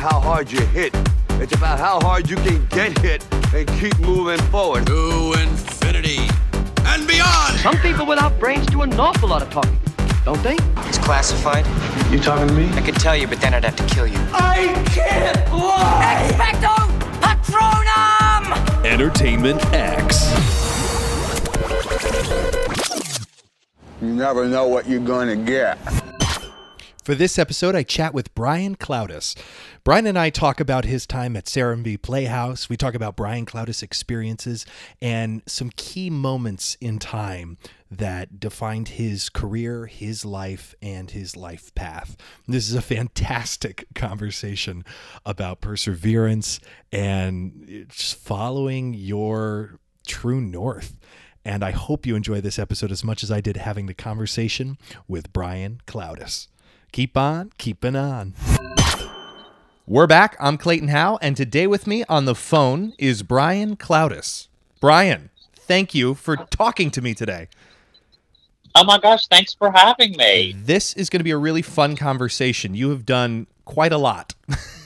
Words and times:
how 0.00 0.18
hard 0.18 0.50
you 0.50 0.60
hit. 0.68 0.94
It's 1.42 1.52
about 1.54 1.78
how 1.78 2.00
hard 2.00 2.30
you 2.30 2.36
can 2.36 2.64
get 2.68 2.98
hit 3.00 3.22
and 3.54 3.68
keep 3.78 3.98
moving 3.98 4.40
forward. 4.48 4.86
To 4.86 5.34
infinity 5.38 6.26
and 6.86 7.06
beyond! 7.06 7.58
Some 7.60 7.76
people 7.78 8.06
without 8.06 8.40
brains 8.40 8.66
do 8.66 8.80
an 8.80 8.98
awful 8.98 9.28
lot 9.28 9.42
of 9.42 9.50
talking, 9.50 9.78
don't 10.24 10.42
they? 10.42 10.56
It's 10.88 10.96
classified. 10.96 11.66
You 12.10 12.18
talking 12.18 12.48
to 12.48 12.54
me? 12.54 12.70
I 12.72 12.80
could 12.80 12.94
tell 12.94 13.14
you, 13.14 13.26
but 13.26 13.42
then 13.42 13.52
I'd 13.52 13.64
have 13.64 13.76
to 13.76 13.94
kill 13.94 14.06
you. 14.06 14.18
I 14.32 14.72
can't 14.86 15.52
lie! 15.52 16.30
Expecto 16.30 16.74
Patronum! 17.20 18.86
Entertainment 18.86 19.62
X. 19.74 20.30
You 24.00 24.14
never 24.14 24.48
know 24.48 24.66
what 24.66 24.88
you're 24.88 25.00
going 25.00 25.28
to 25.28 25.36
get. 25.36 25.78
For 27.10 27.16
this 27.16 27.40
episode, 27.40 27.74
I 27.74 27.82
chat 27.82 28.14
with 28.14 28.32
Brian 28.36 28.76
Clowdus. 28.76 29.34
Brian 29.82 30.06
and 30.06 30.16
I 30.16 30.30
talk 30.30 30.60
about 30.60 30.84
his 30.84 31.08
time 31.08 31.34
at 31.34 31.46
Serenbe 31.46 32.00
Playhouse. 32.00 32.68
We 32.68 32.76
talk 32.76 32.94
about 32.94 33.16
Brian 33.16 33.46
Clowdus' 33.46 33.82
experiences 33.82 34.64
and 35.02 35.42
some 35.44 35.70
key 35.74 36.08
moments 36.08 36.76
in 36.80 37.00
time 37.00 37.58
that 37.90 38.38
defined 38.38 38.90
his 38.90 39.28
career, 39.28 39.86
his 39.86 40.24
life, 40.24 40.76
and 40.80 41.10
his 41.10 41.36
life 41.36 41.74
path. 41.74 42.16
This 42.46 42.68
is 42.68 42.76
a 42.76 42.80
fantastic 42.80 43.86
conversation 43.96 44.84
about 45.26 45.60
perseverance 45.60 46.60
and 46.92 47.86
just 47.88 48.14
following 48.18 48.94
your 48.94 49.80
true 50.06 50.40
north. 50.40 50.96
And 51.44 51.64
I 51.64 51.72
hope 51.72 52.06
you 52.06 52.14
enjoy 52.14 52.40
this 52.40 52.56
episode 52.56 52.92
as 52.92 53.02
much 53.02 53.24
as 53.24 53.32
I 53.32 53.40
did 53.40 53.56
having 53.56 53.86
the 53.86 53.94
conversation 53.94 54.78
with 55.08 55.32
Brian 55.32 55.80
Clowdus. 55.88 56.46
Keep 56.92 57.16
on 57.16 57.52
keeping 57.56 57.94
on. 57.94 58.34
We're 59.86 60.08
back. 60.08 60.36
I'm 60.40 60.58
Clayton 60.58 60.88
Howe, 60.88 61.18
and 61.22 61.36
today 61.36 61.68
with 61.68 61.86
me 61.86 62.04
on 62.08 62.24
the 62.24 62.34
phone 62.34 62.94
is 62.98 63.22
Brian 63.22 63.76
Clowdus. 63.76 64.48
Brian, 64.80 65.30
thank 65.54 65.94
you 65.94 66.14
for 66.14 66.36
talking 66.36 66.90
to 66.90 67.00
me 67.00 67.14
today. 67.14 67.46
Oh 68.74 68.84
my 68.84 68.98
gosh, 68.98 69.26
thanks 69.28 69.54
for 69.54 69.70
having 69.70 70.16
me. 70.16 70.56
This 70.56 70.94
is 70.94 71.10
going 71.10 71.20
to 71.20 71.24
be 71.24 71.30
a 71.30 71.38
really 71.38 71.62
fun 71.62 71.94
conversation. 71.96 72.74
You 72.74 72.90
have 72.90 73.06
done 73.06 73.46
quite 73.70 73.92
a 73.92 73.98
lot 73.98 74.34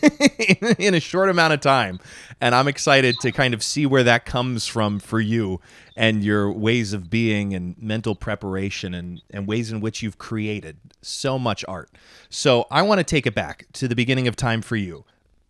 in 0.79 0.93
a 0.93 1.01
short 1.01 1.31
amount 1.31 1.55
of 1.55 1.61
time, 1.63 1.99
and 2.39 2.55
I'm 2.55 2.69
excited 2.69 3.19
to 3.21 3.33
kind 3.33 3.55
of 3.55 3.63
see 3.63 3.87
where 3.87 4.03
that 4.03 4.27
comes 4.27 4.67
from 4.67 4.99
for 4.99 5.21
you 5.21 5.59
and 5.97 6.23
your 6.23 6.53
ways 6.53 6.93
of 6.93 7.09
being 7.09 7.55
and 7.55 7.75
mental 7.81 8.15
preparation 8.15 8.93
and, 8.93 9.23
and 9.31 9.47
ways 9.47 9.73
in 9.73 9.81
which 9.81 10.03
you've 10.03 10.19
created 10.19 10.77
so 11.01 11.39
much 11.39 11.65
art. 11.67 11.89
So 12.29 12.67
I 12.71 12.83
want 12.83 12.99
to 12.99 13.05
take 13.05 13.27
it 13.27 13.35
back 13.35 13.65
to 13.73 13.89
the 13.89 13.97
beginning 13.97 14.29
of 14.29 14.37
time 14.37 14.61
for 14.61 14.77
you. 14.77 15.07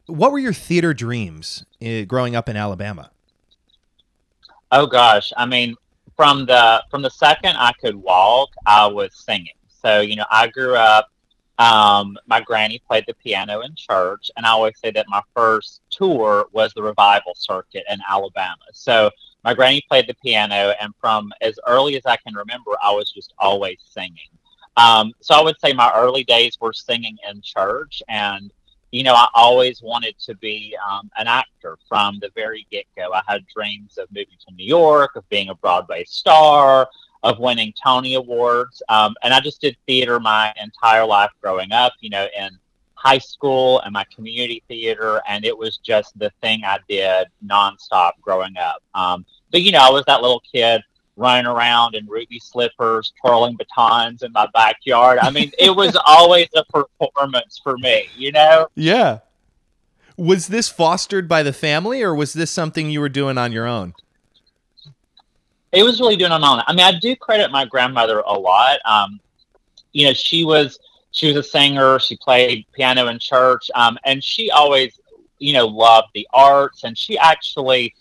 What 0.07 0.31
were 0.31 0.39
your 0.39 0.53
theater 0.53 0.95
dreams 0.95 1.65
uh, 1.85 2.03
growing 2.03 2.37
up 2.37 2.49
in 2.49 2.57
Alabama? 2.57 3.11
Oh 4.71 4.87
gosh, 4.87 5.33
I 5.37 5.45
mean, 5.45 5.75
from 6.15 6.47
the 6.47 6.85
from 6.89 7.03
the 7.03 7.11
second 7.11 7.57
I 7.57 7.73
could 7.81 7.97
walk, 7.97 8.51
I 8.65 8.87
was 8.87 9.11
singing. 9.13 9.59
So 9.83 10.01
you 10.03 10.15
know, 10.15 10.27
I 10.31 10.47
grew 10.47 10.77
up. 10.77 11.09
Um, 11.59 12.19
my 12.27 12.41
granny 12.41 12.83
played 12.87 13.05
the 13.07 13.15
piano 13.15 13.61
in 13.61 13.75
church, 13.77 14.31
and 14.37 14.45
I 14.45 14.51
always 14.51 14.79
say 14.79 14.91
that 14.91 15.07
my 15.09 15.23
first 15.35 15.83
tour 15.91 16.47
was 16.53 16.73
the 16.75 16.83
revival 16.83 17.35
circuit 17.37 17.85
in 17.89 17.99
Alabama. 18.09 18.57
So 18.73 19.11
my 19.45 19.55
granny 19.55 19.83
played 19.89 20.09
the 20.09 20.15
piano, 20.15 20.75
and 20.81 20.93
from 21.01 21.33
as 21.41 21.59
early 21.67 21.97
as 21.97 22.07
I 22.07 22.17
can 22.17 22.35
remember, 22.35 22.73
I 22.83 22.91
was 22.91 23.13
just 23.13 23.35
always 23.39 23.79
singing. 23.89 24.31
Um, 24.77 25.13
so 25.21 25.35
I 25.35 25.43
would 25.43 25.61
say 25.61 25.73
my 25.73 25.93
early 25.95 26.25
days 26.25 26.59
were 26.61 26.73
singing 26.73 27.17
in 27.31 27.41
church, 27.43 28.03
and 28.09 28.53
you 28.91 29.03
know, 29.03 29.15
I 29.15 29.27
always 29.35 29.83
wanted 29.83 30.17
to 30.21 30.37
be 30.37 30.77
um, 30.89 31.11
an 31.17 31.27
actor 31.27 31.79
from 31.89 32.21
the 32.21 32.31
very 32.37 32.65
get 32.71 32.87
go. 32.97 33.13
I 33.13 33.23
had 33.27 33.45
dreams 33.53 33.99
of 33.99 34.07
moving 34.13 34.39
to 34.47 34.55
New 34.55 34.65
York, 34.65 35.17
of 35.17 35.29
being 35.29 35.49
a 35.49 35.55
Broadway 35.57 36.05
star, 36.05 36.89
of 37.25 37.39
winning 37.39 37.73
Tony 37.83 38.15
Awards. 38.15 38.83
Um, 38.89 39.15
and 39.23 39.35
I 39.35 39.41
just 39.41 39.61
did 39.61 39.77
theater 39.87 40.21
my 40.21 40.55
entire 40.63 41.07
life 41.07 41.31
growing 41.41 41.73
up, 41.73 41.95
you 42.01 42.11
know, 42.11 42.29
in 42.39 42.51
high 42.95 43.19
school 43.19 43.81
and 43.81 43.93
my 43.93 44.05
community 44.15 44.63
theater. 44.69 45.21
And 45.27 45.45
it 45.45 45.57
was 45.57 45.79
just 45.79 46.17
the 46.19 46.31
thing 46.43 46.63
I 46.65 46.79
did 46.87 47.29
nonstop 47.45 48.13
growing 48.21 48.57
up. 48.59 48.83
Um, 48.95 49.25
but, 49.51 49.63
you 49.63 49.73
know, 49.73 49.81
I 49.81 49.91
was 49.91 50.05
that 50.07 50.21
little 50.21 50.43
kid 50.53 50.83
running 51.17 51.47
around 51.47 51.95
in 51.95 52.07
ruby 52.07 52.39
slippers, 52.39 53.13
twirling 53.21 53.57
batons 53.57 54.23
in 54.23 54.31
my 54.33 54.47
backyard. 54.53 55.19
I 55.19 55.31
mean, 55.31 55.51
it 55.59 55.75
was 55.75 55.97
always 56.07 56.49
a 56.55 56.65
performance 56.65 57.59
for 57.63 57.79
me, 57.79 58.09
you 58.17 58.33
know? 58.33 58.69
Yeah. 58.75 59.21
Was 60.19 60.49
this 60.49 60.69
fostered 60.69 61.27
by 61.27 61.43
the 61.43 61.55
family 61.55 62.03
or 62.03 62.15
was 62.15 62.35
this 62.35 62.51
something 62.51 62.91
you 62.91 63.01
were 63.01 63.09
doing 63.09 63.39
on 63.39 63.51
your 63.51 63.67
own? 63.67 63.95
It 65.75 65.83
was 65.83 66.01
really 66.01 66.17
doing 66.17 66.31
on 66.31 66.41
my 66.41 66.53
own. 66.53 66.63
I 66.67 66.73
mean, 66.73 66.87
I 66.87 66.99
do 66.99 67.17
credit 67.17 67.51
my 67.51 67.65
grandmother 67.65 68.21
a 68.21 68.33
lot. 68.33 68.79
Um, 68.85 69.21
you 69.93 70.07
know, 70.07 70.13
she 70.13 70.45
was 70.45 70.79
she 71.11 71.27
was 71.27 71.37
a 71.37 71.43
singer. 71.43 71.99
She 71.99 72.17
played 72.17 72.67
piano 72.73 73.09
in 73.09 73.19
church, 73.19 73.71
um, 73.75 73.99
and 74.05 74.23
she 74.23 74.51
always, 74.51 75.01
you 75.39 75.53
know, 75.53 75.67
loved 75.67 76.09
the 76.15 76.29
arts. 76.33 76.85
And 76.85 76.97
she 76.97 77.19
actually 77.19 77.93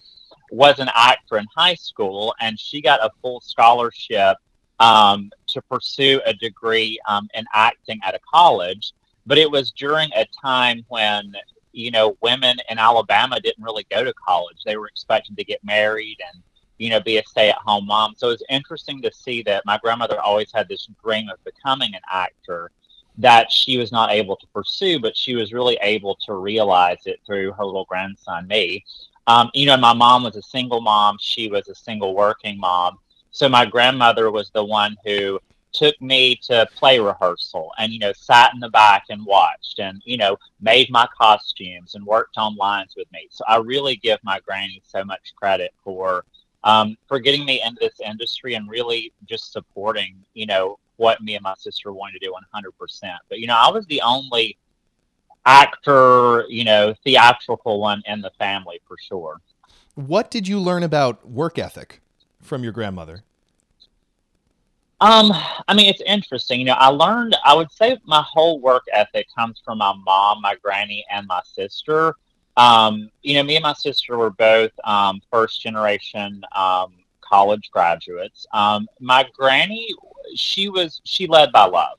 was 0.51 0.77
an 0.79 0.89
actor 0.93 1.37
in 1.37 1.45
high 1.55 1.73
school, 1.73 2.35
and 2.39 2.59
she 2.59 2.79
got 2.79 2.99
a 3.03 3.09
full 3.21 3.41
scholarship 3.41 4.37
um, 4.79 5.31
to 5.47 5.61
pursue 5.63 6.21
a 6.25 6.33
degree 6.33 6.99
um, 7.07 7.27
in 7.33 7.45
acting 7.53 7.99
at 8.03 8.13
a 8.13 8.19
college. 8.31 8.93
But 9.25 9.39
it 9.39 9.49
was 9.49 9.71
during 9.71 10.11
a 10.15 10.27
time 10.41 10.85
when 10.89 11.33
you 11.71 11.89
know 11.89 12.17
women 12.21 12.57
in 12.69 12.77
Alabama 12.77 13.39
didn't 13.39 13.63
really 13.63 13.85
go 13.89 14.03
to 14.03 14.13
college; 14.13 14.57
they 14.63 14.77
were 14.77 14.87
expected 14.87 15.37
to 15.37 15.43
get 15.43 15.63
married 15.63 16.17
and 16.31 16.43
you 16.77 16.89
know 16.89 16.99
be 16.99 17.17
a 17.17 17.23
stay-at-home 17.25 17.85
mom. 17.85 18.13
So 18.17 18.29
it's 18.29 18.43
interesting 18.49 19.01
to 19.01 19.11
see 19.13 19.43
that 19.43 19.63
my 19.65 19.77
grandmother 19.77 20.19
always 20.19 20.51
had 20.53 20.67
this 20.67 20.87
dream 21.03 21.29
of 21.29 21.43
becoming 21.43 21.93
an 21.95 22.01
actor 22.11 22.71
that 23.17 23.51
she 23.51 23.77
was 23.77 23.91
not 23.91 24.11
able 24.11 24.35
to 24.35 24.47
pursue, 24.47 24.99
but 24.99 25.15
she 25.15 25.35
was 25.35 25.53
really 25.53 25.77
able 25.81 26.15
to 26.25 26.33
realize 26.35 26.97
it 27.05 27.19
through 27.25 27.51
her 27.53 27.65
little 27.65 27.85
grandson, 27.85 28.47
me. 28.47 28.83
Um, 29.27 29.49
you 29.53 29.65
know, 29.65 29.77
my 29.77 29.93
mom 29.93 30.23
was 30.23 30.35
a 30.35 30.41
single 30.41 30.81
mom. 30.81 31.17
She 31.19 31.47
was 31.47 31.67
a 31.69 31.75
single 31.75 32.15
working 32.15 32.59
mom. 32.59 32.97
So 33.31 33.47
my 33.47 33.65
grandmother 33.65 34.31
was 34.31 34.49
the 34.53 34.63
one 34.63 34.95
who 35.05 35.39
took 35.71 35.99
me 36.01 36.35
to 36.35 36.67
play 36.75 36.99
rehearsal 36.99 37.71
and, 37.79 37.91
you 37.91 37.99
know, 37.99 38.13
sat 38.13 38.53
in 38.53 38.59
the 38.59 38.69
back 38.69 39.05
and 39.09 39.25
watched 39.25 39.79
and, 39.79 40.01
you 40.05 40.17
know, 40.17 40.37
made 40.61 40.89
my 40.91 41.07
costumes 41.17 41.95
and 41.95 42.05
worked 42.05 42.37
on 42.37 42.55
lines 42.55 42.93
with 42.95 43.11
me. 43.11 43.27
So 43.31 43.43
I 43.47 43.57
really 43.57 43.95
give 43.95 44.19
my 44.23 44.39
granny 44.45 44.81
so 44.85 45.03
much 45.03 45.33
credit 45.35 45.73
for, 45.83 46.25
um, 46.63 46.97
for 47.07 47.19
getting 47.19 47.45
me 47.45 47.61
into 47.61 47.79
this 47.81 47.99
industry 48.05 48.55
and 48.55 48.69
really 48.69 49.11
just 49.25 49.51
supporting, 49.51 50.15
you 50.33 50.45
know, 50.45 50.79
what 50.97 51.21
me 51.21 51.35
and 51.35 51.43
my 51.43 51.55
sister 51.57 51.91
wanted 51.91 52.19
to 52.19 52.27
do 52.27 52.33
100%. 52.55 53.17
But, 53.29 53.39
you 53.39 53.47
know, 53.47 53.57
I 53.57 53.69
was 53.69 53.85
the 53.87 54.01
only 54.01 54.57
actor, 55.45 56.45
you 56.47 56.63
know, 56.63 56.93
theatrical 57.03 57.79
one 57.79 58.01
in 58.05 58.21
the 58.21 58.31
family 58.37 58.79
for 58.87 58.97
sure. 58.97 59.41
What 59.95 60.31
did 60.31 60.47
you 60.47 60.59
learn 60.59 60.83
about 60.83 61.27
work 61.27 61.59
ethic 61.59 62.01
from 62.41 62.63
your 62.63 62.71
grandmother? 62.71 63.23
Um, 65.01 65.33
I 65.67 65.73
mean, 65.73 65.87
it's 65.89 66.01
interesting. 66.05 66.59
You 66.59 66.67
know, 66.67 66.77
I 66.77 66.87
learned, 66.87 67.35
I 67.43 67.53
would 67.53 67.71
say 67.71 67.97
my 68.05 68.23
whole 68.25 68.61
work 68.61 68.83
ethic 68.93 69.27
comes 69.37 69.61
from 69.63 69.79
my 69.79 69.93
mom, 70.05 70.41
my 70.41 70.55
granny, 70.63 71.03
and 71.11 71.27
my 71.27 71.41
sister. 71.43 72.15
Um, 72.57 73.09
you 73.21 73.35
know, 73.35 73.43
me 73.43 73.55
and 73.55 73.63
my 73.63 73.73
sister 73.73 74.17
were 74.17 74.29
both 74.29 74.71
um, 74.83 75.21
first 75.31 75.61
generation 75.61 76.43
um, 76.55 76.93
college 77.21 77.69
graduates. 77.71 78.45
Um, 78.53 78.87
my 78.99 79.27
granny, 79.33 79.89
she 80.35 80.69
was, 80.69 81.01
she 81.03 81.27
led 81.27 81.51
by 81.51 81.65
love. 81.65 81.97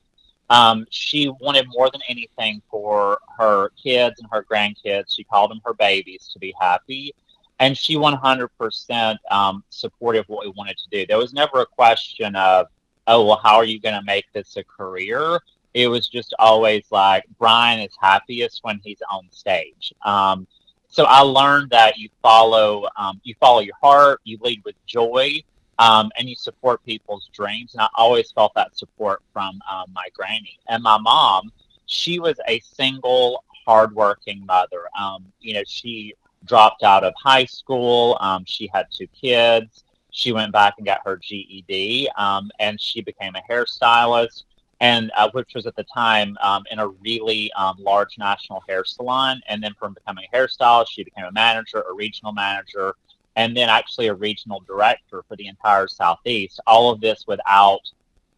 Um, 0.49 0.85
she 0.91 1.29
wanted 1.41 1.67
more 1.69 1.89
than 1.89 2.01
anything 2.07 2.61
for 2.69 3.19
her 3.37 3.69
kids 3.81 4.19
and 4.19 4.29
her 4.31 4.45
grandkids. 4.49 5.15
She 5.15 5.23
called 5.23 5.51
them 5.51 5.61
her 5.65 5.73
babies 5.73 6.29
to 6.33 6.39
be 6.39 6.53
happy. 6.59 7.13
And 7.59 7.77
she 7.77 7.95
100% 7.95 9.15
um, 9.31 9.63
supported 9.69 10.25
what 10.27 10.45
we 10.45 10.53
wanted 10.55 10.77
to 10.77 10.89
do. 10.89 11.05
There 11.05 11.17
was 11.17 11.33
never 11.33 11.61
a 11.61 11.65
question 11.65 12.35
of, 12.35 12.67
oh, 13.07 13.25
well, 13.25 13.39
how 13.41 13.55
are 13.55 13.65
you 13.65 13.79
going 13.79 13.95
to 13.95 14.03
make 14.05 14.25
this 14.33 14.57
a 14.57 14.63
career? 14.63 15.39
It 15.75 15.89
was 15.89 16.07
just 16.07 16.33
always 16.39 16.85
like, 16.89 17.25
Brian 17.37 17.81
is 17.81 17.93
happiest 17.99 18.63
when 18.63 18.79
he's 18.81 19.01
on 19.11 19.27
stage. 19.31 19.93
Um, 20.05 20.47
so 20.87 21.03
I 21.03 21.19
learned 21.19 21.71
that 21.71 21.97
you 21.97 22.07
follow, 22.21 22.87
um, 22.95 23.19
you 23.23 23.35
follow 23.41 23.59
your 23.59 23.75
heart, 23.81 24.21
you 24.23 24.37
lead 24.39 24.61
with 24.63 24.75
joy, 24.85 25.43
um, 25.77 26.11
and 26.17 26.29
you 26.29 26.35
support 26.35 26.81
people's 26.85 27.29
dreams. 27.33 27.73
And 27.73 27.81
I 27.81 27.89
always 27.95 28.31
felt 28.31 28.53
that 28.55 28.77
support 28.77 29.21
from 29.33 29.59
um, 29.69 29.87
my 29.93 30.07
granny 30.13 30.57
and 30.69 30.81
my 30.81 30.97
mom. 30.97 31.51
She 31.87 32.19
was 32.19 32.39
a 32.47 32.61
single, 32.61 33.43
hardworking 33.65 34.45
mother. 34.45 34.87
Um, 34.97 35.25
you 35.41 35.55
know, 35.55 35.63
she 35.67 36.13
dropped 36.45 36.83
out 36.83 37.03
of 37.03 37.13
high 37.21 37.45
school. 37.45 38.17
Um, 38.21 38.45
she 38.47 38.69
had 38.73 38.85
two 38.91 39.07
kids. 39.07 39.83
She 40.11 40.31
went 40.31 40.53
back 40.53 40.75
and 40.77 40.85
got 40.85 41.01
her 41.03 41.17
GED, 41.17 42.09
and 42.17 42.79
she 42.79 43.01
became 43.01 43.35
a 43.35 43.41
hairstylist. 43.51 44.45
And 44.81 45.11
uh, 45.15 45.29
which 45.31 45.53
was 45.55 45.65
at 45.65 45.75
the 45.75 45.85
time 45.93 46.37
um, 46.41 46.63
in 46.71 46.79
a 46.79 46.87
really 46.87 47.51
um, 47.53 47.75
large 47.79 48.17
national 48.17 48.61
hair 48.67 48.83
salon. 48.83 49.41
And 49.47 49.63
then 49.63 49.73
from 49.79 49.93
becoming 49.93 50.25
a 50.31 50.35
hairstylist, 50.35 50.87
she 50.89 51.03
became 51.03 51.25
a 51.25 51.31
manager, 51.31 51.83
a 51.89 51.93
regional 51.93 52.33
manager, 52.33 52.95
and 53.35 53.55
then 53.55 53.69
actually 53.69 54.07
a 54.07 54.13
regional 54.13 54.61
director 54.61 55.23
for 55.27 55.35
the 55.37 55.47
entire 55.47 55.87
Southeast. 55.87 56.59
All 56.67 56.91
of 56.91 57.01
this 57.01 57.25
without, 57.27 57.81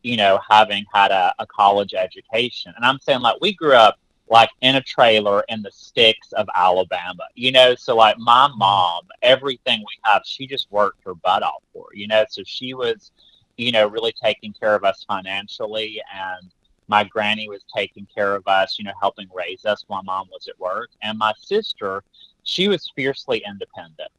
you 0.04 0.18
know, 0.18 0.40
having 0.48 0.86
had 0.94 1.12
a, 1.12 1.34
a 1.40 1.48
college 1.48 1.94
education. 1.94 2.74
And 2.76 2.86
I'm 2.86 3.00
saying 3.00 3.22
like 3.22 3.42
we 3.42 3.54
grew 3.54 3.74
up 3.74 4.00
like 4.30 4.50
in 4.62 4.76
a 4.76 4.82
trailer 4.82 5.44
in 5.48 5.62
the 5.62 5.72
sticks 5.72 6.34
of 6.34 6.48
Alabama, 6.54 7.24
you 7.36 7.52
know. 7.52 7.76
So 7.76 7.96
like 7.96 8.18
my 8.20 8.50
mom, 8.56 9.04
everything 9.22 9.80
we 9.80 9.98
have, 10.04 10.24
she 10.26 10.46
just 10.46 10.72
worked 10.72 11.04
her 11.06 11.16
butt 11.16 11.44
off 11.44 11.64
for, 11.74 11.88
you 11.94 12.08
know. 12.08 12.26
So 12.30 12.44
she 12.46 12.74
was 12.74 13.12
you 13.58 13.72
know, 13.72 13.88
really 13.88 14.14
taking 14.24 14.54
care 14.54 14.76
of 14.76 14.84
us 14.84 15.04
financially. 15.08 16.02
And 16.14 16.52
my 16.88 17.04
granny 17.04 17.50
was 17.50 17.64
taking 17.76 18.08
care 18.14 18.36
of 18.36 18.48
us, 18.48 18.78
you 18.80 18.86
know, 18.86 18.94
helping 19.02 19.28
raise 19.36 19.66
us 19.66 19.84
while 19.88 20.04
mom 20.04 20.28
was 20.32 20.48
at 20.48 20.60
work. 20.60 20.90
And 21.02 21.18
my 21.18 21.34
sister, 21.42 22.04
she 22.44 22.68
was 22.68 22.92
fiercely 22.96 23.44
independent. 23.46 24.12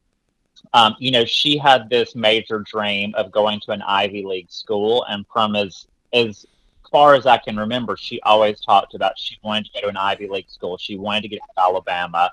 Um, 0.73 0.95
you 0.99 1.11
know, 1.11 1.25
she 1.25 1.57
had 1.57 1.89
this 1.89 2.15
major 2.15 2.59
dream 2.59 3.13
of 3.15 3.31
going 3.31 3.59
to 3.61 3.71
an 3.71 3.81
Ivy 3.81 4.23
League 4.25 4.51
school, 4.51 5.05
and 5.09 5.25
from 5.31 5.55
as 5.55 5.87
as 6.13 6.45
far 6.91 7.15
as 7.15 7.25
I 7.25 7.37
can 7.37 7.55
remember, 7.55 7.95
she 7.95 8.19
always 8.21 8.59
talked 8.59 8.93
about 8.93 9.17
she 9.17 9.37
wanted 9.41 9.65
to 9.65 9.71
go 9.73 9.81
to 9.81 9.87
an 9.87 9.97
Ivy 9.97 10.27
League 10.27 10.49
school. 10.49 10.77
She 10.77 10.97
wanted 10.97 11.21
to 11.21 11.27
get 11.29 11.39
to 11.39 11.61
Alabama, 11.61 12.31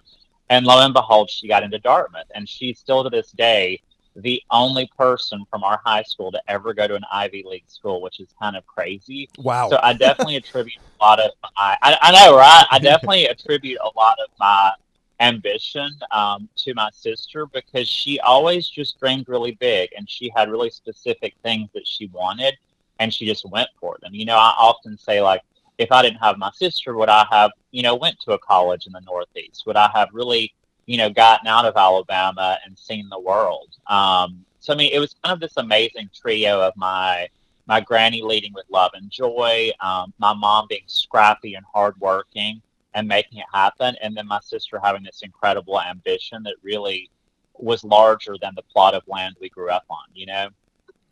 and 0.51 0.67
lo 0.67 0.85
and 0.85 0.93
behold, 0.93 1.31
she 1.31 1.47
got 1.47 1.63
into 1.63 1.79
Dartmouth, 1.79 2.27
and 2.35 2.49
she 2.49 2.75
still 2.75 3.05
to 3.05 3.11
this 3.11 3.31
day 3.33 3.81
the 4.17 4.43
only 4.51 4.91
person 4.97 5.45
from 5.51 5.63
our 5.63 5.81
high 5.85 6.03
school 6.03 6.33
to 6.33 6.41
ever 6.49 6.73
go 6.73 6.87
to 6.89 6.95
an 6.95 7.05
Ivy 7.13 7.45
League 7.47 7.69
school, 7.69 8.01
which 8.01 8.19
is 8.19 8.29
kind 8.41 8.57
of 8.57 8.67
crazy. 8.67 9.29
Wow. 9.39 9.69
So 9.69 9.79
I 9.83 9.93
definitely 9.95 10.37
attribute 10.37 10.79
a 11.01 11.05
lot 11.05 11.21
of 11.21 11.33
my, 11.43 11.77
I, 11.83 11.99
I 12.01 12.13
know, 12.13 12.37
right? 12.37 12.65
I 12.71 12.79
definitely 12.79 13.27
attribute 13.29 13.79
a 13.81 13.91
lot 13.97 14.17
of 14.25 14.31
my 14.39 14.73
ambition 15.21 15.91
um, 16.13 16.49
to 16.57 16.75
my 16.75 16.91
sister 16.93 17.47
because 17.47 17.89
she 17.89 18.19
always 18.21 18.69
just 18.69 18.99
dreamed 18.99 19.29
really 19.29 19.53
big 19.53 19.91
and 19.97 20.09
she 20.09 20.31
had 20.35 20.51
really 20.51 20.71
specific 20.71 21.35
things 21.43 21.69
that 21.75 21.87
she 21.87 22.07
wanted 22.09 22.55
and 22.99 23.13
she 23.13 23.27
just 23.27 23.45
went 23.51 23.69
for 23.79 23.99
them. 24.03 24.15
You 24.15 24.25
know, 24.25 24.37
I 24.37 24.55
often 24.59 24.97
say, 24.97 25.21
like, 25.21 25.43
if 25.79 25.93
I 25.93 26.01
didn't 26.01 26.21
have 26.21 26.39
my 26.39 26.51
sister, 26.53 26.97
would 26.97 27.11
I 27.11 27.27
have, 27.31 27.51
you 27.71 27.83
know, 27.83 27.95
went 27.95 28.19
to 28.21 28.33
a 28.33 28.39
college 28.39 28.87
in 28.87 28.93
the 28.93 29.01
Northeast? 29.01 29.65
Would 29.67 29.77
I 29.77 29.91
have 29.95 30.09
really 30.13 30.55
you 30.87 30.97
know, 30.97 31.11
gotten 31.11 31.47
out 31.47 31.65
of 31.65 31.77
Alabama 31.77 32.59
and 32.65 32.79
seen 32.79 33.09
the 33.09 33.21
world. 33.21 33.77
Um, 33.89 34.45
so 34.61 34.73
I 34.73 34.77
mean, 34.77 34.93
it 34.93 34.99
was 34.99 35.15
kind 35.23 35.33
of 35.35 35.41
this 35.41 35.57
amazing 35.57 36.11
trio 36.15 36.61
of 36.61 36.73
my 36.77 37.29
my 37.67 37.81
granny 37.81 38.23
leading 38.23 38.53
with 38.53 38.65
love 38.71 38.93
and 38.95 39.11
joy, 39.11 39.73
um, 39.81 40.15
my 40.19 40.33
mom 40.33 40.67
being 40.69 40.85
scrappy 40.87 41.55
and 41.55 41.67
hardworking 41.75 42.63
and 42.95 43.09
making 43.09 43.39
it 43.39 43.47
happen, 43.53 43.97
and 44.01 44.17
then 44.17 44.27
my 44.27 44.41
sister 44.41 44.81
having 44.83 45.03
this 45.03 45.23
incredible 45.23 45.81
ambition 45.81 46.43
that 46.45 46.55
really 46.63 47.11
was 47.55 47.83
larger 47.85 48.37
than 48.41 48.53
the 48.55 48.63
plot 48.63 48.95
of 48.95 49.03
land 49.09 49.35
we 49.41 49.49
grew 49.49 49.71
up 49.71 49.85
on. 49.91 50.05
You 50.15 50.27
know. 50.27 50.49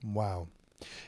Wow. 0.05 0.49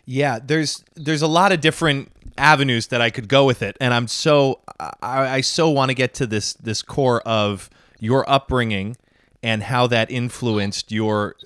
Yeah, 0.04 0.38
there's 0.42 0.84
there's 0.94 1.22
a 1.22 1.26
lot 1.26 1.52
of 1.52 1.60
different 1.60 2.10
avenues 2.38 2.88
that 2.88 3.00
I 3.00 3.10
could 3.10 3.28
go 3.28 3.44
with 3.44 3.62
it, 3.62 3.76
and 3.80 3.94
I'm 3.94 4.08
so 4.08 4.60
I, 4.78 4.92
I 5.02 5.40
so 5.40 5.70
want 5.70 5.90
to 5.90 5.94
get 5.94 6.14
to 6.14 6.26
this 6.26 6.54
this 6.54 6.82
core 6.82 7.20
of 7.22 7.70
your 7.98 8.28
upbringing 8.28 8.96
and 9.42 9.64
how 9.64 9.86
that 9.86 10.10
influenced 10.10 10.90
your 10.90 11.36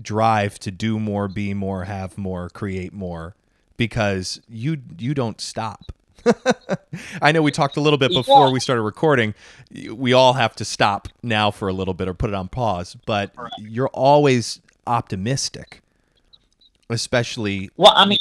drive 0.00 0.58
to 0.60 0.70
do 0.70 0.98
more, 0.98 1.28
be 1.28 1.54
more, 1.54 1.84
have 1.84 2.18
more, 2.18 2.48
create 2.50 2.92
more 2.92 3.34
because 3.76 4.40
you 4.48 4.78
you 4.98 5.14
don't 5.14 5.40
stop. 5.40 5.92
I 7.22 7.32
know 7.32 7.42
we 7.42 7.52
talked 7.52 7.76
a 7.76 7.80
little 7.80 7.98
bit 7.98 8.10
before 8.10 8.50
we 8.50 8.58
started 8.58 8.82
recording. 8.82 9.34
We 9.92 10.12
all 10.12 10.32
have 10.32 10.56
to 10.56 10.64
stop 10.64 11.08
now 11.22 11.50
for 11.50 11.68
a 11.68 11.72
little 11.72 11.94
bit 11.94 12.08
or 12.08 12.14
put 12.14 12.30
it 12.30 12.34
on 12.34 12.48
pause, 12.48 12.96
but 13.06 13.32
you're 13.58 13.88
always 13.88 14.60
optimistic, 14.86 15.82
especially. 16.90 17.70
Well, 17.76 17.92
I 17.94 18.06
mean, 18.06 18.18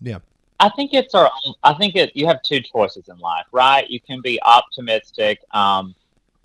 yeah. 0.00 0.18
I 0.58 0.70
think 0.70 0.94
it's 0.94 1.14
our. 1.14 1.30
I 1.62 1.74
think 1.74 1.96
it. 1.96 2.12
You 2.16 2.26
have 2.26 2.42
two 2.42 2.60
choices 2.60 3.08
in 3.08 3.18
life, 3.18 3.46
right? 3.52 3.88
You 3.88 4.00
can 4.00 4.20
be 4.20 4.40
optimistic. 4.42 5.42
Um, 5.52 5.94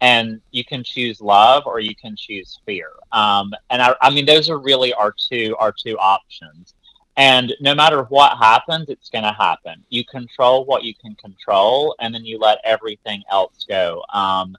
and 0.02 0.42
you 0.50 0.66
can 0.66 0.84
choose 0.84 1.22
love 1.22 1.64
or 1.66 1.80
you 1.80 1.96
can 1.96 2.16
choose 2.18 2.60
fear. 2.66 2.90
Um, 3.12 3.54
and 3.70 3.82
I, 3.82 3.96
I 4.02 4.10
mean, 4.10 4.26
those 4.26 4.50
are 4.50 4.58
really 4.58 4.94
our 4.94 5.14
two 5.18 5.56
our 5.60 5.72
two 5.72 5.98
options. 5.98 6.74
And 7.18 7.54
no 7.60 7.76
matter 7.76 8.04
what 8.04 8.38
happens, 8.38 8.90
it's 8.90 9.10
going 9.10 9.26
to 9.26 9.34
happen. 9.34 9.84
You 9.90 10.04
control 10.06 10.66
what 10.66 10.84
you 10.84 10.96
can 10.96 11.14
control, 11.16 11.96
and 12.00 12.14
then 12.14 12.26
you 12.26 12.40
let 12.40 12.60
everything 12.64 13.22
else 13.30 13.66
go. 13.68 14.02
Um, 14.14 14.56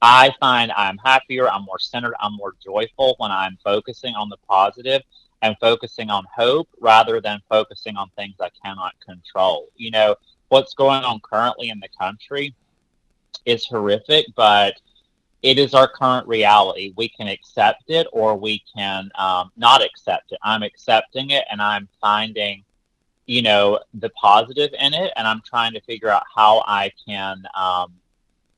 I 0.00 0.32
find 0.38 0.72
I'm 0.72 0.98
happier, 0.98 1.48
I'm 1.48 1.64
more 1.64 1.78
centered, 1.78 2.14
I'm 2.20 2.34
more 2.34 2.54
joyful 2.64 3.16
when 3.18 3.32
I'm 3.32 3.58
focusing 3.64 4.14
on 4.14 4.28
the 4.28 4.36
positive 4.48 5.02
and 5.42 5.56
focusing 5.60 6.10
on 6.10 6.24
hope 6.34 6.68
rather 6.80 7.20
than 7.20 7.40
focusing 7.48 7.96
on 7.96 8.08
things 8.16 8.36
I 8.40 8.50
cannot 8.64 8.94
control. 9.04 9.68
You 9.74 9.90
know, 9.90 10.14
what's 10.48 10.74
going 10.74 11.02
on 11.02 11.20
currently 11.20 11.70
in 11.70 11.80
the 11.80 11.88
country 11.98 12.54
is 13.46 13.66
horrific, 13.66 14.26
but 14.36 14.80
it 15.46 15.60
is 15.60 15.74
our 15.74 15.86
current 15.86 16.26
reality. 16.26 16.92
We 16.96 17.08
can 17.08 17.28
accept 17.28 17.84
it 17.86 18.08
or 18.12 18.36
we 18.36 18.64
can 18.76 19.08
um, 19.14 19.52
not 19.56 19.80
accept 19.80 20.32
it. 20.32 20.40
I'm 20.42 20.64
accepting 20.64 21.30
it 21.30 21.44
and 21.52 21.62
I'm 21.62 21.88
finding, 22.00 22.64
you 23.26 23.42
know, 23.42 23.78
the 23.94 24.08
positive 24.20 24.72
in 24.76 24.92
it. 24.92 25.12
And 25.14 25.24
I'm 25.24 25.40
trying 25.42 25.72
to 25.74 25.80
figure 25.82 26.08
out 26.08 26.24
how 26.34 26.64
I 26.66 26.90
can, 27.06 27.44
um, 27.56 27.92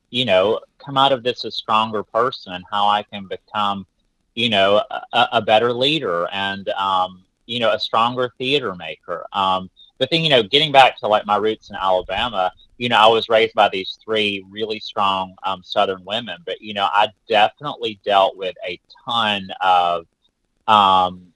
you 0.09 0.25
know, 0.25 0.61
come 0.83 0.97
out 0.97 1.11
of 1.11 1.21
this 1.21 1.45
a 1.45 1.51
stronger 1.51 2.01
person 2.01 2.53
and 2.53 2.65
how 2.71 2.87
I 2.87 3.03
can 3.03 3.27
become, 3.27 3.85
you 4.33 4.49
know, 4.49 4.81
a, 5.13 5.27
a 5.33 5.41
better 5.43 5.71
leader 5.71 6.27
and, 6.31 6.69
um, 6.69 7.23
you 7.45 7.59
know, 7.59 7.71
a 7.71 7.79
stronger 7.79 8.33
theater 8.39 8.73
maker. 8.73 9.27
Um, 9.31 9.69
but 9.99 10.09
then, 10.09 10.23
you 10.23 10.29
know, 10.29 10.41
getting 10.41 10.71
back 10.71 10.97
to 10.97 11.07
like 11.07 11.25
my 11.25 11.35
roots 11.35 11.69
in 11.69 11.75
Alabama, 11.75 12.51
you 12.77 12.87
know, 12.87 12.95
I 12.95 13.07
was 13.07 13.27
raised 13.27 13.53
by 13.53 13.67
these 13.67 13.99
three 14.03 14.43
really 14.49 14.79
strong 14.79 15.35
um, 15.43 15.61
Southern 15.63 16.03
women, 16.05 16.37
but 16.45 16.61
you 16.61 16.73
know, 16.73 16.85
I 16.85 17.09
definitely 17.27 17.99
dealt 18.05 18.37
with 18.37 18.55
a 18.65 18.79
ton 19.05 19.49
of, 19.61 20.07
um, 20.67 21.27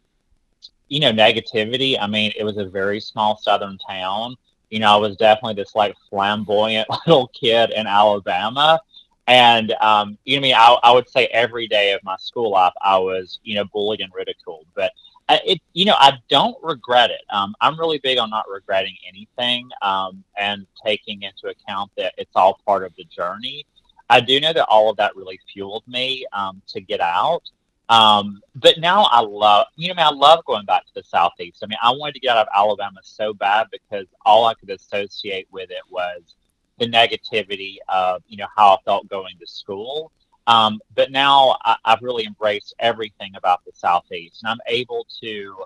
you 0.88 1.02
know, 1.02 1.12
negativity. 1.12 1.98
I 2.00 2.08
mean, 2.08 2.32
it 2.38 2.46
was 2.46 2.58
a 2.58 2.66
very 2.66 3.02
small 3.02 3.38
Southern 3.38 3.78
town. 3.78 4.36
You 4.70 4.80
know, 4.80 4.94
I 4.94 4.96
was 4.96 5.18
definitely 5.18 5.56
this 5.56 5.76
like 5.76 5.96
flamboyant 6.10 6.88
little 7.08 7.28
kid 7.28 7.72
in 7.72 7.86
Alabama. 7.86 8.80
And, 9.28 9.74
um, 9.82 10.18
you 10.24 10.38
know, 10.38 10.40
I 10.40 10.44
mean, 10.44 10.56
I, 10.56 10.78
I 10.84 10.92
would 10.94 11.10
say 11.10 11.28
every 11.28 11.68
day 11.68 11.92
of 11.92 12.04
my 12.04 12.16
school 12.18 12.52
life, 12.52 12.74
I 12.82 12.98
was, 12.98 13.40
you 13.44 13.56
know, 13.56 13.66
bullied 13.66 14.02
and 14.02 14.12
ridiculed. 14.14 14.68
But 14.76 14.92
it, 15.30 15.62
you 15.74 15.86
know, 15.86 15.96
I 15.98 16.14
don't 16.30 16.58
regret 16.64 17.10
it. 17.10 17.22
Um, 17.30 17.56
I'm 17.62 17.80
really 17.80 18.00
big 18.00 18.18
on 18.18 18.30
not 18.30 18.46
regretting 18.50 18.96
anything 19.08 19.70
um, 19.82 20.24
and 20.38 20.66
taking 20.86 21.24
into 21.24 21.48
account 21.48 21.92
that 21.98 22.14
it's 22.18 22.36
all 22.36 22.60
part 22.66 22.84
of 22.84 22.94
the 22.98 23.06
journey. 23.06 23.66
I 24.10 24.20
do 24.20 24.40
know 24.40 24.54
that 24.54 24.66
all 24.68 24.90
of 24.90 24.98
that 24.98 25.16
really 25.16 25.40
fueled 25.52 25.84
me 25.88 26.26
um, 26.34 26.62
to 26.68 26.82
get 26.82 27.02
out. 27.02 27.44
Um, 27.90 28.42
but 28.56 28.80
now 28.80 29.04
I 29.12 29.22
love, 29.22 29.68
you 29.76 29.88
know, 29.88 29.94
I, 29.94 29.98
mean, 29.98 30.08
I 30.08 30.18
love 30.18 30.46
going 30.46 30.66
back 30.66 30.86
to 30.86 30.94
the 30.96 31.04
Southeast. 31.04 31.60
I 31.64 31.68
mean, 31.68 31.78
I 31.82 31.92
wanted 31.92 32.14
to 32.14 32.20
get 32.20 32.36
out 32.36 32.48
of 32.48 32.54
Alabama 32.56 33.00
so 33.04 33.34
bad 33.34 33.68
because 33.72 34.08
all 34.26 34.46
I 34.46 34.54
could 34.54 34.70
associate 34.70 35.48
with 35.52 35.70
it 35.70 35.82
was 35.90 36.36
the 36.80 36.88
negativity 36.88 37.78
of, 37.90 38.24
you 38.28 38.38
know, 38.38 38.48
how 38.56 38.74
I 38.74 38.78
felt 38.86 39.08
going 39.10 39.38
to 39.40 39.48
school. 39.48 40.12
Um, 40.48 40.82
but 40.96 41.12
now 41.12 41.58
I, 41.64 41.78
have 41.86 42.02
really 42.02 42.26
embraced 42.26 42.74
everything 42.80 43.34
about 43.36 43.64
the 43.66 43.72
Southeast, 43.74 44.44
and 44.44 44.52
I'm 44.52 44.60
able 44.68 45.08
to 45.22 45.64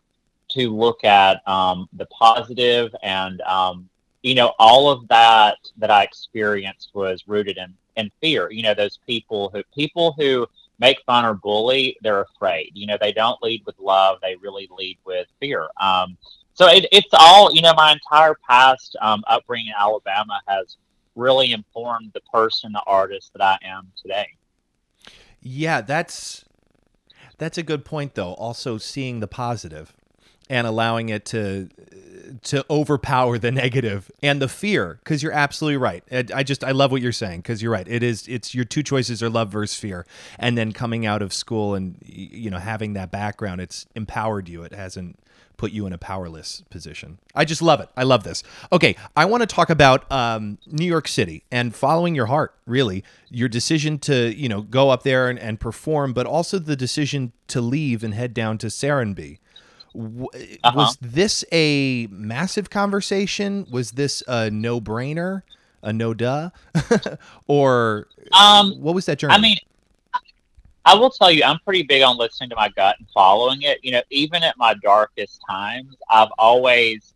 to 0.50 0.74
look 0.74 1.04
at 1.04 1.46
um, 1.48 1.90
the 1.94 2.06
positive 2.06 2.96
and 3.04 3.42
um, 3.42 3.90
you 4.22 4.36
know 4.36 4.54
all 4.60 4.90
of 4.90 5.08
that 5.08 5.58
that 5.78 5.92
I 5.92 6.04
experienced 6.04 6.92
was 6.94 7.28
rooted 7.28 7.58
in 7.58 7.74
in 7.96 8.12
fear. 8.22 8.52
You 8.52 8.64
know, 8.64 8.74
those 8.74 9.00
people 9.06 9.50
who 9.54 9.64
people 9.74 10.14
who 10.18 10.48
make 10.80 11.02
fun 11.06 11.26
or 11.26 11.34
bully, 11.34 11.98
they're 12.02 12.22
afraid. 12.22 12.72
You 12.74 12.88
know, 12.88 12.98
they 13.00 13.12
don't 13.12 13.42
lead 13.42 13.64
with 13.66 13.78
love; 13.80 14.20
they 14.22 14.36
really 14.36 14.70
lead 14.78 14.98
with 15.06 15.28
fear. 15.40 15.68
Um, 15.82 16.18
so 16.54 16.68
it, 16.68 16.88
it's 16.92 17.14
all 17.14 17.54
you 17.54 17.62
know. 17.62 17.74
My 17.74 17.92
entire 17.92 18.36
past 18.48 18.96
um, 19.02 19.24
upbringing 19.28 19.68
in 19.68 19.74
Alabama 19.78 20.40
has 20.48 20.78
really 21.16 21.52
informed 21.52 22.12
the 22.14 22.22
person, 22.32 22.72
the 22.72 22.84
artist 22.86 23.32
that 23.34 23.44
I 23.44 23.58
am 23.64 23.92
today. 24.00 24.28
Yeah, 25.48 25.80
that's 25.82 26.44
that's 27.38 27.58
a 27.58 27.64
good 27.64 27.86
point 27.86 28.16
though. 28.16 28.34
Also 28.34 28.78
seeing 28.78 29.22
the 29.22 29.28
positive 29.28 29.94
and 30.50 30.68
allowing 30.68 31.08
it 31.10 31.26
to 31.28 31.70
to 32.44 32.66
overpower 32.70 33.38
the 33.38 33.52
negative 33.52 34.12
and 34.22 34.42
the 34.42 34.50
fear 34.50 35.00
because 35.02 35.24
you're 35.24 35.32
absolutely 35.32 35.78
right. 35.78 36.04
I, 36.12 36.44
just 36.44 36.62
i 36.66 36.72
love 36.72 36.92
what 36.92 37.02
you're 37.02 37.14
saying 37.14 37.40
because 37.42 37.62
you're 37.62 37.72
right. 37.72 37.88
It 37.88 38.04
is 38.04 38.28
it's 38.28 38.54
your 38.54 38.66
two 38.66 38.84
choices 38.84 39.24
are 39.24 39.30
love 39.30 39.50
versus 39.50 39.80
fear. 39.80 40.06
And 40.38 40.58
then 40.58 40.74
coming 40.74 41.06
out 41.06 41.22
of 41.22 41.32
school 41.32 41.76
and 41.76 41.98
you 42.06 42.50
know 42.50 42.60
having 42.60 42.94
that 42.94 43.10
background 43.10 43.62
it's 43.62 43.86
empowered 43.96 44.50
you. 44.50 44.64
It 44.64 44.74
hasn't 44.74 45.18
put 45.58 45.72
you 45.72 45.86
in 45.88 45.94
a 45.94 45.98
powerless 45.98 46.64
position. 46.70 47.18
I 47.36 47.44
just 47.46 47.62
love 47.62 47.80
it. 47.80 47.90
I 47.98 48.04
love 48.04 48.24
this. 48.24 48.44
Okay, 48.72 48.96
I 49.16 49.26
want 49.26 49.42
to 49.42 49.48
talk 49.48 49.70
about 49.70 50.10
um, 50.12 50.58
New 50.68 50.86
York 50.86 51.08
City 51.08 51.44
and 51.52 51.76
following 51.76 52.16
your 52.16 52.28
heart. 52.28 52.54
Really, 52.66 53.04
your 53.30 53.50
decision 53.50 54.00
to 54.00 54.34
you 54.36 54.48
know 54.48 54.62
go 54.62 54.90
up 54.90 55.04
there 55.04 55.30
and, 55.30 55.38
and 55.40 55.60
perform, 55.60 56.14
but 56.14 56.26
also 56.26 56.60
the 56.60 56.76
decision 56.76 57.32
to 57.48 57.60
leave 57.62 58.04
and 58.04 58.14
head 58.14 58.34
down 58.34 58.58
to 58.60 58.68
Serenbe. 58.68 59.40
W- 59.94 60.28
Uh-huh. 60.64 60.74
Was 60.76 60.98
this 61.02 61.44
a 61.52 62.08
massive 62.12 62.70
conversation? 62.70 63.66
Was 63.72 63.92
this 63.92 64.22
a 64.28 64.50
no 64.52 64.80
brainer? 64.80 65.42
A 65.82 65.94
no 65.94 66.14
duh? 66.14 66.50
or 67.48 68.08
Um, 68.32 68.74
what 68.82 68.96
was 68.96 69.06
that 69.06 69.20
journey? 69.20 69.34
I 69.36 69.40
mean, 69.40 69.58
I 70.88 70.96
will 70.96 71.10
tell 71.10 71.30
you, 71.30 71.44
I'm 71.44 71.60
pretty 71.66 71.84
big 71.84 72.02
on 72.02 72.18
listening 72.18 72.50
to 72.52 72.56
my 72.56 72.70
gut 72.70 72.96
and 72.98 73.08
following 73.14 73.64
it. 73.64 73.80
You 73.84 73.92
know, 73.92 74.02
even 74.10 74.42
at 74.42 74.58
my 74.58 74.74
darkest 74.82 75.42
times, 75.46 75.98
I've 76.10 76.30
always, 76.38 77.14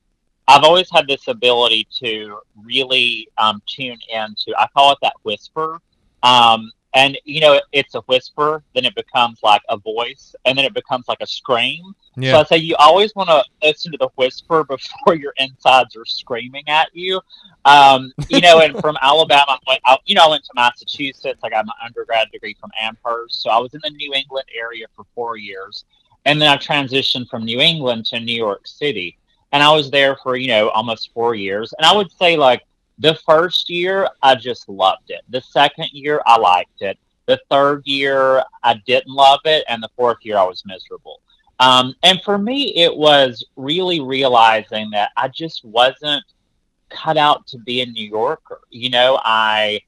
I've 0.49 0.65
always 0.65 0.91
had 0.91 1.07
this 1.07 1.29
ability 1.29 1.87
to 2.03 2.39
really 2.61 3.29
um, 3.37 3.61
tune 3.65 3.97
into. 4.13 4.53
I 4.59 4.67
call 4.75 4.91
it 4.91 4.97
that 5.01 5.13
whisper. 5.23 5.79
Um, 6.21 6.69
and 6.93 7.17
you 7.23 7.39
know, 7.39 7.59
it's 7.71 7.95
a 7.95 8.01
whisper, 8.01 8.63
then 8.75 8.85
it 8.85 8.95
becomes 8.95 9.39
like 9.43 9.61
a 9.69 9.77
voice, 9.77 10.35
and 10.45 10.57
then 10.57 10.65
it 10.65 10.73
becomes 10.73 11.07
like 11.07 11.19
a 11.21 11.27
scream. 11.27 11.95
So. 12.33 12.39
I 12.39 12.43
say 12.43 12.57
you 12.57 12.75
always 12.77 13.15
want 13.15 13.29
to 13.29 13.43
listen 13.63 13.91
to 13.93 13.97
the 13.97 14.09
whisper 14.15 14.63
before 14.69 15.15
your 15.15 15.33
insides 15.37 15.95
are 15.95 16.05
screaming 16.05 16.63
at 16.67 16.89
you. 16.93 17.21
Um, 17.63 18.11
you 18.27 18.41
know, 18.41 18.59
and 18.59 18.77
from 18.79 18.97
Alabama, 19.01 19.45
I 19.47 19.57
went, 19.67 19.81
I, 19.85 19.97
you 20.05 20.15
know, 20.15 20.25
I 20.25 20.29
went 20.29 20.43
to 20.43 20.51
Massachusetts. 20.55 21.39
I 21.43 21.49
got 21.49 21.65
my 21.65 21.73
undergrad 21.83 22.29
degree 22.31 22.57
from 22.59 22.71
Amherst, 22.81 23.41
so 23.41 23.49
I 23.49 23.59
was 23.59 23.73
in 23.73 23.79
the 23.83 23.91
New 23.91 24.13
England 24.13 24.47
area 24.57 24.87
for 24.95 25.05
four 25.15 25.37
years, 25.37 25.85
and 26.25 26.41
then 26.41 26.49
I 26.49 26.57
transitioned 26.57 27.29
from 27.29 27.45
New 27.45 27.61
England 27.61 28.05
to 28.07 28.19
New 28.19 28.35
York 28.35 28.67
City, 28.67 29.17
and 29.53 29.63
I 29.63 29.71
was 29.71 29.89
there 29.91 30.17
for 30.17 30.35
you 30.35 30.49
know 30.49 30.69
almost 30.69 31.13
four 31.13 31.35
years. 31.35 31.73
And 31.77 31.85
I 31.85 31.95
would 31.95 32.11
say 32.11 32.35
like 32.35 32.63
the 33.01 33.15
first 33.25 33.69
year, 33.69 34.07
I 34.21 34.35
just 34.35 34.69
loved 34.69 35.09
it. 35.09 35.21
The 35.29 35.41
second 35.41 35.89
year, 35.91 36.21
I 36.25 36.37
liked 36.37 36.81
it. 36.81 36.97
The 37.25 37.39
third 37.49 37.85
year, 37.85 38.43
I 38.63 38.81
didn't 38.85 39.13
love 39.13 39.39
it, 39.45 39.65
and 39.67 39.81
the 39.81 39.89
fourth 39.95 40.17
year, 40.21 40.37
I 40.37 40.43
was 40.43 40.63
miserable. 40.65 41.19
Um, 41.59 41.95
and 42.03 42.21
for 42.23 42.37
me, 42.37 42.75
it 42.75 42.95
was 42.95 43.45
really 43.55 44.01
realizing 44.01 44.89
that 44.91 45.11
I 45.17 45.27
just 45.27 45.63
wasn't 45.63 46.23
cut 46.89 47.17
out 47.17 47.47
to 47.47 47.57
be 47.57 47.81
a 47.81 47.85
New 47.85 48.07
Yorker. 48.07 48.61
You 48.69 48.89
know, 48.89 49.19
I 49.23 49.81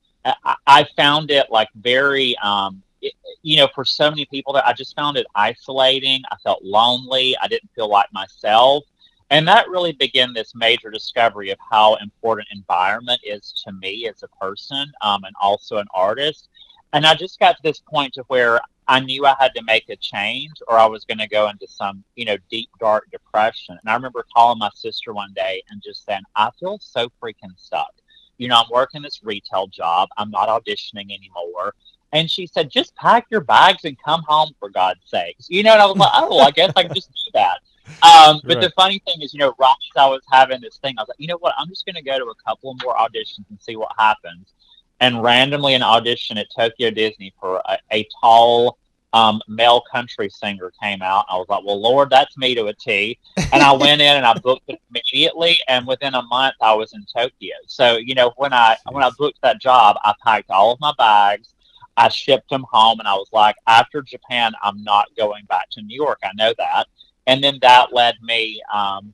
I, 0.67 0.87
found 0.95 1.31
it 1.31 1.47
like 1.49 1.67
very, 1.75 2.35
um, 2.37 2.81
it, 3.01 3.13
you 3.41 3.57
know, 3.57 3.67
for 3.75 3.83
so 3.83 4.09
many 4.09 4.25
people 4.25 4.53
that 4.53 4.65
I 4.65 4.73
just 4.73 4.95
found 4.95 5.17
it 5.17 5.27
isolating. 5.35 6.21
I 6.31 6.37
felt 6.37 6.63
lonely. 6.63 7.35
I 7.41 7.47
didn't 7.47 7.69
feel 7.75 7.89
like 7.89 8.11
myself. 8.13 8.85
And 9.29 9.47
that 9.47 9.69
really 9.69 9.93
began 9.93 10.33
this 10.33 10.53
major 10.53 10.89
discovery 10.89 11.49
of 11.49 11.57
how 11.71 11.95
important 11.95 12.47
environment 12.51 13.21
is 13.23 13.63
to 13.65 13.71
me 13.73 14.07
as 14.07 14.23
a 14.23 14.27
person 14.39 14.91
um, 15.01 15.23
and 15.23 15.35
also 15.41 15.77
an 15.77 15.87
artist. 15.93 16.49
And 16.93 17.05
I 17.05 17.15
just 17.15 17.39
got 17.39 17.55
to 17.57 17.63
this 17.63 17.79
point 17.79 18.13
to 18.15 18.23
where 18.27 18.59
I 18.87 18.99
knew 18.99 19.25
I 19.25 19.35
had 19.39 19.55
to 19.55 19.63
make 19.63 19.89
a 19.89 19.95
change 19.95 20.51
or 20.67 20.77
I 20.77 20.85
was 20.85 21.05
going 21.05 21.17
to 21.17 21.27
go 21.27 21.49
into 21.49 21.67
some, 21.67 22.03
you 22.15 22.25
know, 22.25 22.37
deep, 22.49 22.69
dark 22.79 23.09
depression. 23.11 23.77
And 23.81 23.89
I 23.89 23.95
remember 23.95 24.25
calling 24.35 24.59
my 24.59 24.69
sister 24.75 25.13
one 25.13 25.33
day 25.33 25.63
and 25.69 25.81
just 25.81 26.05
saying, 26.05 26.21
I 26.35 26.49
feel 26.59 26.77
so 26.81 27.09
freaking 27.21 27.57
stuck. 27.57 27.93
You 28.37 28.49
know, 28.49 28.57
I'm 28.57 28.69
working 28.71 29.01
this 29.01 29.21
retail 29.23 29.67
job. 29.67 30.09
I'm 30.17 30.31
not 30.31 30.49
auditioning 30.49 31.11
anymore. 31.11 31.73
And 32.11 32.29
she 32.29 32.45
said, 32.45 32.69
just 32.69 32.95
pack 32.95 33.25
your 33.31 33.41
bags 33.41 33.85
and 33.85 33.97
come 34.03 34.21
home 34.27 34.51
for 34.59 34.69
God's 34.69 34.99
sakes. 35.05 35.47
You 35.49 35.63
know, 35.63 35.73
and 35.73 35.81
I 35.81 35.85
was 35.85 35.97
like, 35.97 36.11
oh, 36.13 36.39
I 36.39 36.51
guess 36.51 36.71
I 36.75 36.83
can 36.83 36.93
just 36.93 37.09
do 37.09 37.31
that. 37.33 37.59
Um, 38.01 38.41
but 38.43 38.61
the 38.61 38.71
funny 38.75 39.01
thing 39.05 39.21
is, 39.21 39.33
you 39.33 39.39
know, 39.39 39.53
right 39.59 39.75
as 39.95 40.01
I 40.01 40.07
was 40.07 40.21
having 40.31 40.61
this 40.61 40.77
thing, 40.77 40.95
I 40.97 41.01
was 41.01 41.09
like, 41.09 41.19
you 41.19 41.27
know 41.27 41.37
what? 41.37 41.53
I'm 41.57 41.67
just 41.67 41.85
going 41.85 41.95
to 41.95 42.01
go 42.01 42.17
to 42.17 42.25
a 42.25 42.35
couple 42.47 42.75
more 42.83 42.95
auditions 42.95 43.45
and 43.49 43.59
see 43.59 43.75
what 43.75 43.91
happens. 43.97 44.53
And 44.99 45.21
randomly, 45.21 45.73
an 45.73 45.83
audition 45.83 46.37
at 46.37 46.47
Tokyo 46.55 46.89
Disney 46.89 47.33
for 47.39 47.61
a, 47.65 47.77
a 47.91 48.07
tall 48.21 48.77
um, 49.13 49.41
male 49.47 49.83
country 49.91 50.29
singer 50.29 50.71
came 50.81 51.01
out. 51.01 51.25
I 51.29 51.35
was 51.35 51.47
like, 51.47 51.63
well, 51.63 51.79
Lord, 51.79 52.09
that's 52.09 52.35
me 52.37 52.55
to 52.55 52.67
a 52.67 52.73
T. 52.73 53.19
And 53.51 53.61
I 53.61 53.71
went 53.71 54.01
in 54.01 54.15
and 54.15 54.25
I 54.25 54.33
booked 54.33 54.69
it 54.69 54.79
immediately. 54.89 55.57
And 55.67 55.85
within 55.85 56.15
a 56.15 56.23
month, 56.23 56.55
I 56.61 56.73
was 56.73 56.93
in 56.93 57.05
Tokyo. 57.15 57.55
So, 57.67 57.97
you 57.97 58.15
know, 58.15 58.33
when 58.37 58.53
I 58.53 58.75
when 58.91 59.03
I 59.03 59.11
booked 59.17 59.39
that 59.43 59.61
job, 59.61 59.97
I 60.03 60.13
packed 60.23 60.49
all 60.49 60.71
of 60.71 60.79
my 60.79 60.93
bags. 60.97 61.53
I 61.95 62.09
shipped 62.09 62.49
them 62.49 62.65
home, 62.71 62.99
and 62.99 63.07
I 63.07 63.13
was 63.13 63.29
like, 63.31 63.55
after 63.67 64.01
Japan, 64.01 64.53
I'm 64.63 64.83
not 64.83 65.05
going 65.15 65.45
back 65.45 65.69
to 65.73 65.81
New 65.83 65.95
York. 65.95 66.17
I 66.23 66.31
know 66.33 66.51
that. 66.57 66.87
And 67.27 67.43
then 67.43 67.59
that 67.61 67.93
led 67.93 68.15
me, 68.21 68.61
um, 68.73 69.13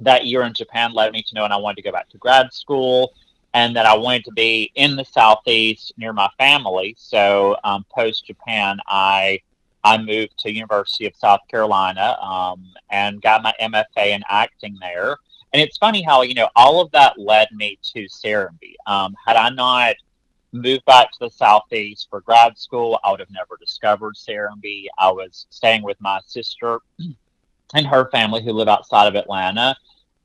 that 0.00 0.26
year 0.26 0.42
in 0.42 0.54
Japan 0.54 0.92
led 0.92 1.12
me 1.12 1.22
to 1.22 1.34
know, 1.34 1.44
and 1.44 1.52
I 1.52 1.56
wanted 1.56 1.76
to 1.76 1.82
go 1.82 1.92
back 1.92 2.08
to 2.10 2.18
grad 2.18 2.52
school, 2.52 3.12
and 3.54 3.74
that 3.76 3.86
I 3.86 3.96
wanted 3.96 4.24
to 4.26 4.32
be 4.32 4.70
in 4.74 4.96
the 4.96 5.04
southeast 5.04 5.92
near 5.96 6.12
my 6.12 6.28
family. 6.38 6.94
So 6.98 7.56
um, 7.64 7.84
post 7.92 8.26
Japan, 8.26 8.78
I 8.86 9.40
I 9.82 9.96
moved 9.98 10.38
to 10.40 10.52
University 10.52 11.06
of 11.06 11.16
South 11.16 11.40
Carolina 11.50 12.18
um, 12.20 12.62
and 12.90 13.22
got 13.22 13.42
my 13.42 13.54
MFA 13.60 14.08
in 14.08 14.22
acting 14.28 14.76
there. 14.80 15.16
And 15.52 15.62
it's 15.62 15.78
funny 15.78 16.02
how 16.02 16.22
you 16.22 16.34
know 16.34 16.48
all 16.54 16.80
of 16.80 16.90
that 16.92 17.18
led 17.18 17.48
me 17.52 17.78
to 17.94 18.04
Serenbe. 18.04 18.74
Um, 18.86 19.16
had 19.26 19.36
I 19.36 19.48
not 19.50 19.96
moved 20.52 20.84
back 20.84 21.10
to 21.12 21.18
the 21.20 21.30
southeast 21.30 22.08
for 22.10 22.20
grad 22.20 22.58
school, 22.58 22.98
I 23.02 23.10
would 23.10 23.20
have 23.20 23.30
never 23.30 23.56
discovered 23.58 24.14
Serenbe. 24.14 24.86
I 24.98 25.10
was 25.10 25.46
staying 25.50 25.82
with 25.82 26.00
my 26.00 26.20
sister 26.26 26.80
and 27.74 27.86
her 27.86 28.08
family 28.10 28.42
who 28.42 28.52
live 28.52 28.68
outside 28.68 29.06
of 29.06 29.14
Atlanta. 29.14 29.76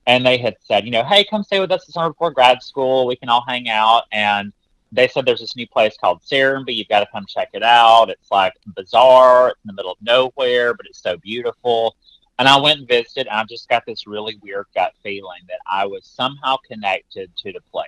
And 0.08 0.25
they 0.25 0.38
had 0.38 0.56
said, 0.64 0.86
you 0.86 0.92
know, 0.92 1.04
hey, 1.04 1.24
come 1.24 1.44
stay 1.44 1.60
with 1.60 1.72
us 1.72 1.86
the 1.86 1.92
summer 1.92 2.10
before 2.10 2.32
grad 2.32 2.62
school. 2.62 3.08
We 3.08 3.16
can 3.16 3.30
all 3.30 3.44
hang 3.48 3.70
out. 3.70 4.04
And 4.12 4.54
they 4.92 5.08
said 5.08 5.25
there's 5.25 5.40
this 5.40 5.56
new 5.56 5.68
place 5.68 5.98
called 6.00 6.22
Serenbe. 6.22 6.75
You've 6.75 6.88
got 6.88 7.00
to 7.00 7.08
come 7.12 7.25
check 7.28 7.50
it 7.54 7.64
out. 7.64 8.10
It's 8.10 8.30
like 8.32 8.54
bizarre. 8.75 9.50
In 9.50 9.56
the 9.66 9.74
middle 9.74 9.92
of 9.92 9.98
nowhere, 10.02 10.74
but 10.74 10.86
it's 10.86 11.02
so 11.02 11.18
beautiful. 11.18 11.96
And 12.38 12.48
I 12.48 12.60
went 12.60 12.80
and 12.80 12.88
visited, 12.88 13.28
and 13.28 13.40
I 13.40 13.44
just 13.46 13.70
got 13.70 13.86
this 13.86 14.06
really 14.06 14.38
weird 14.42 14.66
gut 14.75 14.94
feeling 15.02 15.42
that 15.48 15.60
I 15.66 15.86
was 15.86 16.06
somehow 16.06 16.58
connected 16.68 17.32
to 17.38 17.54
the 17.54 17.62
place. 17.72 17.88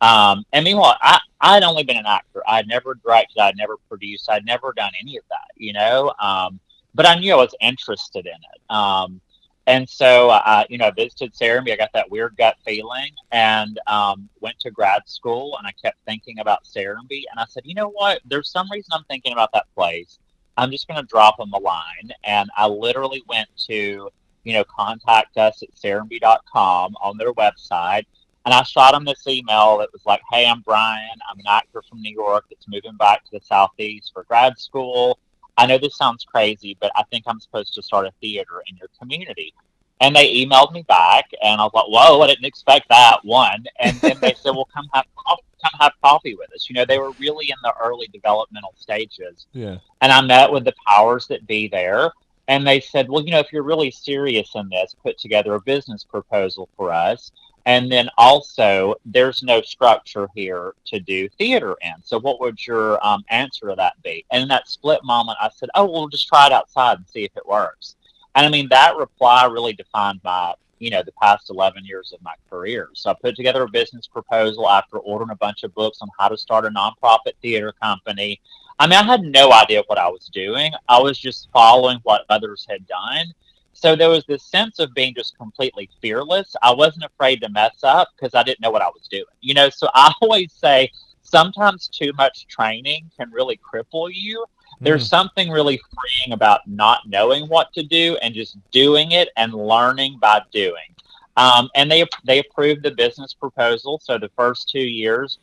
Um, 0.00 0.44
and 0.52 0.64
meanwhile, 0.64 0.96
I, 1.00 1.18
I'd 1.40 1.62
only 1.62 1.82
been 1.82 1.96
an 1.96 2.06
actor. 2.06 2.42
I'd 2.46 2.68
never 2.68 2.94
directed. 2.94 3.40
I'd 3.40 3.56
never 3.56 3.76
produced. 3.88 4.30
I'd 4.30 4.44
never 4.44 4.72
done 4.72 4.92
any 5.00 5.16
of 5.16 5.24
that, 5.30 5.48
you 5.56 5.72
know. 5.72 6.12
Um, 6.20 6.60
but 6.94 7.06
I 7.06 7.16
knew 7.16 7.32
I 7.32 7.36
was 7.36 7.54
interested 7.60 8.26
in 8.26 8.32
it. 8.32 8.74
Um, 8.74 9.20
and 9.66 9.88
so, 9.88 10.28
uh, 10.28 10.64
you 10.68 10.76
know, 10.76 10.86
I 10.86 10.90
visited 10.90 11.32
Serenbe. 11.32 11.72
I 11.72 11.76
got 11.76 11.92
that 11.94 12.10
weird 12.10 12.36
gut 12.36 12.56
feeling 12.64 13.10
and 13.32 13.80
um, 13.86 14.28
went 14.40 14.58
to 14.60 14.70
grad 14.70 15.02
school. 15.06 15.56
And 15.56 15.66
I 15.66 15.72
kept 15.82 15.96
thinking 16.06 16.38
about 16.40 16.64
Serenbe. 16.64 17.24
And 17.30 17.38
I 17.38 17.46
said, 17.48 17.62
you 17.64 17.74
know 17.74 17.88
what? 17.88 18.20
There's 18.26 18.50
some 18.50 18.70
reason 18.70 18.90
I'm 18.92 19.04
thinking 19.04 19.32
about 19.32 19.50
that 19.54 19.66
place. 19.74 20.18
I'm 20.56 20.70
just 20.70 20.86
going 20.86 21.00
to 21.00 21.06
drop 21.06 21.38
them 21.38 21.52
a 21.54 21.58
line. 21.58 22.12
And 22.24 22.50
I 22.56 22.66
literally 22.66 23.22
went 23.26 23.48
to, 23.66 24.10
you 24.44 24.52
know, 24.52 24.64
contact 24.64 25.38
us 25.38 25.62
at 25.62 25.74
Serenbe.com 25.74 26.94
on 27.02 27.16
their 27.16 27.32
website. 27.32 28.04
And 28.44 28.52
I 28.52 28.62
shot 28.64 28.92
them 28.92 29.06
this 29.06 29.26
email 29.26 29.78
that 29.78 29.88
was 29.94 30.02
like, 30.04 30.20
hey, 30.30 30.46
I'm 30.46 30.60
Brian. 30.60 31.08
I'm 31.30 31.38
an 31.38 31.46
actor 31.48 31.82
from 31.88 32.02
New 32.02 32.12
York 32.12 32.44
that's 32.50 32.68
moving 32.68 32.96
back 32.98 33.24
to 33.24 33.30
the 33.32 33.40
Southeast 33.40 34.10
for 34.12 34.24
grad 34.24 34.58
school. 34.58 35.18
I 35.56 35.66
know 35.66 35.78
this 35.78 35.96
sounds 35.96 36.24
crazy, 36.24 36.76
but 36.80 36.90
I 36.96 37.02
think 37.04 37.24
I'm 37.26 37.40
supposed 37.40 37.74
to 37.74 37.82
start 37.82 38.06
a 38.06 38.12
theater 38.20 38.62
in 38.68 38.76
your 38.76 38.88
community. 38.98 39.54
And 40.00 40.14
they 40.14 40.34
emailed 40.34 40.72
me 40.72 40.82
back, 40.82 41.30
and 41.40 41.60
I 41.60 41.64
was 41.64 41.72
like, 41.72 41.86
"Whoa, 41.86 42.20
I 42.20 42.26
didn't 42.26 42.44
expect 42.44 42.88
that." 42.88 43.24
One, 43.24 43.64
and 43.78 43.96
then 44.00 44.18
they 44.20 44.34
said, 44.34 44.50
"Well, 44.50 44.68
come 44.74 44.88
have 44.92 45.06
coffee, 45.14 45.42
come 45.62 45.78
have 45.80 45.92
coffee 46.02 46.34
with 46.34 46.52
us." 46.52 46.68
You 46.68 46.74
know, 46.74 46.84
they 46.84 46.98
were 46.98 47.12
really 47.12 47.48
in 47.50 47.56
the 47.62 47.72
early 47.80 48.08
developmental 48.08 48.74
stages, 48.76 49.46
Yeah. 49.52 49.78
and 50.00 50.10
I 50.12 50.20
met 50.20 50.50
with 50.50 50.64
the 50.64 50.74
powers 50.86 51.28
that 51.28 51.46
be 51.46 51.68
there, 51.68 52.12
and 52.48 52.66
they 52.66 52.80
said, 52.80 53.08
"Well, 53.08 53.24
you 53.24 53.30
know, 53.30 53.38
if 53.38 53.52
you're 53.52 53.62
really 53.62 53.92
serious 53.92 54.50
in 54.56 54.68
this, 54.68 54.94
put 55.00 55.16
together 55.16 55.54
a 55.54 55.60
business 55.60 56.02
proposal 56.02 56.68
for 56.76 56.92
us." 56.92 57.30
And 57.66 57.90
then 57.90 58.10
also, 58.18 58.94
there's 59.06 59.42
no 59.42 59.62
structure 59.62 60.28
here 60.34 60.74
to 60.86 61.00
do 61.00 61.28
theater 61.30 61.76
in. 61.80 61.94
So, 62.02 62.20
what 62.20 62.38
would 62.40 62.64
your 62.66 63.04
um, 63.04 63.24
answer 63.30 63.68
to 63.68 63.74
that 63.76 63.94
be? 64.02 64.24
And 64.30 64.42
in 64.42 64.48
that 64.48 64.68
split 64.68 65.02
moment, 65.02 65.38
I 65.40 65.48
said, 65.48 65.70
"Oh, 65.74 65.86
we'll 65.86 66.08
just 66.08 66.28
try 66.28 66.46
it 66.46 66.52
outside 66.52 66.98
and 66.98 67.08
see 67.08 67.24
if 67.24 67.34
it 67.36 67.46
works." 67.46 67.96
And 68.34 68.44
I 68.44 68.50
mean, 68.50 68.68
that 68.68 68.96
reply 68.96 69.46
really 69.46 69.72
defined 69.72 70.20
my, 70.24 70.54
you 70.78 70.90
know, 70.90 71.02
the 71.02 71.12
past 71.12 71.48
11 71.48 71.84
years 71.86 72.12
of 72.12 72.20
my 72.22 72.34
career. 72.50 72.90
So, 72.92 73.10
I 73.10 73.14
put 73.14 73.34
together 73.34 73.62
a 73.62 73.68
business 73.68 74.06
proposal 74.06 74.68
after 74.68 74.98
ordering 74.98 75.30
a 75.30 75.36
bunch 75.36 75.62
of 75.62 75.74
books 75.74 75.98
on 76.02 76.08
how 76.18 76.28
to 76.28 76.36
start 76.36 76.66
a 76.66 76.68
nonprofit 76.68 77.32
theater 77.40 77.72
company. 77.80 78.40
I 78.78 78.86
mean, 78.86 78.98
I 78.98 79.04
had 79.04 79.22
no 79.22 79.52
idea 79.52 79.84
what 79.86 79.98
I 79.98 80.08
was 80.08 80.26
doing. 80.26 80.72
I 80.88 81.00
was 81.00 81.18
just 81.18 81.48
following 81.52 81.98
what 82.02 82.26
others 82.28 82.66
had 82.68 82.86
done. 82.86 83.32
So 83.74 83.96
there 83.96 84.08
was 84.08 84.24
this 84.26 84.44
sense 84.44 84.78
of 84.78 84.94
being 84.94 85.14
just 85.14 85.36
completely 85.36 85.90
fearless. 86.00 86.54
I 86.62 86.72
wasn't 86.72 87.04
afraid 87.04 87.40
to 87.42 87.48
mess 87.48 87.76
up 87.82 88.08
because 88.16 88.34
I 88.34 88.42
didn't 88.42 88.60
know 88.60 88.70
what 88.70 88.82
I 88.82 88.88
was 88.88 89.06
doing. 89.10 89.24
You 89.40 89.54
know, 89.54 89.68
so 89.68 89.88
I 89.94 90.12
always 90.22 90.52
say 90.52 90.90
sometimes 91.22 91.88
too 91.88 92.12
much 92.16 92.46
training 92.46 93.10
can 93.16 93.30
really 93.30 93.58
cripple 93.58 94.10
you. 94.12 94.44
There's 94.80 95.08
something 95.08 95.50
really 95.50 95.80
freeing 95.94 96.32
about 96.32 96.60
not 96.66 97.08
knowing 97.08 97.48
what 97.48 97.72
to 97.74 97.82
do 97.82 98.16
and 98.22 98.34
just 98.34 98.56
doing 98.70 99.12
it 99.12 99.28
and 99.36 99.52
learning 99.52 100.18
by 100.20 100.42
doing. 100.52 100.94
Um, 101.36 101.68
and 101.74 101.90
they 101.90 102.04
they 102.24 102.38
approved 102.38 102.82
the 102.82 102.92
business 102.92 103.34
proposal. 103.34 104.00
So 104.02 104.18
the 104.18 104.30
first 104.36 104.68
two 104.68 104.84
years, 104.84 105.38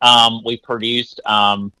um, 0.00 0.42
we 0.44 0.58
produced 0.58 1.20
um, 1.24 1.72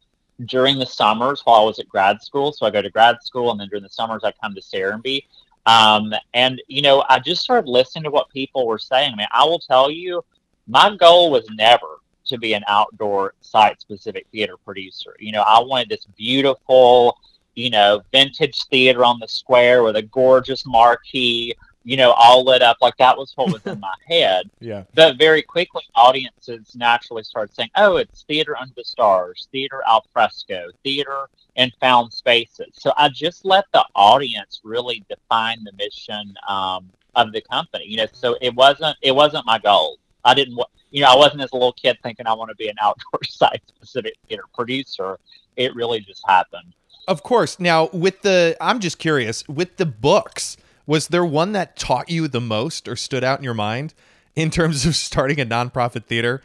during 0.46 0.78
the 0.78 0.86
summers 0.86 1.42
while 1.44 1.60
I 1.60 1.64
was 1.64 1.78
at 1.78 1.88
grad 1.88 2.22
school. 2.22 2.52
So 2.52 2.66
I 2.66 2.70
go 2.70 2.82
to 2.82 2.90
grad 2.90 3.16
school, 3.22 3.50
and 3.50 3.60
then 3.60 3.68
during 3.68 3.84
the 3.84 3.90
summers 3.90 4.24
I 4.24 4.32
come 4.32 4.54
to 4.54 4.60
Serenbe. 4.60 5.24
Um, 5.68 6.14
and 6.32 6.62
you 6.66 6.80
know, 6.80 7.04
I 7.10 7.18
just 7.18 7.42
started 7.42 7.68
listening 7.68 8.04
to 8.04 8.10
what 8.10 8.30
people 8.30 8.66
were 8.66 8.78
saying. 8.78 9.12
I 9.12 9.16
mean, 9.16 9.26
I 9.30 9.44
will 9.44 9.58
tell 9.58 9.90
you, 9.90 10.24
my 10.66 10.96
goal 10.96 11.30
was 11.30 11.46
never 11.50 11.98
to 12.24 12.38
be 12.38 12.54
an 12.54 12.64
outdoor 12.68 13.34
site 13.42 13.78
specific 13.78 14.26
theater 14.32 14.56
producer. 14.56 15.14
You 15.18 15.32
know, 15.32 15.42
I 15.46 15.60
wanted 15.60 15.90
this 15.90 16.06
beautiful, 16.16 17.18
you 17.54 17.68
know, 17.68 18.02
vintage 18.12 18.64
theater 18.64 19.04
on 19.04 19.18
the 19.20 19.28
square 19.28 19.82
with 19.82 19.96
a 19.96 20.02
gorgeous 20.02 20.64
marquee 20.64 21.54
you 21.88 21.96
know, 21.96 22.10
all 22.12 22.44
lit 22.44 22.60
up. 22.60 22.76
Like 22.82 22.98
that 22.98 23.16
was 23.16 23.32
what 23.34 23.50
was 23.50 23.64
in 23.64 23.80
my 23.88 23.94
head. 24.06 24.50
Yeah. 24.60 24.82
But 24.94 25.16
very 25.16 25.40
quickly, 25.40 25.84
audiences 25.94 26.76
naturally 26.76 27.22
started 27.22 27.54
saying, 27.54 27.70
"Oh, 27.76 27.96
it's 27.96 28.24
theater 28.24 28.54
under 28.58 28.74
the 28.76 28.84
stars, 28.84 29.48
theater 29.52 29.80
al 29.88 30.04
fresco, 30.12 30.68
theater 30.84 31.30
in 31.56 31.72
found 31.80 32.12
spaces." 32.12 32.74
So 32.74 32.92
I 32.98 33.08
just 33.08 33.46
let 33.46 33.64
the 33.72 33.86
audience 33.94 34.60
really 34.62 35.02
define 35.08 35.64
the 35.64 35.72
mission 35.78 36.34
um, 36.46 36.90
of 37.14 37.32
the 37.32 37.40
company. 37.40 37.86
You 37.86 37.96
know, 37.96 38.06
so 38.12 38.36
it 38.42 38.54
wasn't 38.54 38.98
it 39.00 39.12
wasn't 39.12 39.46
my 39.46 39.58
goal. 39.58 39.96
I 40.26 40.34
didn't. 40.34 40.60
You 40.90 41.00
know, 41.02 41.08
I 41.08 41.16
wasn't 41.16 41.40
as 41.40 41.52
a 41.52 41.56
little 41.56 41.72
kid 41.72 41.96
thinking 42.02 42.26
I 42.26 42.34
want 42.34 42.50
to 42.50 42.56
be 42.56 42.68
an 42.68 42.76
outdoor 42.82 43.20
site 43.24 43.62
specific 43.66 44.12
theater 44.28 44.44
producer. 44.54 45.18
It 45.56 45.74
really 45.74 46.00
just 46.00 46.22
happened. 46.28 46.74
Of 47.06 47.22
course. 47.22 47.58
Now, 47.58 47.88
with 47.94 48.20
the, 48.20 48.54
I'm 48.60 48.80
just 48.80 48.98
curious, 48.98 49.48
with 49.48 49.78
the 49.78 49.86
books, 49.86 50.58
was 50.88 51.08
there 51.08 51.24
one 51.24 51.52
that 51.52 51.76
taught 51.76 52.08
you 52.08 52.26
the 52.26 52.40
most 52.40 52.88
or 52.88 52.96
stood 52.96 53.22
out 53.22 53.38
in 53.38 53.44
your 53.44 53.52
mind 53.54 53.92
in 54.34 54.50
terms 54.50 54.86
of 54.86 54.96
starting 54.96 55.38
a 55.38 55.44
nonprofit 55.46 56.06
theater? 56.06 56.42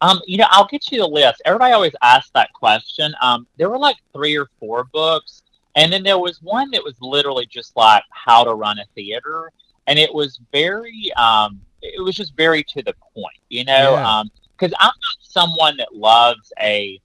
Um, 0.00 0.20
you 0.26 0.38
know, 0.38 0.46
I'll 0.50 0.66
get 0.66 0.90
you 0.90 0.98
the 0.98 1.06
list. 1.06 1.42
Everybody 1.44 1.72
always 1.74 1.92
asks 2.02 2.30
that 2.34 2.52
question. 2.54 3.14
Um, 3.20 3.46
there 3.58 3.68
were 3.70 3.78
like 3.78 3.96
three 4.14 4.36
or 4.36 4.48
four 4.58 4.84
books, 4.84 5.42
and 5.76 5.92
then 5.92 6.02
there 6.02 6.18
was 6.18 6.42
one 6.42 6.70
that 6.72 6.82
was 6.82 6.94
literally 7.00 7.46
just 7.46 7.76
like 7.76 8.02
how 8.10 8.44
to 8.44 8.54
run 8.54 8.78
a 8.78 8.84
theater, 8.94 9.50
and 9.86 9.98
it 9.98 10.12
was 10.12 10.40
very, 10.50 11.12
um, 11.16 11.60
it 11.82 12.02
was 12.02 12.16
just 12.16 12.34
very 12.34 12.64
to 12.64 12.82
the 12.82 12.94
point, 13.14 13.36
you 13.50 13.64
know, 13.64 13.92
Yeah. 13.92 14.22
because 14.56 14.74
I'm 14.80 14.86
not 14.86 15.16
someone 15.20 15.76
that 15.76 15.94
loves 15.94 16.50
a 16.60 16.98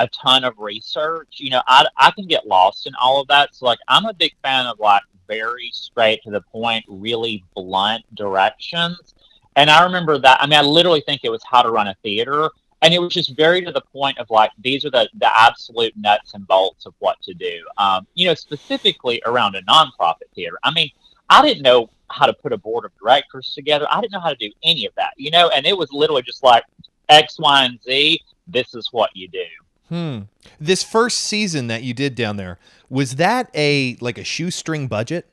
a 0.00 0.08
ton 0.08 0.44
of 0.44 0.58
research. 0.58 1.36
You 1.36 1.50
know, 1.50 1.62
I 1.66 1.86
I 1.96 2.10
can 2.10 2.26
get 2.26 2.46
lost 2.46 2.86
in 2.86 2.94
all 3.00 3.20
of 3.20 3.28
that. 3.28 3.54
So 3.54 3.66
like, 3.66 3.78
I'm 3.88 4.06
a 4.06 4.14
big 4.14 4.32
fan 4.42 4.66
of 4.66 4.78
like 4.80 5.02
very 5.28 5.70
straight 5.72 6.22
to 6.24 6.30
the 6.30 6.40
point, 6.40 6.84
really 6.88 7.44
blunt 7.54 8.04
directions. 8.14 9.14
And 9.56 9.70
I 9.70 9.84
remember 9.84 10.18
that. 10.18 10.42
I 10.42 10.46
mean, 10.46 10.58
I 10.58 10.62
literally 10.62 11.02
think 11.02 11.20
it 11.22 11.30
was 11.30 11.42
how 11.48 11.62
to 11.62 11.70
run 11.70 11.88
a 11.88 11.94
theater. 12.02 12.50
And 12.82 12.94
it 12.94 12.98
was 12.98 13.12
just 13.12 13.36
very 13.36 13.62
to 13.62 13.72
the 13.72 13.82
point 13.92 14.16
of 14.18 14.30
like, 14.30 14.50
these 14.58 14.86
are 14.86 14.90
the, 14.90 15.08
the 15.18 15.30
absolute 15.38 15.92
nuts 15.96 16.32
and 16.32 16.46
bolts 16.46 16.86
of 16.86 16.94
what 16.98 17.20
to 17.22 17.34
do. 17.34 17.62
Um, 17.76 18.06
you 18.14 18.26
know, 18.26 18.34
specifically 18.34 19.20
around 19.26 19.54
a 19.54 19.62
nonprofit 19.62 20.30
theater. 20.34 20.56
I 20.64 20.72
mean, 20.72 20.88
I 21.28 21.42
didn't 21.42 21.62
know 21.62 21.90
how 22.10 22.26
to 22.26 22.32
put 22.32 22.52
a 22.52 22.58
board 22.58 22.84
of 22.84 22.92
directors 22.98 23.52
together. 23.54 23.86
I 23.90 24.00
didn't 24.00 24.12
know 24.12 24.20
how 24.20 24.30
to 24.30 24.36
do 24.36 24.50
any 24.64 24.86
of 24.86 24.94
that, 24.96 25.12
you 25.16 25.30
know, 25.30 25.48
and 25.50 25.66
it 25.66 25.76
was 25.76 25.92
literally 25.92 26.22
just 26.22 26.42
like 26.42 26.64
X, 27.08 27.38
Y, 27.38 27.64
and 27.64 27.78
Z. 27.82 28.20
This 28.48 28.74
is 28.74 28.88
what 28.92 29.10
you 29.14 29.28
do. 29.28 29.44
Hmm. 29.90 30.20
This 30.58 30.82
first 30.82 31.18
season 31.20 31.66
that 31.66 31.82
you 31.82 31.92
did 31.92 32.14
down 32.14 32.36
there, 32.36 32.58
was 32.88 33.16
that 33.16 33.50
a 33.54 33.96
like 34.00 34.16
a 34.18 34.24
shoestring 34.24 34.86
budget? 34.88 35.26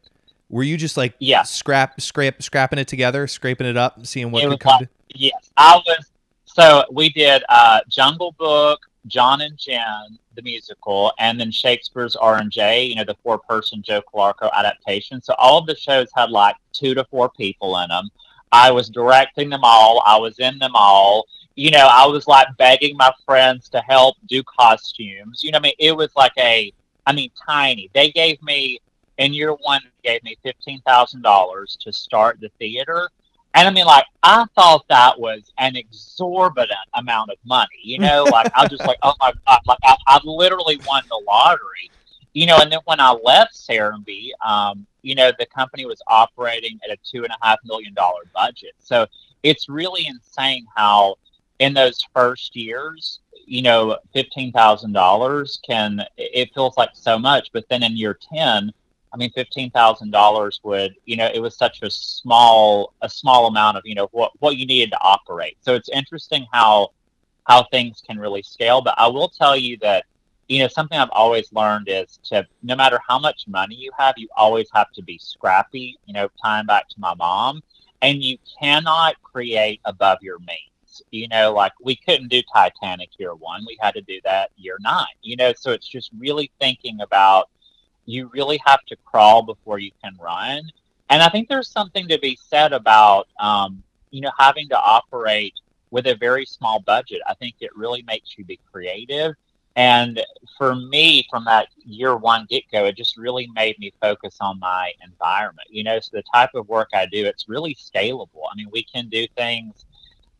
Were 0.50 0.64
you 0.64 0.78
just 0.78 0.98
like 0.98 1.14
Yeah. 1.20 1.44
scrap 1.44 2.02
scrap 2.02 2.42
scrapping 2.42 2.80
it 2.80 2.88
together, 2.88 3.28
scraping 3.28 3.68
it 3.68 3.78
up, 3.78 4.06
seeing 4.06 4.32
what 4.32 4.44
It 4.44 4.50
could 4.50 4.60
come 4.60 4.72
like- 4.80 4.90
to 4.90 4.90
Yes, 5.16 5.52
I 5.56 5.78
was. 5.86 6.06
So 6.46 6.84
we 6.92 7.10
did 7.10 7.44
uh, 7.50 7.80
Jungle 7.88 8.34
Book, 8.38 8.80
John 9.06 9.42
and 9.42 9.58
Jen, 9.58 10.18
the 10.36 10.42
musical, 10.42 11.14
and 11.20 11.40
then 11.40 11.52
Shakespeare's 11.52 12.16
R 12.16 12.38
and 12.38 12.52
J. 12.52 12.86
You 12.86 12.96
know, 12.96 13.04
the 13.04 13.16
four-person 13.24 13.84
Joe 13.84 14.02
Calarco 14.14 14.52
adaptation. 14.54 15.22
So 15.22 15.34
all 15.38 15.60
of 15.60 15.66
the 15.68 15.76
shows 15.76 16.08
had 16.16 16.30
like 16.32 16.56
two 16.74 16.94
to 16.96 17.06
four 17.06 17.30
people 17.30 17.78
in 17.80 17.90
them. 17.90 18.10
I 18.52 18.72
was 18.72 18.90
directing 18.90 19.50
them 19.50 19.62
all. 19.64 20.02
I 20.06 20.18
was 20.18 20.40
in 20.40 20.58
them 20.58 20.72
all. 20.74 21.26
You 21.58 21.72
know, 21.72 21.90
I 21.92 22.06
was 22.06 22.28
like 22.28 22.48
begging 22.58 22.96
my 22.96 23.12
friends 23.26 23.68
to 23.70 23.82
help 23.82 24.16
do 24.28 24.44
costumes. 24.44 25.44
You 25.44 25.52
know, 25.52 25.58
I 25.58 25.62
mean, 25.62 25.74
it 25.80 25.92
was 25.96 26.16
like 26.16 26.32
a, 26.38 26.72
I 27.06 27.14
mean, 27.14 27.32
tiny. 27.46 27.90
They 27.94 28.12
gave 28.12 28.42
me 28.44 28.80
in 29.18 29.34
year 29.34 29.54
one, 29.54 29.82
they 30.04 30.12
gave 30.14 30.24
me 30.24 30.38
fifteen 30.44 30.82
thousand 30.82 31.24
dollars 31.24 31.78
to 31.82 31.92
start 31.92 32.40
the 32.40 32.50
theater. 32.60 33.10
And 33.54 33.68
I 33.68 33.72
mean, 33.72 33.88
like, 33.88 34.06
I 34.22 34.46
thought 34.54 34.86
that 34.90 35.20
was 35.20 35.52
an 35.58 35.76
exorbitant 35.76 36.78
amount 36.94 37.32
of 37.32 37.38
money, 37.44 37.80
you 37.82 37.98
know? 37.98 38.24
Like, 38.32 38.52
I 38.56 38.62
was 38.62 38.70
just 38.70 38.86
like, 38.86 39.00
oh 39.02 39.14
my 39.20 39.34
God, 39.48 39.60
like, 39.66 39.80
I, 39.84 39.96
I 40.06 40.20
literally 40.24 40.80
won 40.88 41.02
the 41.10 41.20
lottery, 41.26 41.90
you 42.34 42.46
know? 42.46 42.60
And 42.60 42.72
then 42.72 42.82
when 42.86 43.00
I 43.00 43.12
left 43.14 43.56
Serenbe, 43.56 44.30
um, 44.46 44.86
you 45.02 45.16
know, 45.16 45.32
the 45.40 45.48
company 45.48 45.86
was 45.86 46.00
operating 46.06 46.80
at 46.84 46.92
a 46.92 46.98
two 47.04 47.24
and 47.24 47.34
a 47.34 47.38
half 47.42 47.58
million 47.66 47.96
dollar 47.96 48.22
budget. 48.32 48.74
So 48.78 49.08
it's 49.42 49.68
really 49.68 50.06
insane 50.06 50.68
how, 50.76 51.16
in 51.60 51.74
those 51.74 52.00
first 52.14 52.56
years, 52.56 53.20
you 53.46 53.62
know, 53.62 53.98
$15,000 54.16 55.58
can, 55.68 56.04
it 56.18 56.54
feels 56.54 56.78
like 56.78 56.90
so 56.94 57.18
much, 57.18 57.50
but 57.54 57.68
then 57.70 57.84
in 57.84 57.96
year 57.98 58.18
10, 58.34 58.72
I 59.14 59.18
mean, 59.18 59.32
fifteen 59.32 59.72
thousand 59.72 60.12
dollars 60.12 60.60
would, 60.64 60.96
you 61.06 61.16
know, 61.16 61.30
it 61.34 61.40
was 61.40 61.58
such 61.58 61.82
a 61.82 61.90
small, 61.90 62.94
a 63.02 63.10
small 63.10 63.48
amount 63.48 63.78
of, 63.78 63.84
you 63.86 63.96
know, 63.96 64.10
what 64.12 64.32
what 64.40 64.58
you 64.58 64.66
needed 64.66 64.92
to 64.92 65.00
operate. 65.02 65.58
So 65.62 65.74
it's 65.76 65.90
interesting 65.90 66.46
how 66.52 66.92
how 67.46 67.64
things 67.72 68.04
can 68.06 68.20
really 68.20 68.44
scale. 68.44 68.82
But 68.82 68.96
I 68.98 69.08
will 69.08 69.30
tell 69.30 69.56
you 69.56 69.78
that, 69.78 70.06
you 70.50 70.60
know, 70.60 70.68
something 70.68 71.00
I've 71.00 71.10
always 71.12 71.52
learned 71.54 71.88
is 71.90 72.20
to 72.26 72.46
no 72.64 72.76
matter 72.76 73.00
how 73.08 73.18
much 73.18 73.46
money 73.48 73.76
you 73.76 73.92
have, 73.98 74.16
you 74.18 74.28
always 74.36 74.68
have 74.74 74.92
to 74.92 75.02
be 75.02 75.18
scrappy. 75.18 75.98
You 76.06 76.14
know, 76.14 76.28
tying 76.44 76.66
back 76.66 76.90
to 76.90 77.00
my 77.00 77.16
mom, 77.16 77.64
and 78.02 78.22
you 78.22 78.38
cannot 78.60 79.22
create 79.24 79.80
above 79.86 80.20
your 80.22 80.40
means. 80.40 80.77
You 81.12 81.28
know, 81.28 81.54
like 81.54 81.74
we 81.82 81.96
couldn't 81.96 82.30
do 82.30 82.42
Titanic 82.54 83.10
year 83.18 83.36
one; 83.36 83.64
we 83.68 83.78
had 83.82 83.94
to 83.96 84.02
do 84.02 84.20
that 84.24 84.52
year 84.58 84.78
nine. 84.82 85.06
You 85.22 85.36
know, 85.36 85.54
so 85.58 85.72
it's 85.72 85.88
just 85.88 86.12
really 86.18 86.52
thinking 86.60 87.02
about 87.02 87.50
you 88.06 88.30
really 88.34 88.60
have 88.66 88.84
to 88.86 88.96
crawl 89.06 89.44
before 89.44 89.80
you 89.80 89.92
can 90.04 90.18
run. 90.20 90.62
And 91.10 91.22
I 91.22 91.30
think 91.30 91.48
there's 91.48 91.70
something 91.70 92.08
to 92.08 92.20
be 92.20 92.38
said 92.50 92.74
about, 92.74 93.28
um, 93.40 93.84
you 94.12 94.22
know, 94.22 94.32
having 94.38 94.68
to 94.70 94.80
operate 94.80 95.54
with 95.92 96.08
a 96.08 96.16
very 96.16 96.46
small 96.46 96.80
budget. 96.80 97.22
I 97.28 97.34
think 97.36 97.56
it 97.60 97.76
really 97.76 98.04
makes 98.04 98.38
you 98.38 98.46
be 98.46 98.60
creative. 98.72 99.36
And 99.76 100.20
for 100.58 100.74
me, 100.76 101.28
from 101.30 101.46
that 101.46 101.68
year 101.86 102.18
one 102.18 102.48
get 102.50 102.64
go, 102.72 102.86
it 102.86 102.98
just 102.98 103.16
really 103.16 103.48
made 103.54 103.78
me 103.78 103.94
focus 104.02 104.38
on 104.42 104.60
my 104.60 104.92
environment. 105.04 105.68
You 105.70 105.84
know, 105.84 106.00
so 106.00 106.10
the 106.14 106.24
type 106.34 106.50
of 106.56 106.68
work 106.68 106.90
I 106.94 107.06
do, 107.06 107.26
it's 107.26 107.48
really 107.48 107.76
scalable. 107.76 108.48
I 108.52 108.56
mean, 108.56 108.70
we 108.72 108.84
can 108.84 109.08
do 109.08 109.28
things 109.38 109.86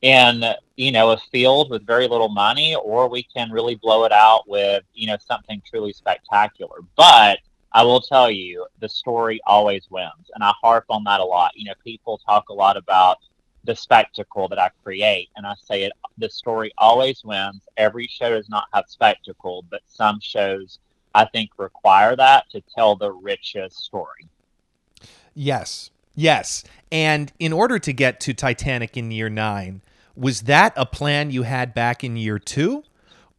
in 0.02 0.44
you 0.76 0.92
know 0.92 1.12
a 1.12 1.18
field 1.32 1.72
with 1.72 1.86
very 1.86 2.08
little 2.08 2.30
money 2.30 2.76
or 2.76 3.10
we 3.10 3.24
can 3.24 3.50
really 3.52 3.76
blow 3.76 4.04
it 4.04 4.12
out 4.12 4.48
with 4.48 4.84
you 4.94 5.08
know 5.08 5.18
something 5.26 5.60
truly 5.68 5.92
spectacular 5.92 6.78
but 6.96 7.40
I 7.78 7.84
will 7.84 8.02
tell 8.02 8.32
you, 8.32 8.66
the 8.80 8.90
story 8.90 9.40
always 9.46 9.88
wins. 9.92 10.32
And 10.34 10.44
I 10.44 10.52
harp 10.62 10.86
on 10.90 11.04
that 11.04 11.20
a 11.20 11.24
lot. 11.24 11.52
You 11.56 11.66
know, 11.66 11.74
people 11.84 12.18
talk 12.18 12.50
a 12.50 12.54
lot 12.54 12.78
about 12.78 13.20
the 13.66 13.76
spectacle 13.76 14.48
that 14.48 14.58
I 14.58 14.70
create. 14.84 15.30
And 15.36 15.46
I 15.46 15.54
say 15.64 15.84
it, 15.84 15.92
the 16.18 16.30
story 16.30 16.72
always 16.78 17.24
wins. 17.24 17.62
Every 17.76 18.08
show 18.08 18.32
does 18.32 18.50
not 18.50 18.66
have 18.74 18.86
spectacle, 18.88 19.66
but 19.70 19.82
some 19.86 20.20
shows 20.20 20.80
I 21.14 21.26
think 21.26 21.52
require 21.58 22.16
that 22.16 22.50
to 22.50 22.62
tell 22.76 22.96
the 22.96 23.12
richest 23.12 23.78
story. 23.78 24.28
Yes. 25.36 25.92
Yes. 26.16 26.64
And 26.92 27.32
in 27.38 27.54
order 27.54 27.78
to 27.78 27.94
get 27.94 28.20
to 28.22 28.34
Titanic 28.34 28.98
in 28.98 29.12
year 29.12 29.30
nine, 29.30 29.82
was 30.18 30.42
that 30.42 30.74
a 30.76 30.86
plan 30.86 31.32
you 31.32 31.44
had 31.44 31.74
back 31.74 32.04
in 32.04 32.18
year 32.18 32.40
two? 32.40 32.84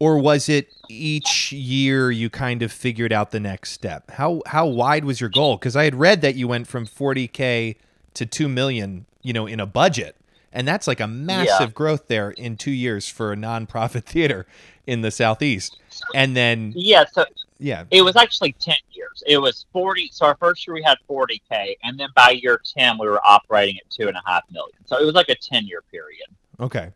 Or 0.01 0.17
was 0.17 0.49
it 0.49 0.73
each 0.89 1.51
year 1.51 2.13
you 2.13 2.31
kind 2.31 2.63
of 2.63 2.71
figured 2.71 3.13
out 3.13 3.33
the 3.33 3.41
next 3.41 3.73
step? 3.73 4.13
How 4.13 4.43
how 4.47 4.65
wide 4.67 5.05
was 5.05 5.21
your 5.21 5.29
goal? 5.29 5.57
Because 5.57 5.75
I 5.75 5.85
had 5.85 5.97
read 5.97 6.23
that 6.23 6.37
you 6.37 6.47
went 6.47 6.69
from 6.69 6.87
40k 6.87 7.75
to 8.15 8.27
2 8.27 8.49
million, 8.49 9.07
you 9.23 9.33
know, 9.33 9.47
in 9.47 9.59
a 9.59 9.67
budget. 9.67 10.15
And 10.53 10.67
that's 10.67 10.87
like 10.87 11.01
a 11.01 11.09
massive 11.09 11.75
growth 11.75 12.07
there 12.07 12.31
in 12.31 12.57
2 12.57 12.71
years 12.71 13.09
for 13.09 13.33
a 13.33 13.37
nonprofit 13.37 14.05
theater 14.05 14.47
in 14.87 15.03
the 15.03 15.11
southeast. 15.11 15.79
And 16.15 16.37
then 16.37 16.73
Yeah, 16.77 17.05
so 17.13 17.25
yeah. 17.59 17.85
it 17.91 18.03
was 18.03 18.15
actually 18.15 18.53
10 18.53 18.77
years. 18.93 19.25
It 19.27 19.39
was 19.39 19.67
40. 19.73 20.11
So 20.13 20.27
our 20.27 20.37
first 20.37 20.65
year 20.65 20.75
we 20.75 20.83
had 20.83 20.99
40K. 21.11 21.77
And 21.83 21.99
then 21.99 22.11
by 22.15 22.39
year 22.41 22.61
10, 22.65 22.99
we 22.99 23.09
were 23.09 23.21
operating 23.27 23.79
at 23.79 23.91
two 23.91 24.07
and 24.07 24.17
a 24.17 24.23
half 24.25 24.45
million. 24.53 24.79
So 24.85 24.97
it 24.97 25.05
was 25.05 25.15
like 25.15 25.29
a 25.29 25.35
10 25.35 25.67
year 25.67 25.83
period. 25.91 26.29
Okay. 26.61 26.91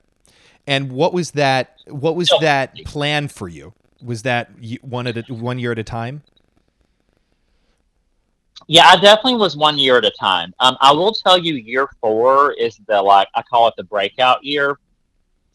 And 0.66 0.92
what 0.92 1.12
was 1.12 1.32
that 1.32 1.76
what 1.86 2.16
was 2.16 2.28
So- 2.28 2.38
that 2.40 2.76
plan 2.84 3.28
for 3.28 3.48
you? 3.48 3.72
Was 4.02 4.22
that 4.22 4.50
one 4.82 5.06
at 5.06 5.16
a, 5.16 5.34
one 5.34 5.58
year 5.58 5.72
at 5.72 5.78
a 5.78 5.84
time? 5.84 6.22
Yeah, 8.68 8.86
I 8.86 8.96
definitely 8.96 9.36
was 9.36 9.56
one 9.56 9.78
year 9.78 9.98
at 9.98 10.04
a 10.04 10.12
time. 10.18 10.54
Um, 10.60 10.76
I 10.80 10.92
will 10.92 11.12
tell 11.12 11.36
you, 11.38 11.54
year 11.54 11.88
four 12.00 12.52
is 12.52 12.78
the 12.86 13.00
like 13.02 13.28
I 13.34 13.42
call 13.42 13.68
it 13.68 13.74
the 13.76 13.84
breakout 13.84 14.44
year. 14.44 14.78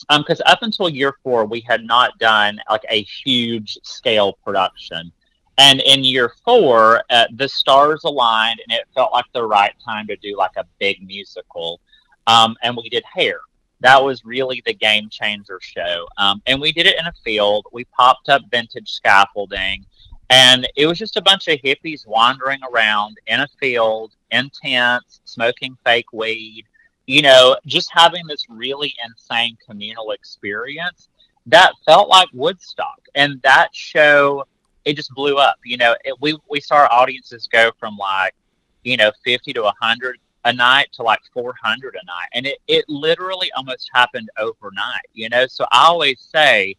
Um, 0.10 0.22
because 0.22 0.42
up 0.46 0.60
until 0.62 0.88
year 0.88 1.16
four, 1.24 1.46
we 1.46 1.62
had 1.62 1.84
not 1.84 2.18
done 2.20 2.60
like 2.70 2.84
a 2.90 3.02
huge 3.04 3.78
scale 3.84 4.38
production, 4.46 5.12
and 5.58 5.82
in 5.82 6.04
year 6.04 6.34
four, 6.46 7.04
uh, 7.10 7.26
the 7.36 7.50
stars 7.50 8.02
aligned, 8.04 8.62
and 8.68 8.78
it 8.78 8.88
felt 8.94 9.12
like 9.12 9.26
the 9.34 9.44
right 9.44 9.74
time 9.84 10.06
to 10.08 10.16
do 10.18 10.38
like 10.38 10.56
a 10.58 10.66
big 10.80 11.06
musical. 11.06 11.82
Um, 12.28 12.56
and 12.62 12.76
we 12.78 12.90
did 12.90 13.04
Hair. 13.12 13.40
That 13.82 14.04
was 14.04 14.26
really 14.26 14.64
the 14.66 14.74
game 14.74 15.10
changer 15.10 15.60
show. 15.62 16.08
Um, 16.18 16.42
and 16.48 16.60
we 16.60 16.72
did 16.72 16.88
it 16.88 17.00
in 17.00 17.06
a 17.06 17.14
field. 17.24 17.68
We 17.72 17.86
popped 17.86 18.30
up 18.30 18.42
vintage 18.52 18.92
scaffolding 18.92 19.86
and 20.30 20.68
it 20.76 20.88
was 20.88 20.98
just 20.98 21.16
a 21.16 21.22
bunch 21.22 21.48
of 21.48 21.60
hippies 21.60 22.06
wandering 22.06 22.60
around 22.70 23.18
in 23.28 23.40
a 23.40 23.48
field, 23.60 24.14
in 24.32 24.50
tents, 24.62 25.22
smoking 25.24 25.78
fake 25.86 26.12
weed, 26.12 26.66
you 27.06 27.22
know, 27.22 27.56
just 27.66 27.90
having 27.94 28.28
this 28.28 28.46
really 28.50 28.94
insane 29.06 29.58
communal 29.66 30.12
experience 30.12 31.08
that 31.46 31.72
felt 31.86 32.10
like 32.10 32.28
Woodstock. 32.34 33.00
And 33.16 33.42
that 33.44 33.74
show, 33.74 34.46
it 34.84 34.98
just 34.98 35.14
blew 35.14 35.38
up. 35.38 35.56
You 35.64 35.78
know, 35.78 35.96
it, 36.04 36.16
we, 36.20 36.38
we 36.50 36.60
saw 36.60 36.76
our 36.76 36.92
audiences 36.92 37.48
go 37.48 37.72
from 37.80 37.96
like, 37.96 38.36
you 38.84 38.98
know, 38.98 39.12
50 39.24 39.54
to 39.54 39.62
100 39.62 40.18
a 40.48 40.54
night 40.54 40.88
to 40.94 41.04
like 41.04 41.20
400 41.34 41.96
a 41.96 42.06
night. 42.06 42.30
And 42.34 42.48
it, 42.48 42.58
it 42.68 42.86
literally 42.88 43.52
almost 43.56 43.90
happened 43.94 44.30
overnight, 44.38 45.02
you 45.14 45.28
know? 45.30 45.46
So 45.46 45.66
I 45.72 45.86
always 45.88 46.20
say 46.22 46.76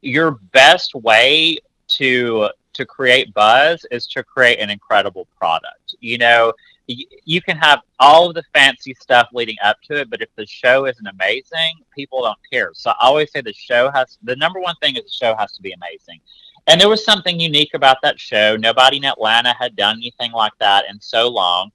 your 0.00 0.32
best 0.52 0.94
way 0.94 1.58
to 1.88 2.48
to 2.74 2.86
create 2.86 3.34
buzz 3.34 3.84
is 3.90 4.06
to 4.06 4.22
create 4.22 4.58
an 4.58 4.70
incredible 4.70 5.26
product. 5.36 5.94
You 6.00 6.16
know, 6.16 6.52
y- 6.88 7.04
you 7.24 7.42
can 7.42 7.56
have 7.58 7.80
all 8.00 8.28
of 8.28 8.34
the 8.34 8.44
fancy 8.54 8.94
stuff 8.94 9.28
leading 9.34 9.56
up 9.62 9.76
to 9.82 10.00
it, 10.00 10.08
but 10.08 10.22
if 10.22 10.30
the 10.36 10.46
show 10.46 10.86
isn't 10.86 11.06
amazing, 11.06 11.72
people 11.94 12.22
don't 12.22 12.38
care. 12.50 12.70
So 12.72 12.90
I 12.92 12.96
always 13.00 13.30
say 13.30 13.42
the 13.42 13.52
show 13.52 13.90
has 13.90 14.16
the 14.22 14.36
number 14.36 14.58
one 14.58 14.76
thing 14.80 14.96
is 14.96 15.04
the 15.04 15.10
show 15.10 15.34
has 15.38 15.52
to 15.52 15.62
be 15.62 15.72
amazing. 15.72 16.20
And 16.66 16.80
there 16.80 16.88
was 16.88 17.04
something 17.04 17.38
unique 17.38 17.74
about 17.74 17.98
that 18.02 18.18
show. 18.18 18.56
Nobody 18.56 18.98
in 18.98 19.04
Atlanta 19.04 19.52
had 19.58 19.76
done 19.76 19.96
anything 19.96 20.32
like 20.32 20.52
that 20.60 20.84
in 20.88 21.00
so 21.00 21.28
long. 21.28 21.72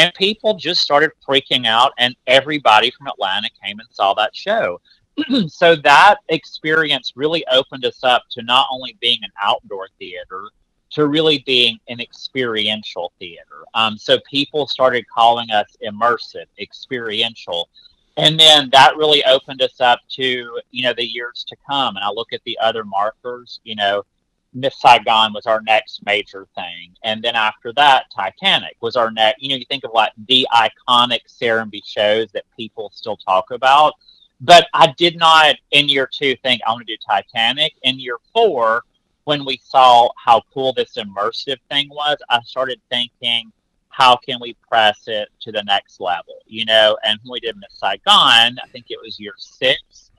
And 0.00 0.14
people 0.14 0.54
just 0.54 0.80
started 0.80 1.10
freaking 1.28 1.66
out, 1.66 1.92
and 1.98 2.16
everybody 2.26 2.90
from 2.90 3.06
Atlanta 3.06 3.50
came 3.62 3.80
and 3.80 3.88
saw 3.90 4.14
that 4.14 4.34
show. 4.34 4.80
so 5.46 5.76
that 5.76 6.16
experience 6.30 7.12
really 7.16 7.44
opened 7.52 7.84
us 7.84 8.02
up 8.02 8.22
to 8.30 8.42
not 8.42 8.66
only 8.72 8.96
being 9.02 9.18
an 9.22 9.30
outdoor 9.42 9.88
theater, 9.98 10.48
to 10.92 11.06
really 11.06 11.44
being 11.46 11.78
an 11.88 12.00
experiential 12.00 13.12
theater. 13.18 13.66
Um, 13.74 13.98
so 13.98 14.18
people 14.20 14.66
started 14.66 15.04
calling 15.06 15.50
us 15.50 15.66
immersive, 15.86 16.46
experiential. 16.58 17.68
And 18.16 18.40
then 18.40 18.70
that 18.72 18.96
really 18.96 19.22
opened 19.26 19.60
us 19.60 19.82
up 19.82 20.00
to, 20.12 20.60
you 20.70 20.82
know, 20.82 20.94
the 20.94 21.06
years 21.06 21.44
to 21.46 21.56
come. 21.68 21.96
And 21.96 22.04
I 22.06 22.08
look 22.08 22.32
at 22.32 22.40
the 22.46 22.58
other 22.58 22.84
markers, 22.84 23.60
you 23.64 23.76
know, 23.76 24.04
Miss 24.52 24.80
Saigon 24.80 25.32
was 25.32 25.46
our 25.46 25.60
next 25.62 26.04
major 26.04 26.46
thing. 26.54 26.94
And 27.04 27.22
then 27.22 27.36
after 27.36 27.72
that, 27.74 28.06
Titanic 28.14 28.76
was 28.80 28.96
our 28.96 29.10
next, 29.10 29.42
you 29.42 29.48
know, 29.48 29.56
you 29.56 29.64
think 29.66 29.84
of 29.84 29.92
like 29.94 30.12
the 30.26 30.46
iconic 30.52 31.20
Serenbe 31.28 31.80
shows 31.84 32.30
that 32.32 32.44
people 32.56 32.90
still 32.94 33.16
talk 33.16 33.50
about. 33.50 33.94
But 34.40 34.66
I 34.74 34.94
did 34.96 35.16
not 35.16 35.56
in 35.70 35.88
year 35.88 36.08
two 36.12 36.34
think 36.42 36.62
I 36.66 36.72
want 36.72 36.86
to 36.86 36.96
do 36.96 36.98
Titanic. 37.06 37.74
In 37.82 38.00
year 38.00 38.16
four, 38.32 38.82
when 39.24 39.44
we 39.44 39.60
saw 39.62 40.08
how 40.16 40.42
cool 40.52 40.72
this 40.72 40.96
immersive 40.96 41.58
thing 41.70 41.88
was, 41.90 42.16
I 42.28 42.40
started 42.42 42.80
thinking, 42.90 43.52
how 43.90 44.16
can 44.16 44.38
we 44.40 44.56
press 44.66 45.02
it 45.06 45.28
to 45.42 45.52
the 45.52 45.62
next 45.64 46.00
level? 46.00 46.36
You 46.46 46.64
know, 46.64 46.96
and 47.04 47.18
when 47.22 47.32
we 47.32 47.40
did 47.40 47.56
Miss 47.56 47.78
Saigon, 47.78 48.58
I 48.62 48.68
think 48.72 48.86
it 48.88 48.98
was 49.02 49.20
year 49.20 49.34
six, 49.36 50.09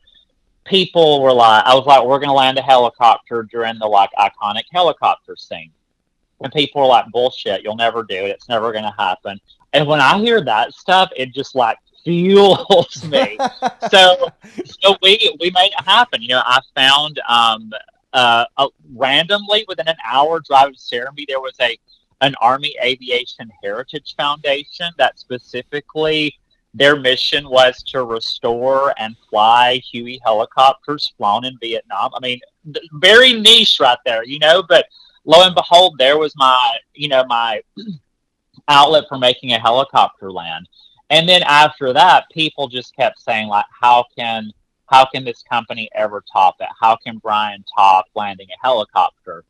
people 0.66 1.22
were 1.22 1.34
like, 1.34 1.64
I 1.66 1.74
was 1.76 1.86
like, 1.86 2.04
we're 2.04 2.20
going 2.20 2.30
to 2.30 2.34
land 2.34 2.58
a 2.58 2.62
helicopter 2.62 3.44
during 3.44 3.80
the 3.80 3.88
like 3.88 4.10
iconic 4.18 4.64
helicopter 4.72 5.36
scene. 5.36 5.72
And 6.42 6.52
people 6.52 6.82
were 6.82 6.88
like, 6.88 7.06
bullshit, 7.12 7.64
you'll 7.64 7.76
never 7.76 8.04
do 8.04 8.16
it. 8.16 8.30
It's 8.30 8.50
never 8.50 8.72
going 8.72 8.84
to 8.84 8.94
happen. 8.98 9.40
And 9.74 9.88
when 9.88 10.02
I 10.02 10.20
hear 10.20 10.42
that 10.44 10.74
stuff, 10.74 11.12
it 11.16 11.34
just 11.34 11.56
like 11.56 11.78
fuels 12.04 13.06
me. 13.06 13.38
so, 13.90 14.30
so 14.66 14.98
we 15.02 15.36
we 15.40 15.52
made 15.52 15.72
it 15.78 15.86
happen. 15.86 16.22
You 16.22 16.30
know, 16.30 16.44
I 16.46 16.60
found 16.76 17.20
um, 17.28 17.72
uh, 18.14 18.46
uh, 18.58 18.68
randomly 18.96 19.66
within 19.68 19.88
an 19.88 19.96
hour 20.06 20.42
drive 20.42 20.70
of 20.70 20.76
Serenbe, 20.76 21.26
there 21.28 21.40
was 21.40 21.56
a 21.62 21.78
an 22.22 22.36
Army 22.40 22.76
Aviation 22.84 23.52
Heritage 23.64 24.16
Foundation 24.16 24.88
that 24.98 25.18
specifically 25.18 26.36
their 26.74 26.96
mission 26.96 27.50
was 27.50 27.84
to 27.84 28.04
restore 28.04 28.94
and 28.98 29.16
fly 29.30 29.82
Huey 29.92 30.20
helicopters 30.24 31.14
flown 31.18 31.46
in 31.46 31.58
Vietnam. 31.60 32.12
I 32.14 32.20
mean, 32.20 32.40
very 32.94 33.34
niche 33.34 33.80
right 33.80 33.98
there, 34.06 34.24
you 34.24 34.40
know. 34.40 34.64
But 34.64 34.86
lo 35.26 35.46
and 35.46 35.56
behold, 35.56 35.98
there 35.98 36.18
was 36.18 36.34
my 36.38 36.78
you 36.94 37.10
know 37.10 37.26
my 37.26 37.62
outlet 38.68 39.06
for 39.10 39.18
making 39.18 39.54
a 39.54 39.60
helicopter 39.60 40.32
land. 40.32 40.68
And 41.10 41.28
then 41.28 41.44
after 41.44 41.92
that, 41.92 42.24
people 42.32 42.70
just 42.70 42.96
kept 42.96 43.20
saying 43.20 43.50
like, 43.50 43.66
how 43.82 44.06
can 44.18 44.52
how 44.88 45.06
can 45.06 45.24
this 45.24 45.44
company 45.44 45.90
ever 45.96 46.24
top 46.32 46.56
it? 46.60 46.68
How 46.80 46.98
can 46.98 47.18
Brian 47.18 47.64
top 47.76 48.06
landing 48.16 48.48
a 48.50 48.66
helicopter? 48.66 49.44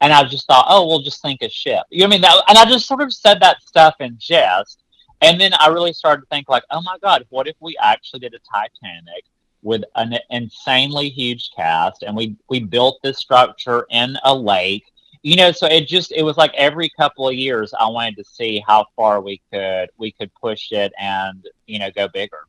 And 0.00 0.12
I 0.12 0.24
just 0.24 0.46
thought, 0.46 0.66
oh, 0.68 0.86
we'll 0.86 1.02
just 1.02 1.22
think 1.22 1.42
a 1.42 1.48
ship. 1.48 1.84
You 1.90 2.00
know 2.00 2.06
I 2.06 2.10
mean? 2.10 2.20
That, 2.20 2.42
and 2.48 2.58
I 2.58 2.64
just 2.64 2.86
sort 2.86 3.02
of 3.02 3.12
said 3.12 3.40
that 3.40 3.62
stuff 3.62 3.96
in 4.00 4.16
jest. 4.18 4.82
And 5.20 5.40
then 5.40 5.52
I 5.58 5.68
really 5.68 5.92
started 5.92 6.22
to 6.22 6.26
think 6.28 6.48
like, 6.48 6.62
oh 6.70 6.82
my 6.82 6.96
God, 7.02 7.26
what 7.30 7.48
if 7.48 7.56
we 7.60 7.76
actually 7.80 8.20
did 8.20 8.34
a 8.34 8.38
Titanic 8.52 9.24
with 9.62 9.82
an 9.96 10.16
insanely 10.30 11.08
huge 11.08 11.50
cast 11.56 12.02
and 12.02 12.16
we, 12.16 12.36
we 12.48 12.60
built 12.60 12.98
this 13.02 13.18
structure 13.18 13.86
in 13.90 14.16
a 14.24 14.34
lake? 14.34 14.84
You 15.22 15.34
know 15.34 15.50
so 15.50 15.66
it 15.66 15.88
just 15.88 16.12
it 16.12 16.22
was 16.22 16.36
like 16.36 16.54
every 16.54 16.88
couple 16.90 17.28
of 17.28 17.34
years 17.34 17.74
i 17.78 17.88
wanted 17.88 18.16
to 18.18 18.24
see 18.24 18.62
how 18.66 18.86
far 18.94 19.20
we 19.20 19.42
could 19.52 19.90
we 19.98 20.12
could 20.12 20.30
push 20.40 20.70
it 20.70 20.92
and 20.98 21.44
you 21.66 21.80
know 21.80 21.90
go 21.90 22.06
bigger. 22.08 22.46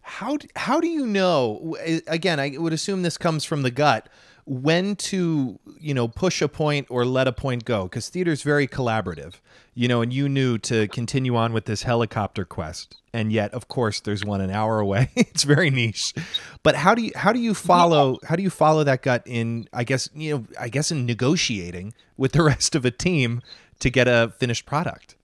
How 0.00 0.38
how 0.56 0.80
do 0.80 0.88
you 0.88 1.06
know? 1.06 1.76
Eh, 1.80 2.00
again 2.06 2.40
i 2.40 2.54
would 2.56 2.72
assume 2.72 3.02
this 3.02 3.18
comes 3.18 3.44
from 3.44 3.60
the 3.60 3.70
gut 3.70 4.08
when 4.46 4.94
to 4.94 5.58
you 5.80 5.92
know 5.92 6.06
push 6.06 6.40
a 6.40 6.48
point 6.48 6.86
or 6.88 7.04
let 7.04 7.26
a 7.26 7.32
point 7.32 7.64
go 7.64 7.84
because 7.84 8.08
theater's 8.08 8.42
very 8.42 8.68
collaborative 8.68 9.34
you 9.74 9.88
know 9.88 10.00
and 10.00 10.12
you 10.12 10.28
knew 10.28 10.56
to 10.56 10.86
continue 10.88 11.34
on 11.34 11.52
with 11.52 11.64
this 11.64 11.82
helicopter 11.82 12.44
quest 12.44 12.96
and 13.16 13.32
yet 13.32 13.52
of 13.54 13.66
course 13.66 13.98
there's 14.00 14.24
one 14.24 14.42
an 14.42 14.50
hour 14.50 14.78
away. 14.78 15.10
It's 15.16 15.42
very 15.44 15.70
niche. 15.70 16.12
But 16.62 16.76
how 16.76 16.94
do 16.94 17.02
you 17.02 17.12
how 17.16 17.32
do 17.32 17.40
you 17.40 17.54
follow 17.54 18.18
how 18.24 18.36
do 18.36 18.42
you 18.42 18.50
follow 18.50 18.84
that 18.84 19.02
gut 19.02 19.22
in 19.26 19.68
i 19.72 19.84
guess 19.84 20.08
you 20.14 20.34
know 20.34 20.46
i 20.60 20.68
guess 20.68 20.90
in 20.90 21.06
negotiating 21.06 21.94
with 22.16 22.32
the 22.32 22.42
rest 22.52 22.74
of 22.74 22.84
a 22.84 22.90
team 22.90 23.42
to 23.80 23.90
get 23.90 24.06
a 24.06 24.32
finished 24.38 24.66
product? 24.66 25.16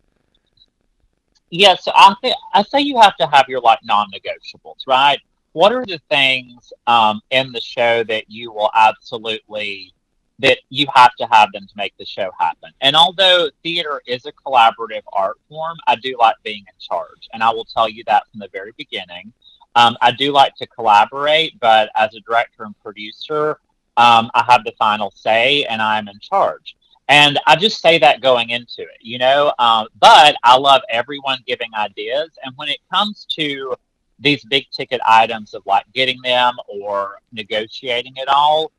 Yeah 1.51 1.77
so 1.77 1.93
i 1.95 2.15
think 2.23 2.35
i 2.55 2.63
say 2.63 2.81
you 2.81 2.99
have 2.99 3.17
to 3.17 3.27
have 3.27 3.47
your 3.49 3.61
like 3.61 3.81
non-negotiables 3.85 4.87
right 4.87 5.21
what 5.53 5.73
are 5.73 5.85
the 5.85 6.01
things 6.11 6.73
um, 6.87 7.21
in 7.31 7.53
the 7.53 7.61
show 7.61 8.05
that 8.05 8.25
you 8.29 8.53
will 8.53 8.71
absolutely 8.75 9.93
that 10.39 10.59
you 10.71 10.87
have 10.93 11.15
to 11.15 11.27
have 11.31 11.53
them 11.53 11.67
to 11.67 11.73
make 11.77 11.95
the 11.99 12.05
show 12.05 12.31
happen? 12.39 12.71
And 12.81 12.97
although 12.97 13.51
theater 13.63 14.03
is 14.07 14.27
a 14.27 14.33
collaborative 14.33 15.03
art 15.13 15.37
form 15.49 15.77
i 15.87 15.95
do 15.97 16.17
like 16.19 16.37
being 16.43 16.65
in 16.67 16.79
charge. 16.81 17.29
And 17.33 17.43
i 17.43 17.51
will 17.51 17.67
tell 17.67 17.89
you 17.89 18.03
that 18.07 18.25
from 18.31 18.41
the 18.41 18.49
very 18.53 18.73
beginning. 18.77 19.33
Um, 19.75 19.97
i 20.01 20.11
do 20.11 20.33
like 20.33 20.55
to 20.57 20.67
collaborate 20.67 21.59
but 21.61 21.91
as 21.97 22.15
a 22.15 22.21
director 22.21 22.65
and 22.65 22.79
producer 22.81 23.59
um, 23.97 24.31
i 24.35 24.43
have 24.49 24.65
the 24.65 24.73
final 24.79 25.13
say 25.15 25.65
and 25.65 25.81
i'm 25.83 26.09
in 26.09 26.19
charge. 26.21 26.77
And 27.09 27.39
i 27.47 27.57
just 27.57 27.81
say 27.81 27.99
that 27.99 28.23
going 28.23 28.51
into 28.51 28.83
it 28.83 29.01
you 29.03 29.19
know 29.19 29.53
um, 29.59 29.89
but 30.01 30.35
i 30.45 30.57
love 30.57 30.81
everyone 30.89 31.39
giving 31.47 31.71
ideas. 31.77 32.31
And 32.43 32.55
when 32.57 32.69
it 32.71 32.79
comes 32.91 33.27
to 33.37 33.75
these 34.23 34.45
big 34.45 34.67
ticket 34.71 35.01
items 35.07 35.55
of 35.55 35.63
like 35.67 35.85
getting 35.93 36.21
them 36.23 36.55
or 36.69 37.19
negotiating 37.33 38.15
it 38.17 38.29
all, 38.29 38.73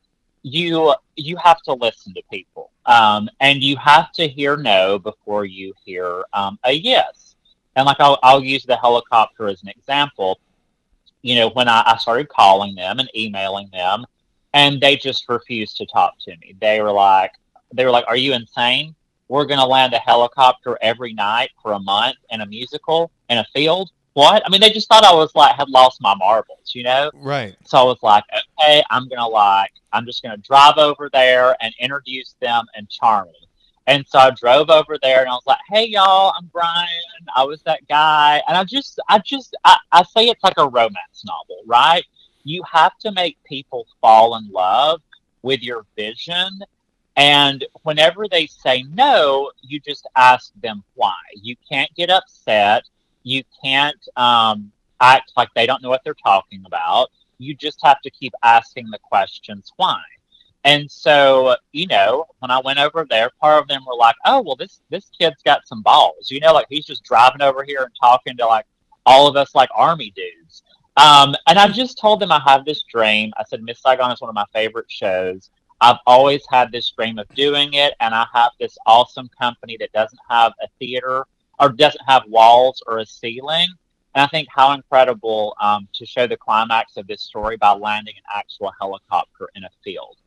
you 0.43 0.93
you 1.15 1.37
have 1.37 1.61
to 1.63 1.73
listen 1.73 2.13
to 2.13 2.21
people, 2.31 2.71
um, 2.85 3.29
and 3.39 3.63
you 3.63 3.77
have 3.77 4.11
to 4.13 4.27
hear 4.27 4.57
no 4.57 4.99
before 4.99 5.45
you 5.45 5.73
hear 5.85 6.23
um, 6.33 6.59
a 6.65 6.71
yes. 6.71 7.35
And 7.75 7.85
like 7.85 7.99
I'll, 7.99 8.19
I'll 8.23 8.43
use 8.43 8.65
the 8.65 8.75
helicopter 8.75 9.47
as 9.47 9.61
an 9.63 9.69
example. 9.69 10.39
You 11.21 11.35
know, 11.35 11.49
when 11.49 11.67
I, 11.67 11.83
I 11.85 11.97
started 11.97 12.27
calling 12.27 12.75
them 12.75 12.99
and 12.99 13.09
emailing 13.15 13.69
them, 13.71 14.05
and 14.53 14.79
they 14.79 14.97
just 14.97 15.27
refused 15.29 15.77
to 15.77 15.85
talk 15.85 16.19
to 16.25 16.31
me. 16.37 16.55
They 16.59 16.81
were 16.81 16.91
like, 16.91 17.31
they 17.73 17.85
were 17.85 17.91
like, 17.91 18.05
"Are 18.07 18.17
you 18.17 18.33
insane? 18.33 18.95
We're 19.29 19.45
going 19.45 19.59
to 19.59 19.65
land 19.65 19.93
a 19.93 19.99
helicopter 19.99 20.77
every 20.81 21.13
night 21.13 21.51
for 21.61 21.71
a 21.71 21.79
month 21.79 22.17
in 22.29 22.41
a 22.41 22.45
musical 22.45 23.11
in 23.29 23.37
a 23.37 23.45
field." 23.53 23.91
What? 24.13 24.43
I 24.45 24.49
mean, 24.49 24.61
they 24.61 24.71
just 24.71 24.87
thought 24.87 25.03
I 25.03 25.13
was 25.13 25.33
like 25.35 25.55
had 25.55 25.69
lost 25.69 26.01
my 26.01 26.15
marbles, 26.15 26.71
you 26.73 26.83
know. 26.83 27.11
Right. 27.13 27.55
So 27.65 27.77
I 27.77 27.83
was 27.83 27.99
like, 28.01 28.23
okay, 28.59 28.83
I'm 28.89 29.07
gonna 29.07 29.27
like, 29.27 29.71
I'm 29.91 30.05
just 30.05 30.23
gonna 30.23 30.37
drive 30.37 30.77
over 30.77 31.09
there 31.11 31.55
and 31.61 31.73
introduce 31.79 32.35
them 32.39 32.65
and 32.75 32.89
charm 32.89 33.27
me. 33.27 33.47
And 33.87 34.05
so 34.07 34.19
I 34.19 34.31
drove 34.31 34.69
over 34.69 34.97
there 35.01 35.21
and 35.21 35.29
I 35.29 35.33
was 35.33 35.43
like, 35.45 35.59
hey 35.69 35.85
y'all, 35.85 36.33
I'm 36.37 36.45
Brian. 36.53 36.87
I 37.35 37.43
was 37.43 37.61
that 37.63 37.85
guy. 37.87 38.41
And 38.47 38.57
I 38.57 38.63
just, 38.63 38.99
I 39.09 39.19
just, 39.19 39.55
I, 39.65 39.77
I 39.91 40.03
say 40.03 40.27
it's 40.27 40.43
like 40.43 40.57
a 40.57 40.69
romance 40.69 41.25
novel, 41.25 41.61
right? 41.65 42.03
You 42.43 42.63
have 42.71 42.97
to 42.99 43.11
make 43.11 43.37
people 43.43 43.85
fall 43.99 44.35
in 44.37 44.49
love 44.51 45.01
with 45.41 45.61
your 45.61 45.85
vision. 45.95 46.59
And 47.15 47.65
whenever 47.83 48.27
they 48.27 48.47
say 48.47 48.83
no, 48.83 49.51
you 49.61 49.79
just 49.79 50.07
ask 50.15 50.51
them 50.61 50.83
why. 50.95 51.13
You 51.35 51.55
can't 51.69 51.93
get 51.95 52.09
upset. 52.09 52.83
You 53.23 53.43
can't 53.63 54.07
um, 54.15 54.71
act 54.99 55.31
like 55.35 55.49
they 55.55 55.65
don't 55.65 55.81
know 55.81 55.89
what 55.89 56.01
they're 56.03 56.15
talking 56.15 56.63
about. 56.65 57.09
You 57.37 57.53
just 57.55 57.79
have 57.83 58.01
to 58.01 58.09
keep 58.09 58.33
asking 58.43 58.89
the 58.89 58.99
questions 58.99 59.71
why. 59.77 60.01
And 60.65 60.89
so, 60.89 61.55
you 61.73 61.87
know, 61.87 62.25
when 62.39 62.49
I 62.49 62.61
went 62.61 62.79
over 62.79 63.05
there, 63.09 63.29
part 63.41 63.61
of 63.61 63.67
them 63.67 63.83
were 63.85 63.97
like, 63.97 64.15
"Oh, 64.25 64.41
well, 64.41 64.55
this 64.55 64.79
this 64.89 65.09
kid's 65.17 65.41
got 65.43 65.67
some 65.67 65.81
balls." 65.81 66.31
You 66.31 66.39
know, 66.39 66.53
like 66.53 66.67
he's 66.69 66.85
just 66.85 67.03
driving 67.03 67.41
over 67.41 67.63
here 67.63 67.81
and 67.83 67.91
talking 67.99 68.37
to 68.37 68.45
like 68.45 68.65
all 69.05 69.27
of 69.27 69.35
us 69.35 69.53
like 69.53 69.69
army 69.75 70.13
dudes. 70.15 70.63
Um, 70.95 71.35
and 71.47 71.59
I 71.59 71.67
just 71.67 71.97
told 71.97 72.21
them 72.21 72.31
I 72.31 72.39
have 72.45 72.63
this 72.65 72.83
dream. 72.83 73.33
I 73.37 73.43
said 73.43 73.63
Miss 73.63 73.81
Saigon 73.81 74.11
is 74.11 74.21
one 74.21 74.29
of 74.29 74.35
my 74.35 74.45
favorite 74.53 74.89
shows. 74.89 75.49
I've 75.81 75.97
always 76.07 76.43
had 76.49 76.71
this 76.71 76.89
dream 76.91 77.19
of 77.19 77.27
doing 77.29 77.73
it, 77.73 77.93
and 77.99 78.15
I 78.15 78.25
have 78.33 78.51
this 78.57 78.77
awesome 78.85 79.29
company 79.37 79.75
that 79.81 79.91
doesn't 79.91 80.19
have 80.29 80.53
a 80.61 80.67
theater 80.79 81.25
or 81.59 81.69
doesn't 81.69 82.05
have 82.07 82.23
walls 82.27 82.81
or 82.87 82.99
a 82.99 83.05
ceiling. 83.05 83.67
And 84.15 84.23
I 84.23 84.27
think 84.27 84.47
how 84.53 84.73
incredible 84.73 85.55
um, 85.59 85.87
to 85.93 86.05
show 86.05 86.27
the 86.27 86.37
climax 86.37 86.97
of 86.97 87.07
this 87.07 87.23
story 87.23 87.57
by 87.57 87.71
landing 87.71 88.13
an 88.15 88.23
actual 88.35 88.71
helicopter 88.79 89.49
in 89.55 89.63
a 89.63 89.69
field. 89.83 90.17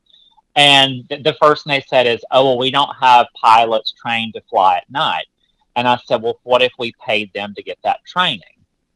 And 0.57 1.09
th- 1.09 1.23
the 1.23 1.37
first 1.41 1.65
thing 1.65 1.75
they 1.75 1.85
said 1.87 2.07
is, 2.07 2.25
oh, 2.31 2.45
well, 2.45 2.59
we 2.59 2.71
don't 2.71 2.95
have 2.97 3.27
pilots 3.41 3.93
trained 3.93 4.35
to 4.35 4.41
fly 4.51 4.79
at 4.79 4.91
night. 4.91 5.27
And 5.77 5.87
I 5.87 5.99
said, 6.07 6.23
well, 6.23 6.41
what 6.43 6.63
if 6.63 6.73
we 6.79 6.95
paid 7.05 7.33
them 7.33 7.55
to 7.55 7.63
get 7.63 7.79
that 7.85 8.01
training? 8.07 8.41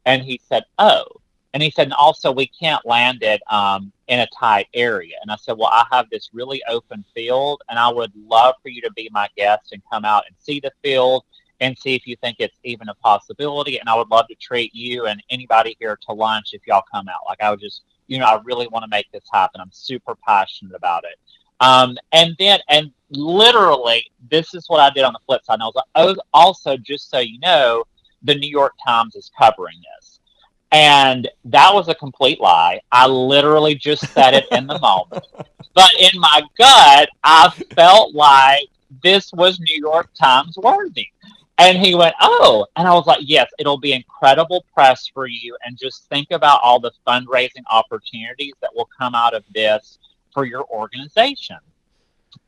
And 0.05 0.23
he 0.23 0.41
said, 0.49 0.63
oh. 0.79 1.05
And 1.53 1.61
he 1.61 1.69
said, 1.69 1.83
and 1.83 1.93
also, 1.93 2.31
we 2.31 2.47
can't 2.47 2.85
land 2.85 3.23
it 3.23 3.41
um, 3.49 3.91
in 4.07 4.19
a 4.19 4.27
tight 4.37 4.67
area. 4.73 5.15
And 5.21 5.29
I 5.29 5.35
said, 5.35 5.57
well, 5.57 5.69
I 5.71 5.85
have 5.91 6.09
this 6.09 6.29
really 6.33 6.61
open 6.67 7.03
field, 7.13 7.61
and 7.69 7.77
I 7.77 7.89
would 7.89 8.11
love 8.15 8.55
for 8.63 8.69
you 8.69 8.81
to 8.81 8.91
be 8.93 9.09
my 9.11 9.27
guest 9.35 9.73
and 9.73 9.81
come 9.91 10.05
out 10.05 10.23
and 10.27 10.35
see 10.39 10.59
the 10.59 10.71
field 10.81 11.25
and 11.61 11.77
see 11.77 11.95
if 11.95 12.05
you 12.05 12.15
think 12.17 12.37
it's 12.39 12.57
even 12.63 12.89
a 12.89 12.95
possibility. 12.95 13.77
And 13.77 13.87
I 13.87 13.95
would 13.95 14.09
love 14.09 14.27
to 14.27 14.35
treat 14.35 14.73
you 14.73 15.05
and 15.05 15.23
anybody 15.29 15.77
here 15.79 15.97
to 16.07 16.13
lunch 16.13 16.49
if 16.53 16.65
y'all 16.67 16.83
come 16.91 17.07
out. 17.07 17.21
Like, 17.27 17.41
I 17.41 17.51
would 17.51 17.61
just, 17.61 17.83
you 18.07 18.17
know, 18.17 18.25
I 18.25 18.41
really 18.43 18.67
want 18.67 18.83
to 18.83 18.89
make 18.89 19.09
this 19.11 19.23
happen. 19.31 19.61
I'm 19.61 19.71
super 19.71 20.15
passionate 20.27 20.75
about 20.75 21.03
it. 21.03 21.17
Um, 21.61 21.97
and 22.11 22.35
then, 22.39 22.59
and 22.67 22.91
literally, 23.11 24.07
this 24.29 24.55
is 24.55 24.65
what 24.67 24.79
I 24.79 24.89
did 24.89 25.03
on 25.03 25.13
the 25.13 25.19
flip 25.27 25.45
side. 25.45 25.53
And 25.53 25.63
I 25.63 25.67
was 25.67 25.75
like, 25.75 25.85
oh, 25.95 26.15
also, 26.33 26.75
just 26.75 27.11
so 27.11 27.19
you 27.19 27.39
know, 27.39 27.83
the 28.23 28.35
New 28.35 28.49
York 28.49 28.73
Times 28.85 29.15
is 29.15 29.29
covering 29.37 29.77
this. 29.99 30.19
And 30.71 31.29
that 31.45 31.73
was 31.73 31.89
a 31.89 31.95
complete 31.95 32.41
lie. 32.41 32.81
I 32.91 33.05
literally 33.05 33.75
just 33.75 34.07
said 34.13 34.33
it 34.33 34.45
in 34.51 34.65
the 34.65 34.79
moment. 34.81 35.27
But 35.75 35.91
in 35.99 36.19
my 36.19 36.41
gut, 36.57 37.09
I 37.23 37.49
felt 37.75 38.15
like 38.15 38.67
this 39.03 39.31
was 39.33 39.59
New 39.59 39.77
York 39.77 40.09
Times 40.19 40.57
worthy. 40.57 41.07
And 41.57 41.77
he 41.77 41.95
went, 41.95 42.15
Oh. 42.19 42.65
And 42.75 42.87
I 42.87 42.93
was 42.93 43.05
like, 43.05 43.19
Yes, 43.21 43.49
it'll 43.59 43.79
be 43.79 43.93
incredible 43.93 44.65
press 44.73 45.09
for 45.13 45.27
you. 45.27 45.55
And 45.65 45.77
just 45.77 46.07
think 46.09 46.27
about 46.31 46.61
all 46.63 46.79
the 46.79 46.91
fundraising 47.05 47.63
opportunities 47.69 48.53
that 48.61 48.73
will 48.75 48.89
come 48.97 49.15
out 49.15 49.33
of 49.33 49.43
this 49.53 49.99
for 50.33 50.45
your 50.45 50.65
organization. 50.65 51.57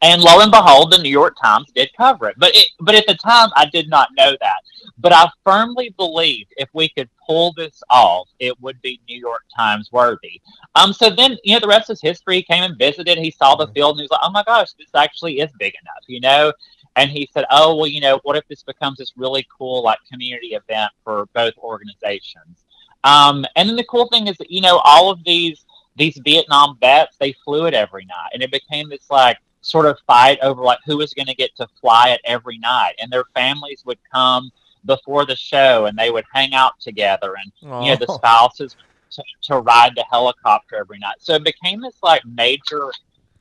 And 0.01 0.21
lo 0.21 0.41
and 0.41 0.51
behold, 0.51 0.91
the 0.91 0.97
New 0.97 1.09
York 1.09 1.35
Times 1.41 1.71
did 1.73 1.89
cover 1.95 2.27
it. 2.27 2.35
But 2.37 2.55
it, 2.55 2.67
but 2.79 2.95
at 2.95 3.05
the 3.07 3.15
time, 3.15 3.49
I 3.55 3.65
did 3.65 3.89
not 3.89 4.09
know 4.17 4.35
that. 4.41 4.57
But 4.97 5.13
I 5.13 5.29
firmly 5.45 5.93
believed 5.97 6.53
if 6.57 6.69
we 6.73 6.89
could 6.89 7.09
pull 7.25 7.53
this 7.53 7.81
off, 7.89 8.27
it 8.39 8.59
would 8.61 8.81
be 8.81 8.99
New 9.07 9.17
York 9.19 9.43
Times 9.55 9.89
worthy. 9.91 10.41
Um. 10.75 10.93
So 10.93 11.09
then, 11.09 11.37
you 11.43 11.53
know, 11.53 11.59
the 11.59 11.67
rest 11.67 11.89
is 11.89 12.01
history. 12.01 12.37
He 12.37 12.43
came 12.43 12.63
and 12.63 12.77
visited. 12.77 13.17
He 13.17 13.31
saw 13.31 13.55
the 13.55 13.67
field, 13.67 13.91
and 13.91 13.99
he 13.99 14.03
was 14.03 14.11
like, 14.11 14.21
"Oh 14.23 14.31
my 14.31 14.43
gosh, 14.43 14.73
this 14.73 14.89
actually 14.93 15.39
is 15.39 15.51
big 15.57 15.73
enough," 15.81 16.03
you 16.07 16.19
know. 16.19 16.51
And 16.95 17.09
he 17.09 17.27
said, 17.33 17.45
"Oh 17.49 17.75
well, 17.75 17.87
you 17.87 18.01
know, 18.01 18.19
what 18.23 18.37
if 18.37 18.47
this 18.47 18.63
becomes 18.63 18.97
this 18.97 19.13
really 19.15 19.45
cool 19.55 19.83
like 19.83 19.99
community 20.11 20.53
event 20.53 20.91
for 21.03 21.25
both 21.33 21.53
organizations?" 21.57 22.63
Um. 23.03 23.45
And 23.55 23.67
then 23.67 23.75
the 23.75 23.83
cool 23.85 24.07
thing 24.09 24.27
is 24.27 24.37
that 24.37 24.51
you 24.51 24.61
know 24.61 24.77
all 24.83 25.09
of 25.09 25.23
these 25.25 25.65
these 25.95 26.19
Vietnam 26.23 26.77
vets 26.79 27.17
they 27.19 27.33
flew 27.45 27.65
it 27.65 27.73
every 27.73 28.05
night, 28.05 28.29
and 28.33 28.41
it 28.43 28.51
became 28.51 28.89
this 28.89 29.09
like 29.09 29.37
sort 29.61 29.85
of 29.85 29.97
fight 30.05 30.37
over 30.41 30.61
like 30.61 30.79
who 30.85 30.97
was 30.97 31.13
going 31.13 31.25
to 31.27 31.35
get 31.35 31.55
to 31.55 31.67
fly 31.79 32.09
it 32.09 32.21
every 32.25 32.57
night, 32.57 32.93
and 33.01 33.11
their 33.11 33.23
families 33.33 33.81
would 33.85 33.99
come 34.13 34.51
before 34.85 35.25
the 35.25 35.35
show 35.35 35.85
and 35.85 35.97
they 35.97 36.11
would 36.11 36.25
hang 36.33 36.53
out 36.53 36.73
together, 36.79 37.35
and 37.41 37.51
you 37.83 37.91
know 37.91 37.95
the 37.95 38.05
Oh. 38.11 38.15
spouses 38.17 38.75
to, 39.11 39.23
to 39.43 39.59
ride 39.59 39.93
the 39.95 40.03
helicopter 40.09 40.75
every 40.75 40.99
night. 40.99 41.15
So 41.19 41.35
it 41.35 41.43
became 41.43 41.81
this 41.81 41.95
like 42.03 42.23
major 42.25 42.91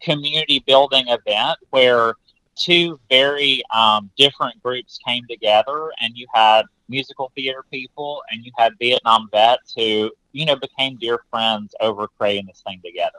community 0.01 0.63
building 0.67 1.07
event 1.09 1.59
where 1.71 2.15
two 2.57 2.99
very 3.09 3.63
um, 3.75 4.11
different 4.17 4.63
groups 4.63 4.99
came 5.07 5.25
together, 5.29 5.91
and 6.01 6.17
you 6.17 6.27
had 6.33 6.65
musical 6.89 7.33
theater 7.35 7.65
people 7.71 8.23
and 8.31 8.45
you 8.45 8.53
had 8.59 8.73
Vietnam 8.79 9.27
vets 9.33 9.73
who 9.75 10.11
you 10.33 10.45
know 10.45 10.57
became 10.57 10.97
dear 10.99 11.21
friends 11.31 11.75
over 11.81 12.07
creating 12.19 12.47
this 12.47 12.63
thing 12.67 12.81
together. 12.85 13.19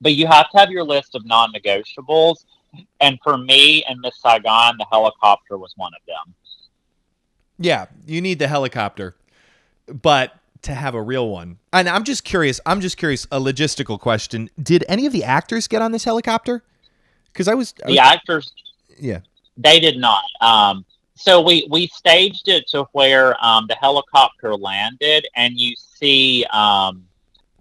But 0.00 0.14
you 0.14 0.26
have 0.26 0.50
to 0.50 0.58
have 0.58 0.70
your 0.70 0.84
list 0.84 1.14
of 1.14 1.24
non-negotiables, 1.24 2.44
and 3.00 3.18
for 3.22 3.38
me 3.38 3.84
and 3.84 4.00
Miss 4.00 4.20
Saigon, 4.20 4.76
the 4.78 4.86
helicopter 4.90 5.56
was 5.56 5.72
one 5.76 5.92
of 5.94 6.04
them. 6.06 6.34
Yeah, 7.58 7.86
you 8.06 8.20
need 8.20 8.40
the 8.40 8.48
helicopter, 8.48 9.14
but 9.86 10.34
to 10.62 10.74
have 10.74 10.94
a 10.94 11.02
real 11.02 11.28
one. 11.28 11.58
And 11.72 11.88
I'm 11.88 12.04
just 12.04 12.24
curious. 12.24 12.60
I'm 12.66 12.80
just 12.80 12.96
curious. 12.96 13.26
A 13.30 13.38
logistical 13.38 13.98
question: 13.98 14.50
Did 14.60 14.84
any 14.88 15.06
of 15.06 15.12
the 15.12 15.24
actors 15.24 15.68
get 15.68 15.82
on 15.82 15.92
this 15.92 16.04
helicopter? 16.04 16.64
Because 17.32 17.48
I 17.48 17.54
was, 17.54 17.74
I 17.82 17.86
The 17.86 17.92
was- 17.92 17.98
actors 17.98 18.52
yeah. 18.98 19.20
They 19.56 19.80
did 19.80 19.98
not. 19.98 20.22
Um, 20.40 20.84
so 21.14 21.40
we 21.42 21.66
we 21.70 21.86
staged 21.88 22.48
it 22.48 22.66
to 22.68 22.84
where 22.92 23.36
um, 23.44 23.66
the 23.68 23.74
helicopter 23.74 24.56
landed, 24.56 25.26
and 25.36 25.58
you 25.58 25.74
see 25.76 26.44
um, 26.52 27.04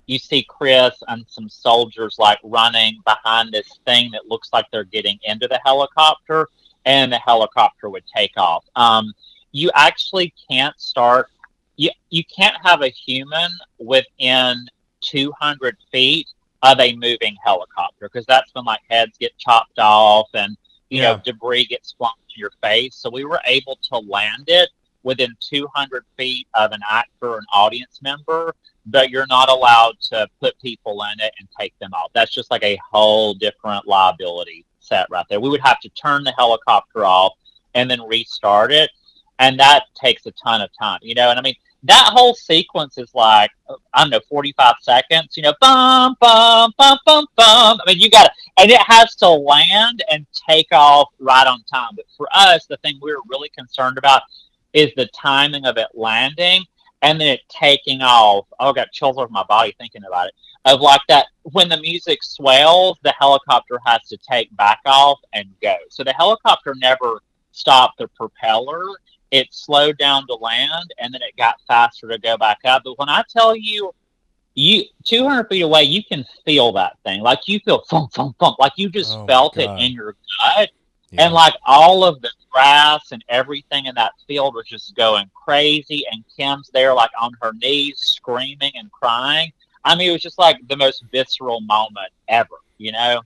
you 0.08 0.18
see 0.18 0.44
Chris 0.44 0.96
and 1.10 1.26
some 1.28 1.50
soldiers 1.50 2.16
like 2.18 2.40
running 2.44 2.98
behind 3.06 3.52
this 3.52 3.80
thing 3.86 4.10
that 4.12 4.28
looks 4.28 4.50
like 4.54 4.66
they're 4.72 4.84
getting 4.86 5.20
into 5.24 5.48
the 5.48 5.60
helicopter, 5.66 6.48
and 6.86 7.12
the 7.12 7.18
helicopter 7.20 7.90
would 7.90 8.04
take 8.16 8.32
off. 8.38 8.64
Um, 8.76 9.14
you 9.52 9.70
actually 9.76 10.34
can't 10.50 10.80
start. 10.80 11.28
You 11.76 11.90
you 12.10 12.24
can't 12.26 12.56
have 12.64 12.82
a 12.84 12.90
human 12.90 13.52
within 13.80 14.66
200 15.02 15.78
feet 15.92 16.28
of 16.64 16.80
a 16.80 16.96
moving 16.96 17.36
helicopter 17.44 18.10
because 18.12 18.26
that's 18.26 18.54
when 18.54 18.66
like 18.66 18.82
heads 18.90 19.18
get 19.18 19.38
chopped 19.38 19.80
off 19.80 20.30
and 20.34 20.56
you 20.90 21.02
know 21.02 21.20
debris 21.24 21.66
gets 21.66 21.94
flung 21.94 22.14
to 22.30 22.40
your 22.40 22.52
face. 22.62 22.96
So 22.96 23.10
we 23.10 23.26
were 23.26 23.42
able 23.46 23.78
to 23.92 23.98
land 23.98 24.46
it 24.48 24.70
within 25.04 25.36
200 25.40 26.06
feet 26.18 26.48
of 26.54 26.72
an 26.72 26.82
actor 26.90 27.30
or 27.30 27.38
an 27.40 27.46
audience 27.52 28.00
member, 28.04 28.54
but 28.86 29.10
you're 29.10 29.28
not 29.28 29.50
allowed 29.50 30.00
to 30.00 30.28
put 30.40 30.60
people 30.62 31.04
in 31.04 31.20
it 31.20 31.34
and 31.40 31.48
take 31.60 31.78
them 31.80 31.94
off. 31.94 32.12
That's 32.14 32.32
just 32.32 32.52
like 32.52 32.64
a 32.64 32.80
whole 32.92 33.34
different 33.34 33.88
liability 33.88 34.66
set 34.80 35.08
right 35.10 35.26
there. 35.30 35.40
We 35.40 35.50
would 35.50 35.62
have 35.62 35.80
to 35.80 35.90
turn 35.90 36.24
the 36.24 36.34
helicopter 36.38 37.06
off 37.06 37.34
and 37.74 37.90
then 37.90 38.02
restart 38.04 38.72
it, 38.72 38.92
and 39.40 39.60
that 39.60 39.86
takes 39.96 40.26
a 40.26 40.32
ton 40.32 40.62
of 40.62 40.70
time, 40.78 41.00
you 41.02 41.16
know. 41.16 41.30
And 41.30 41.40
I 41.40 41.42
mean, 41.42 41.56
that 41.84 42.10
whole 42.14 42.36
sequence 42.36 42.98
is 42.98 43.12
like 43.14 43.50
I 43.94 44.04
don't 44.04 44.12
know, 44.12 44.20
45 44.30 44.76
seconds, 44.82 45.36
you 45.36 45.44
know, 45.44 45.54
bum 45.60 46.16
bum 46.20 46.74
bum 46.78 46.98
bum 47.06 47.26
bum. 47.36 47.80
I 47.80 47.84
mean, 47.88 48.00
you 48.00 48.10
got 48.10 48.32
and 48.58 48.70
it 48.70 48.82
has 48.82 49.16
to 49.16 49.30
land 49.30 50.04
and 50.12 50.26
take 50.50 50.68
off 50.72 51.10
right 51.20 51.48
on 51.48 51.64
time. 51.64 51.92
But 51.96 52.06
for 52.16 52.28
us, 52.32 52.66
the 52.68 52.78
thing 52.78 53.00
we 53.02 53.14
were 53.14 53.22
really 53.30 53.50
concerned 53.50 53.98
about 53.98 54.22
is 54.74 54.92
the 54.96 55.08
timing 55.08 55.66
of 55.66 55.78
it 55.78 55.88
landing 55.94 56.64
and 57.02 57.20
then 57.20 57.28
it 57.28 57.42
taking 57.50 58.02
off. 58.02 58.46
Oh, 58.60 58.70
I 58.70 58.74
got 58.74 58.92
chills 58.92 59.18
over 59.18 59.28
my 59.30 59.44
body 59.44 59.74
thinking 59.78 60.04
about 60.06 60.28
it. 60.28 60.34
Of 60.66 60.82
like 60.82 61.02
that, 61.10 61.26
when 61.44 61.70
the 61.70 61.78
music 61.78 62.24
swells, 62.24 63.00
the 63.04 63.14
helicopter 63.18 63.80
has 63.86 64.02
to 64.10 64.18
take 64.18 64.56
back 64.56 64.80
off 64.86 65.20
and 65.34 65.48
go. 65.62 65.76
So 65.90 66.04
the 66.04 66.14
helicopter 66.14 66.76
never 66.76 67.22
stopped 67.52 67.98
the 67.98 68.08
propeller. 68.10 68.84
It 69.32 69.48
slowed 69.52 69.98
down 69.98 70.28
to 70.28 70.36
land 70.36 70.94
and 71.00 71.14
then 71.14 71.22
it 71.22 71.36
got 71.38 71.56
faster 71.68 72.08
to 72.08 72.18
go 72.18 72.38
back 72.38 72.60
up. 72.66 72.84
But 72.84 73.00
when 73.00 73.10
I 73.10 73.24
tell 73.30 73.56
you, 73.56 73.92
you 74.54 74.84
200 75.06 75.48
feet 75.48 75.62
away, 75.62 75.84
you 75.84 76.04
can 76.04 76.26
feel 76.46 76.74
that 76.74 76.98
thing. 77.06 77.22
Like 77.22 77.48
you 77.48 77.60
feel 77.60 77.84
thump, 77.90 78.12
thump, 78.12 78.38
thump. 78.40 78.60
Like 78.60 78.74
you 78.76 78.90
just 78.90 79.14
Oh 79.14 79.26
felt 79.26 79.58
it 79.58 79.70
in 79.80 79.94
your 79.94 80.16
gut. 80.38 80.70
Yeah. 81.12 81.26
And 81.26 81.34
like 81.34 81.54
all 81.66 82.04
of 82.04 82.22
the 82.22 82.30
grass 82.50 83.12
and 83.12 83.24
everything 83.30 83.86
in 83.86 83.96
that 83.96 84.12
field 84.28 84.56
was 84.56 84.66
just 84.68 84.96
going 84.96 85.30
crazy. 85.34 86.04
And 86.12 86.24
Kim's 86.36 86.70
there, 86.74 86.94
like 86.94 87.12
on 87.20 87.32
her 87.42 87.54
knees, 87.54 88.00
screaming 88.00 88.72
and 88.76 88.92
crying. 88.92 89.52
I 89.84 89.96
mean, 89.96 90.10
it 90.10 90.14
was 90.14 90.22
just 90.22 90.38
like 90.38 90.58
the 90.68 90.78
most 90.78 91.06
visceral 91.12 91.62
moment 91.62 92.10
ever, 92.28 92.56
you 92.78 92.92
know? 92.92 93.22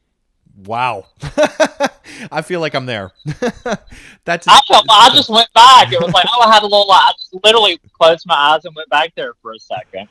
Wow. 0.63 1.07
I 2.31 2.41
feel 2.41 2.59
like 2.61 2.75
I'm 2.75 2.85
there. 2.85 3.11
That's 4.25 4.47
I 4.47 4.59
felt, 4.67 4.85
I 4.89 5.09
just 5.13 5.29
went 5.29 5.51
back. 5.53 5.91
It 5.91 5.99
was 5.99 6.13
like, 6.13 6.25
oh, 6.31 6.41
I 6.41 6.53
had 6.53 6.63
a 6.63 6.67
little, 6.67 6.89
I 6.91 7.11
just 7.17 7.33
literally 7.43 7.79
closed 7.99 8.25
my 8.25 8.35
eyes 8.35 8.65
and 8.65 8.75
went 8.75 8.89
back 8.89 9.13
there 9.15 9.33
for 9.41 9.53
a 9.53 9.59
second. 9.59 10.07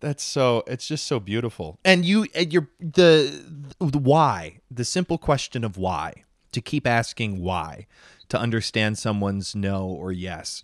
That's 0.00 0.22
so. 0.22 0.62
It's 0.68 0.86
just 0.86 1.06
so 1.06 1.18
beautiful. 1.18 1.80
And 1.84 2.04
you, 2.04 2.26
and 2.32 2.52
you're 2.52 2.68
the, 2.78 3.42
the 3.80 3.98
why, 3.98 4.60
the 4.70 4.84
simple 4.84 5.18
question 5.18 5.64
of 5.64 5.76
why, 5.76 6.24
to 6.52 6.60
keep 6.60 6.86
asking 6.86 7.42
why, 7.42 7.88
to 8.28 8.38
understand 8.38 8.96
someone's 8.98 9.56
no 9.56 9.86
or 9.86 10.12
yes. 10.12 10.62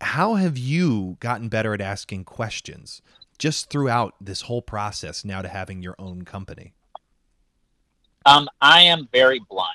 How 0.00 0.34
have 0.34 0.56
you 0.56 1.16
gotten 1.18 1.48
better 1.48 1.74
at 1.74 1.80
asking 1.80 2.24
questions 2.24 3.02
just 3.38 3.70
throughout 3.70 4.14
this 4.20 4.42
whole 4.42 4.62
process 4.62 5.24
now 5.24 5.42
to 5.42 5.48
having 5.48 5.82
your 5.82 5.96
own 5.98 6.22
company? 6.22 6.75
Um, 8.26 8.48
I 8.60 8.82
am 8.82 9.08
very 9.12 9.40
blunt. 9.48 9.70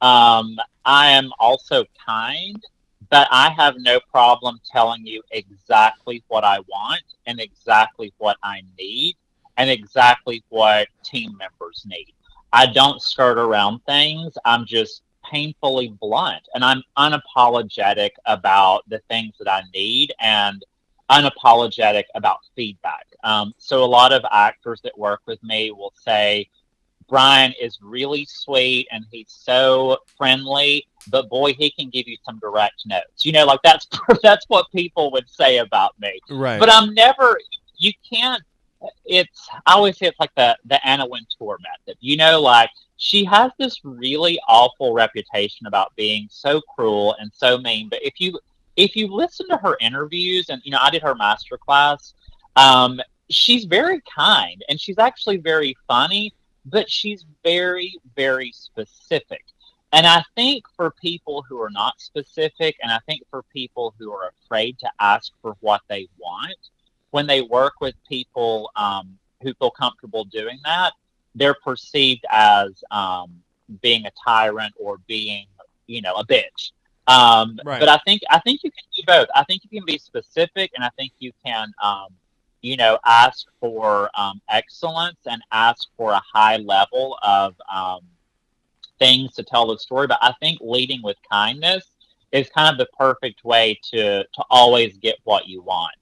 Um, 0.00 0.56
I 0.84 1.08
am 1.08 1.32
also 1.40 1.84
kind, 2.06 2.64
but 3.10 3.26
I 3.32 3.50
have 3.50 3.74
no 3.78 3.98
problem 4.10 4.60
telling 4.70 5.04
you 5.04 5.20
exactly 5.32 6.22
what 6.28 6.44
I 6.44 6.60
want 6.60 7.02
and 7.26 7.40
exactly 7.40 8.14
what 8.18 8.36
I 8.44 8.62
need 8.78 9.16
and 9.56 9.68
exactly 9.68 10.44
what 10.48 10.86
team 11.04 11.36
members 11.36 11.82
need. 11.86 12.14
I 12.52 12.66
don't 12.66 13.02
skirt 13.02 13.36
around 13.36 13.80
things. 13.84 14.32
I'm 14.44 14.64
just 14.64 15.02
painfully 15.28 15.92
blunt 16.00 16.42
and 16.54 16.64
I'm 16.64 16.84
unapologetic 16.96 18.10
about 18.26 18.88
the 18.88 19.00
things 19.10 19.34
that 19.40 19.50
I 19.50 19.62
need 19.74 20.14
and 20.20 20.64
unapologetic 21.10 22.04
about 22.14 22.38
feedback. 22.54 23.06
Um, 23.24 23.52
so 23.58 23.82
a 23.82 23.86
lot 23.86 24.12
of 24.12 24.24
actors 24.30 24.80
that 24.84 24.96
work 24.96 25.22
with 25.26 25.42
me 25.42 25.72
will 25.72 25.92
say, 26.04 26.48
Brian 27.08 27.54
is 27.60 27.78
really 27.82 28.26
sweet 28.26 28.86
and 28.92 29.04
he's 29.10 29.30
so 29.30 29.98
friendly, 30.16 30.86
but 31.10 31.28
boy, 31.28 31.54
he 31.54 31.70
can 31.70 31.88
give 31.88 32.06
you 32.06 32.16
some 32.24 32.38
direct 32.38 32.82
notes. 32.86 33.24
You 33.24 33.32
know, 33.32 33.46
like 33.46 33.60
that's 33.64 33.86
that's 34.22 34.44
what 34.48 34.66
people 34.72 35.10
would 35.12 35.28
say 35.28 35.58
about 35.58 35.98
me. 35.98 36.20
Right. 36.30 36.60
But 36.60 36.70
I'm 36.72 36.94
never. 36.94 37.40
You 37.78 37.92
can't. 38.08 38.42
It's. 39.04 39.48
I 39.66 39.72
always 39.72 39.96
say 39.96 40.06
it's 40.06 40.20
like 40.20 40.34
the 40.36 40.56
the 40.66 40.84
Anna 40.86 41.06
Wintour 41.06 41.58
method. 41.62 41.96
You 42.00 42.16
know, 42.16 42.40
like 42.40 42.70
she 42.98 43.24
has 43.24 43.52
this 43.58 43.80
really 43.84 44.38
awful 44.48 44.92
reputation 44.92 45.66
about 45.66 45.94
being 45.96 46.28
so 46.30 46.60
cruel 46.74 47.16
and 47.18 47.30
so 47.34 47.58
mean. 47.58 47.88
But 47.88 48.00
if 48.02 48.20
you 48.20 48.38
if 48.76 48.94
you 48.96 49.08
listen 49.08 49.48
to 49.48 49.56
her 49.56 49.76
interviews, 49.80 50.50
and 50.50 50.60
you 50.64 50.72
know, 50.72 50.78
I 50.80 50.90
did 50.90 51.02
her 51.02 51.14
master 51.14 51.56
class. 51.56 52.12
Um, 52.56 53.00
she's 53.30 53.64
very 53.64 54.00
kind 54.02 54.64
and 54.68 54.80
she's 54.80 54.98
actually 54.98 55.36
very 55.36 55.76
funny 55.86 56.32
but 56.70 56.90
she's 56.90 57.24
very, 57.44 57.98
very 58.16 58.52
specific. 58.52 59.44
And 59.92 60.06
I 60.06 60.22
think 60.34 60.64
for 60.76 60.90
people 61.00 61.44
who 61.48 61.60
are 61.60 61.70
not 61.70 62.00
specific, 62.00 62.76
and 62.82 62.92
I 62.92 62.98
think 63.06 63.22
for 63.30 63.42
people 63.44 63.94
who 63.98 64.12
are 64.12 64.32
afraid 64.44 64.78
to 64.80 64.90
ask 65.00 65.32
for 65.40 65.56
what 65.60 65.80
they 65.88 66.08
want, 66.18 66.58
when 67.10 67.26
they 67.26 67.40
work 67.40 67.74
with 67.80 67.94
people 68.06 68.70
um, 68.76 69.18
who 69.42 69.54
feel 69.54 69.70
comfortable 69.70 70.24
doing 70.24 70.58
that, 70.64 70.92
they're 71.34 71.56
perceived 71.64 72.24
as 72.30 72.82
um, 72.90 73.30
being 73.80 74.04
a 74.06 74.10
tyrant 74.24 74.74
or 74.78 74.98
being, 75.06 75.46
you 75.86 76.02
know, 76.02 76.14
a 76.14 76.26
bitch. 76.26 76.72
Um, 77.06 77.58
Right. 77.64 77.80
But 77.80 77.88
I 77.88 77.98
think 78.04 78.20
I 78.28 78.38
think 78.40 78.62
you 78.62 78.70
can 78.70 78.84
do 78.94 79.02
both. 79.06 79.28
I 79.34 79.44
think 79.44 79.62
you 79.64 79.70
can 79.70 79.86
be 79.86 79.96
specific, 79.96 80.72
and 80.74 80.84
I 80.84 80.90
think 80.98 81.12
you 81.18 81.32
can 81.44 81.72
um, 81.82 82.08
you 82.62 82.76
know, 82.76 82.98
ask 83.04 83.46
for 83.60 84.10
um, 84.14 84.40
excellence 84.48 85.18
and 85.26 85.42
ask 85.52 85.88
for 85.96 86.12
a 86.12 86.22
high 86.34 86.56
level 86.56 87.18
of 87.22 87.54
um, 87.72 88.00
things 88.98 89.34
to 89.34 89.42
tell 89.42 89.66
the 89.66 89.78
story. 89.78 90.06
But 90.06 90.18
I 90.22 90.34
think 90.40 90.58
leading 90.60 91.02
with 91.02 91.16
kindness 91.30 91.90
is 92.32 92.48
kind 92.50 92.70
of 92.70 92.78
the 92.78 92.88
perfect 92.96 93.44
way 93.44 93.78
to 93.92 94.22
to 94.22 94.44
always 94.50 94.96
get 94.98 95.16
what 95.24 95.46
you 95.46 95.62
want. 95.62 95.94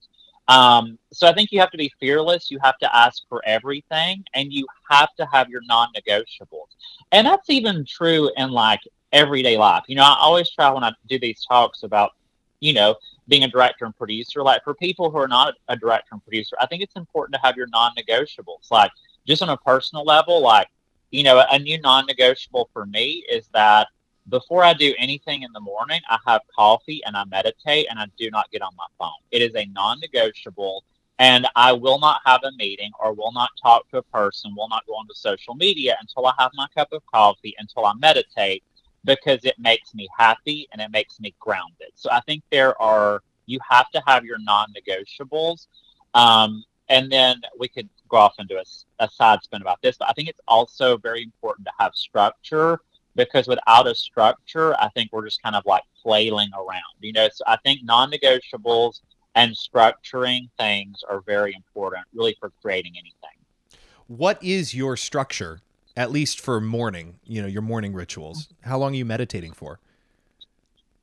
Um, 0.49 0.97
so 1.11 1.27
I 1.27 1.33
think 1.33 1.51
you 1.51 1.59
have 1.59 1.71
to 1.71 1.77
be 1.77 1.91
fearless. 1.99 2.49
You 2.49 2.59
have 2.63 2.77
to 2.79 2.95
ask 2.95 3.23
for 3.27 3.41
everything, 3.45 4.23
and 4.33 4.51
you 4.51 4.65
have 4.89 5.13
to 5.15 5.25
have 5.31 5.49
your 5.49 5.61
non-negotiables. 5.65 6.69
And 7.11 7.27
that's 7.27 7.49
even 7.49 7.85
true 7.85 8.31
in 8.37 8.51
like 8.51 8.79
everyday 9.11 9.57
life. 9.57 9.83
You 9.87 9.97
know, 9.97 10.03
I 10.03 10.17
always 10.19 10.49
try 10.49 10.69
when 10.69 10.83
I 10.83 10.93
do 11.09 11.19
these 11.19 11.45
talks 11.45 11.83
about, 11.83 12.11
you 12.59 12.73
know, 12.73 12.95
being 13.27 13.43
a 13.43 13.47
director 13.47 13.85
and 13.85 13.95
producer. 13.95 14.43
Like 14.43 14.63
for 14.63 14.73
people 14.73 15.11
who 15.11 15.17
are 15.17 15.27
not 15.27 15.55
a 15.67 15.75
director 15.75 16.09
and 16.13 16.23
producer, 16.23 16.55
I 16.59 16.67
think 16.67 16.81
it's 16.81 16.95
important 16.95 17.35
to 17.35 17.41
have 17.41 17.55
your 17.55 17.67
non-negotiables. 17.67 18.71
Like 18.71 18.91
just 19.25 19.41
on 19.41 19.49
a 19.49 19.57
personal 19.57 20.03
level, 20.03 20.41
like 20.41 20.69
you 21.11 21.23
know, 21.23 21.43
a 21.49 21.59
new 21.59 21.79
non-negotiable 21.79 22.69
for 22.73 22.85
me 22.85 23.23
is 23.29 23.47
that 23.53 23.87
before 24.29 24.63
I 24.63 24.73
do 24.73 24.93
anything 24.97 25.43
in 25.43 25.51
the 25.53 25.59
morning, 25.59 26.01
I 26.09 26.17
have 26.25 26.41
coffee 26.53 27.01
and 27.05 27.15
I 27.15 27.23
meditate 27.25 27.87
and 27.89 27.97
I 27.97 28.07
do 28.17 28.29
not 28.29 28.51
get 28.51 28.61
on 28.61 28.75
my 28.77 28.85
phone. 28.99 29.17
It 29.31 29.41
is 29.41 29.55
a 29.55 29.65
non-negotiable. 29.67 30.83
And 31.19 31.47
I 31.55 31.71
will 31.73 31.97
not 31.97 32.21
have 32.25 32.41
a 32.43 32.51
meeting 32.57 32.91
or 32.99 33.13
will 33.13 33.31
not 33.31 33.49
talk 33.61 33.89
to 33.89 33.97
a 33.97 34.03
person, 34.03 34.53
will 34.55 34.69
not 34.69 34.85
go 34.85 34.93
onto 34.93 35.13
social 35.15 35.55
media 35.55 35.97
until 35.99 36.27
I 36.27 36.33
have 36.37 36.51
my 36.53 36.67
cup 36.75 36.89
of 36.91 37.03
coffee, 37.07 37.55
until 37.57 37.85
I 37.85 37.93
meditate, 37.93 38.63
because 39.07 39.43
it 39.43 39.55
makes 39.57 39.95
me 39.95 40.07
happy 40.15 40.67
and 40.71 40.79
it 40.79 40.91
makes 40.91 41.19
me 41.19 41.33
grounded. 41.39 41.91
So 41.95 42.11
I 42.11 42.21
think 42.21 42.43
there 42.51 42.79
are 42.79 43.23
you 43.47 43.59
have 43.67 43.89
to 43.91 44.03
have 44.05 44.25
your 44.25 44.37
non-negotiables, 44.39 45.67
um, 46.13 46.63
and 46.89 47.09
then 47.11 47.41
we 47.57 47.69
could 47.69 47.89
go 48.09 48.17
off 48.17 48.35
into 48.37 48.57
a, 48.57 48.63
a 48.99 49.09
side 49.09 49.41
spin 49.41 49.61
about 49.61 49.81
this. 49.81 49.97
But 49.97 50.09
I 50.09 50.13
think 50.13 50.27
it's 50.27 50.41
also 50.47 50.97
very 50.97 51.23
important 51.23 51.65
to 51.65 51.73
have 51.79 51.93
structure 51.95 52.79
because 53.15 53.47
without 53.47 53.87
a 53.87 53.95
structure, 53.95 54.79
I 54.79 54.89
think 54.89 55.11
we're 55.11 55.25
just 55.25 55.41
kind 55.41 55.55
of 55.55 55.63
like 55.65 55.83
flailing 56.03 56.49
around. 56.53 56.81
You 56.99 57.13
know, 57.13 57.29
so 57.33 57.43
I 57.47 57.57
think 57.63 57.79
non-negotiables 57.83 58.99
and 59.35 59.55
structuring 59.55 60.49
things 60.59 61.03
are 61.09 61.21
very 61.21 61.53
important, 61.55 62.03
really, 62.13 62.35
for 62.39 62.51
creating 62.61 62.93
anything. 62.97 63.37
What 64.07 64.41
is 64.43 64.73
your 64.73 64.97
structure, 64.97 65.61
at 65.97 66.11
least 66.11 66.39
for 66.39 66.61
morning? 66.61 67.19
You 67.25 67.41
know, 67.41 67.47
your 67.47 67.63
morning 67.63 67.93
rituals. 67.93 68.47
How 68.61 68.77
long 68.77 68.93
are 68.93 68.95
you 68.95 69.03
meditating 69.03 69.51
for? 69.51 69.79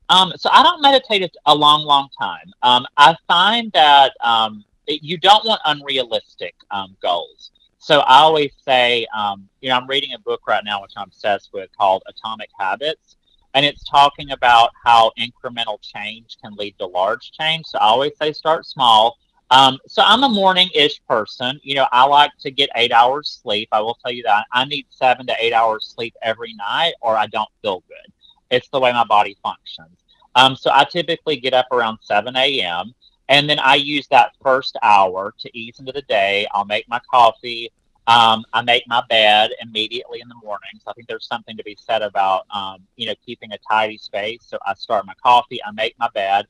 Um, 0.09 0.33
so 0.37 0.49
I 0.51 0.63
don't 0.63 0.81
meditate 0.81 1.29
a 1.45 1.53
long, 1.53 1.83
long 1.83 2.07
time. 2.19 2.51
Um, 2.63 2.85
I 2.97 3.15
find 3.27 3.71
that 3.73 4.13
um, 4.23 4.63
you 4.87 5.17
don't 5.17 5.45
want 5.45 5.61
unrealistic 5.65 6.55
um, 6.71 6.95
goals. 7.01 7.51
So 7.77 7.99
I 7.99 8.19
always 8.19 8.51
say, 8.63 9.05
um, 9.15 9.47
you 9.61 9.69
know, 9.69 9.75
I'm 9.75 9.87
reading 9.87 10.13
a 10.13 10.19
book 10.19 10.41
right 10.47 10.63
now, 10.63 10.81
which 10.81 10.93
I'm 10.95 11.07
obsessed 11.07 11.49
with, 11.53 11.69
called 11.77 12.03
Atomic 12.07 12.49
Habits, 12.59 13.17
and 13.53 13.65
it's 13.65 13.83
talking 13.83 14.31
about 14.31 14.71
how 14.83 15.11
incremental 15.19 15.77
change 15.81 16.37
can 16.41 16.55
lead 16.55 16.75
to 16.79 16.85
large 16.85 17.31
change. 17.31 17.65
So 17.65 17.77
I 17.79 17.85
always 17.85 18.13
say, 18.19 18.31
start 18.31 18.65
small. 18.65 19.17
Um, 19.55 19.79
so 19.87 20.01
I'm 20.05 20.21
a 20.23 20.27
morning-ish 20.27 21.01
person. 21.07 21.61
You 21.63 21.75
know, 21.75 21.87
I 21.93 22.05
like 22.05 22.31
to 22.41 22.51
get 22.51 22.69
eight 22.75 22.91
hours 22.91 23.39
sleep. 23.41 23.69
I 23.71 23.79
will 23.79 23.97
tell 24.03 24.11
you 24.11 24.21
that 24.23 24.47
I 24.51 24.65
need 24.65 24.85
seven 24.89 25.25
to 25.27 25.35
eight 25.39 25.53
hours 25.53 25.93
sleep 25.95 26.13
every 26.21 26.53
night, 26.55 26.95
or 27.01 27.15
I 27.15 27.27
don't 27.27 27.47
feel 27.61 27.81
good. 27.87 28.11
It's 28.51 28.67
the 28.67 28.81
way 28.81 28.91
my 28.91 29.05
body 29.05 29.37
functions. 29.41 29.97
Um, 30.35 30.57
so 30.57 30.71
I 30.73 30.83
typically 30.83 31.37
get 31.37 31.53
up 31.53 31.67
around 31.71 31.99
7 32.01 32.35
a.m. 32.35 32.93
and 33.29 33.49
then 33.49 33.59
I 33.59 33.75
use 33.75 34.07
that 34.09 34.33
first 34.43 34.75
hour 34.83 35.33
to 35.39 35.57
ease 35.57 35.79
into 35.79 35.93
the 35.93 36.01
day. 36.01 36.45
I'll 36.51 36.65
make 36.65 36.89
my 36.89 36.99
coffee. 37.09 37.71
Um, 38.07 38.43
I 38.51 38.61
make 38.61 38.83
my 38.87 39.03
bed 39.07 39.51
immediately 39.61 40.19
in 40.19 40.27
the 40.27 40.35
morning. 40.43 40.69
So 40.83 40.91
I 40.91 40.93
think 40.93 41.07
there's 41.07 41.27
something 41.27 41.55
to 41.55 41.63
be 41.63 41.77
said 41.79 42.01
about, 42.01 42.45
um, 42.53 42.79
you 42.97 43.07
know, 43.07 43.15
keeping 43.25 43.53
a 43.53 43.57
tidy 43.69 43.97
space. 43.97 44.41
So 44.45 44.57
I 44.65 44.73
start 44.73 45.05
my 45.05 45.15
coffee, 45.23 45.63
I 45.63 45.71
make 45.71 45.95
my 45.97 46.09
bed, 46.13 46.45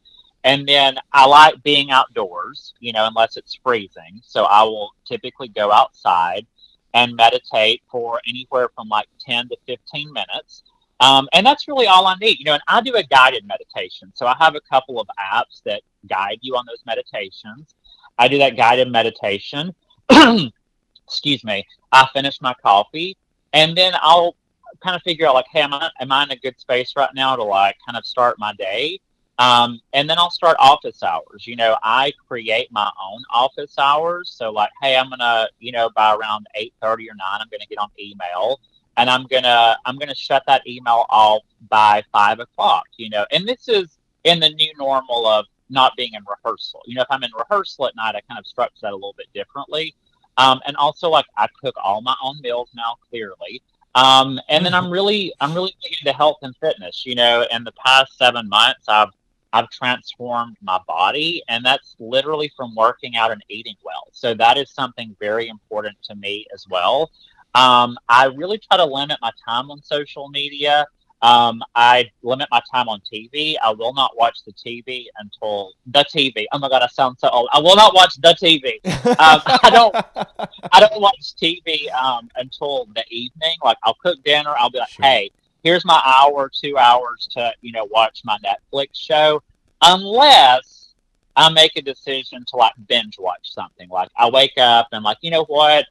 and 0.46 0.68
then 0.68 0.96
I 1.12 1.26
like 1.26 1.62
being 1.64 1.90
outdoors, 1.90 2.76
you 2.80 2.94
know, 2.94 3.08
unless 3.08 3.36
it's 3.36 3.60
freezing. 3.64 4.22
So 4.24 4.44
I 4.44 4.62
will 4.62 4.92
typically 5.04 5.48
go 5.48 5.72
outside 5.72 6.46
and 6.94 7.16
meditate 7.16 7.82
for 7.90 8.22
anywhere 8.30 8.70
from 8.76 8.88
like 8.88 9.08
10 9.26 9.50
to 9.50 9.58
15 9.66 10.14
minutes. 10.14 10.62
Um, 11.00 11.28
and 11.34 11.44
that's 11.44 11.68
really 11.68 11.88
all 11.88 12.06
I 12.06 12.16
need, 12.22 12.38
you 12.38 12.46
know. 12.46 12.54
And 12.54 12.62
I 12.68 12.80
do 12.80 12.96
a 12.96 13.04
guided 13.04 13.46
meditation, 13.46 14.14
so 14.14 14.28
I 14.28 14.36
have 14.40 14.56
a 14.56 14.62
couple 14.62 15.02
of 15.02 15.08
apps 15.20 15.64
that 15.66 15.82
guide 16.08 16.38
you 16.42 16.56
on 16.56 16.64
those 16.68 16.84
meditations. 16.86 17.74
I 18.20 18.28
do 18.28 18.38
that 18.38 18.56
guided 18.56 18.90
meditation. 18.92 19.74
Excuse 21.08 21.44
me. 21.44 21.66
I 21.92 22.08
finish 22.14 22.40
my 22.40 22.54
coffee, 22.64 23.18
and 23.52 23.76
then 23.76 23.94
I'll 24.00 24.36
kind 24.82 24.96
of 24.96 25.02
figure 25.02 25.28
out 25.28 25.34
like, 25.34 25.48
hey, 25.52 25.62
am 25.62 25.74
I 25.74 25.90
am 26.00 26.12
I 26.12 26.24
in 26.24 26.32
a 26.32 26.38
good 26.38 26.60
space 26.60 26.94
right 26.96 27.14
now 27.16 27.36
to 27.36 27.44
like 27.44 27.76
kind 27.86 27.98
of 27.98 28.06
start 28.06 28.38
my 28.40 28.54
day? 28.54 29.00
Um, 29.38 29.82
and 29.94 30.10
then 30.10 30.18
I'll 30.18 30.32
start 30.32 30.56
office 30.60 31.04
hours. 31.04 31.46
You 31.46 31.56
know, 31.56 31.78
I 31.84 32.14
create 32.28 32.72
my 32.72 32.90
own 33.04 33.22
office 33.30 33.74
hours. 33.78 34.34
So 34.36 34.52
like, 34.52 34.70
hey, 34.82 34.96
I'm 34.96 35.10
gonna, 35.10 35.48
you 35.60 35.72
know, 35.72 35.90
by 35.96 36.16
around 36.16 36.48
eight 36.56 36.74
thirty 36.82 37.10
or 37.10 37.16
nine, 37.16 37.42
I'm 37.42 37.48
gonna 37.52 37.66
get 37.70 37.78
on 37.78 37.90
email 38.00 38.60
and 38.98 39.10
I'm 39.10 39.26
gonna 39.28 39.78
I'm 39.86 39.98
gonna 39.98 40.16
shut 40.16 40.44
that 40.48 40.66
email 40.68 41.06
off 41.10 41.44
by 41.70 42.04
five 42.12 42.40
o'clock. 42.40 42.86
You 42.98 43.10
know, 43.10 43.26
and 43.32 43.48
this 43.48 43.68
is 43.68 43.98
in 44.24 44.40
the 44.40 44.50
new 44.50 44.72
normal 44.78 45.28
of 45.28 45.46
not 45.70 45.94
being 45.98 46.14
in 46.14 46.24
rehearsal. 46.28 46.82
You 46.86 46.96
know, 46.96 47.02
if 47.02 47.08
I'm 47.10 47.24
in 47.24 47.32
rehearsal 47.38 47.88
at 47.88 47.96
night, 47.96 48.16
I 48.16 48.22
kind 48.22 48.40
of 48.40 48.46
structure 48.46 48.82
that 48.84 48.92
a 48.92 48.96
little 48.96 49.16
bit 49.18 49.28
differently. 49.34 49.94
Um, 50.38 50.60
and 50.68 50.76
also, 50.78 51.10
like 51.10 51.26
I 51.38 51.48
cook 51.62 51.76
all 51.82 52.02
my 52.02 52.16
own 52.24 52.40
meals 52.42 52.70
now, 52.76 52.96
clearly. 53.10 53.62
Um, 53.96 54.40
and 54.50 54.66
then 54.66 54.74
I'm 54.74 54.90
really 54.90 55.34
I'm 55.40 55.54
really 55.54 55.74
big 55.82 55.98
into 56.00 56.14
health 56.14 56.38
and 56.42 56.56
fitness. 56.58 57.06
You 57.06 57.16
know, 57.16 57.46
in 57.52 57.64
the 57.64 57.72
past 57.74 58.18
seven 58.18 58.48
months, 58.50 58.88
I've 58.88 59.10
I've 59.56 59.70
transformed 59.70 60.58
my 60.62 60.80
body, 60.86 61.42
and 61.48 61.64
that's 61.66 61.96
literally 61.98 62.52
from 62.58 62.76
working 62.76 63.16
out 63.16 63.32
and 63.32 63.42
eating 63.50 63.76
well. 63.84 64.04
So 64.12 64.34
that 64.34 64.58
is 64.58 64.70
something 64.72 65.16
very 65.20 65.48
important 65.48 65.96
to 66.10 66.16
me 66.16 66.46
as 66.54 66.66
well. 66.70 67.10
Um, 67.56 67.98
I 68.10 68.26
really 68.26 68.58
try 68.58 68.76
to 68.76 68.86
limit 68.86 69.18
my 69.22 69.32
time 69.48 69.72
on 69.72 69.82
social 69.82 70.28
media. 70.28 70.86
Um, 71.22 71.64
I 71.74 72.12
limit 72.22 72.50
my 72.52 72.62
time 72.70 72.90
on 72.90 73.00
TV. 73.12 73.56
I 73.64 73.72
will 73.72 73.94
not 73.94 74.12
watch 74.18 74.40
the 74.46 74.52
TV 74.52 75.06
until 75.20 75.72
the 75.88 76.04
TV. 76.14 76.46
Oh 76.52 76.60
my 76.60 76.68
god, 76.68 76.82
I 76.82 76.88
sound 76.88 77.18
so 77.18 77.30
old. 77.30 77.48
I 77.54 77.60
will 77.60 77.78
not 77.78 77.96
watch 77.96 78.14
the 78.18 78.36
TV. 78.44 78.66
Um, 79.08 79.42
I 79.64 79.70
don't. 79.72 79.96
I 80.74 80.80
don't 80.82 81.02
watch 81.02 81.34
TV 81.42 81.90
um, 81.94 82.30
until 82.36 82.88
the 82.94 83.06
evening. 83.10 83.56
Like 83.64 83.78
I'll 83.84 83.98
cook 84.04 84.22
dinner. 84.26 84.54
I'll 84.60 84.70
be 84.70 84.80
like, 84.80 84.90
Sure. 84.90 85.06
hey, 85.06 85.32
here's 85.66 85.84
my 85.84 86.00
hour, 86.06 86.50
two 86.50 86.78
hours 86.78 87.28
to 87.32 87.52
you 87.60 87.74
know 87.74 87.86
watch 87.92 88.22
my 88.24 88.38
Netflix 88.38 88.90
show, 88.94 89.44
unless 89.82 90.94
I 91.36 91.52
make 91.52 91.76
a 91.76 91.82
decision 91.82 92.46
to 92.52 92.56
like 92.56 92.74
binge 92.88 93.18
watch 93.20 93.52
something. 93.52 93.90
Like 93.90 94.10
I 94.16 94.30
wake 94.30 94.58
up 94.58 94.88
and 94.94 95.04
like 95.04 95.18
you 95.22 95.32
know 95.32 95.44
what, 95.46 95.86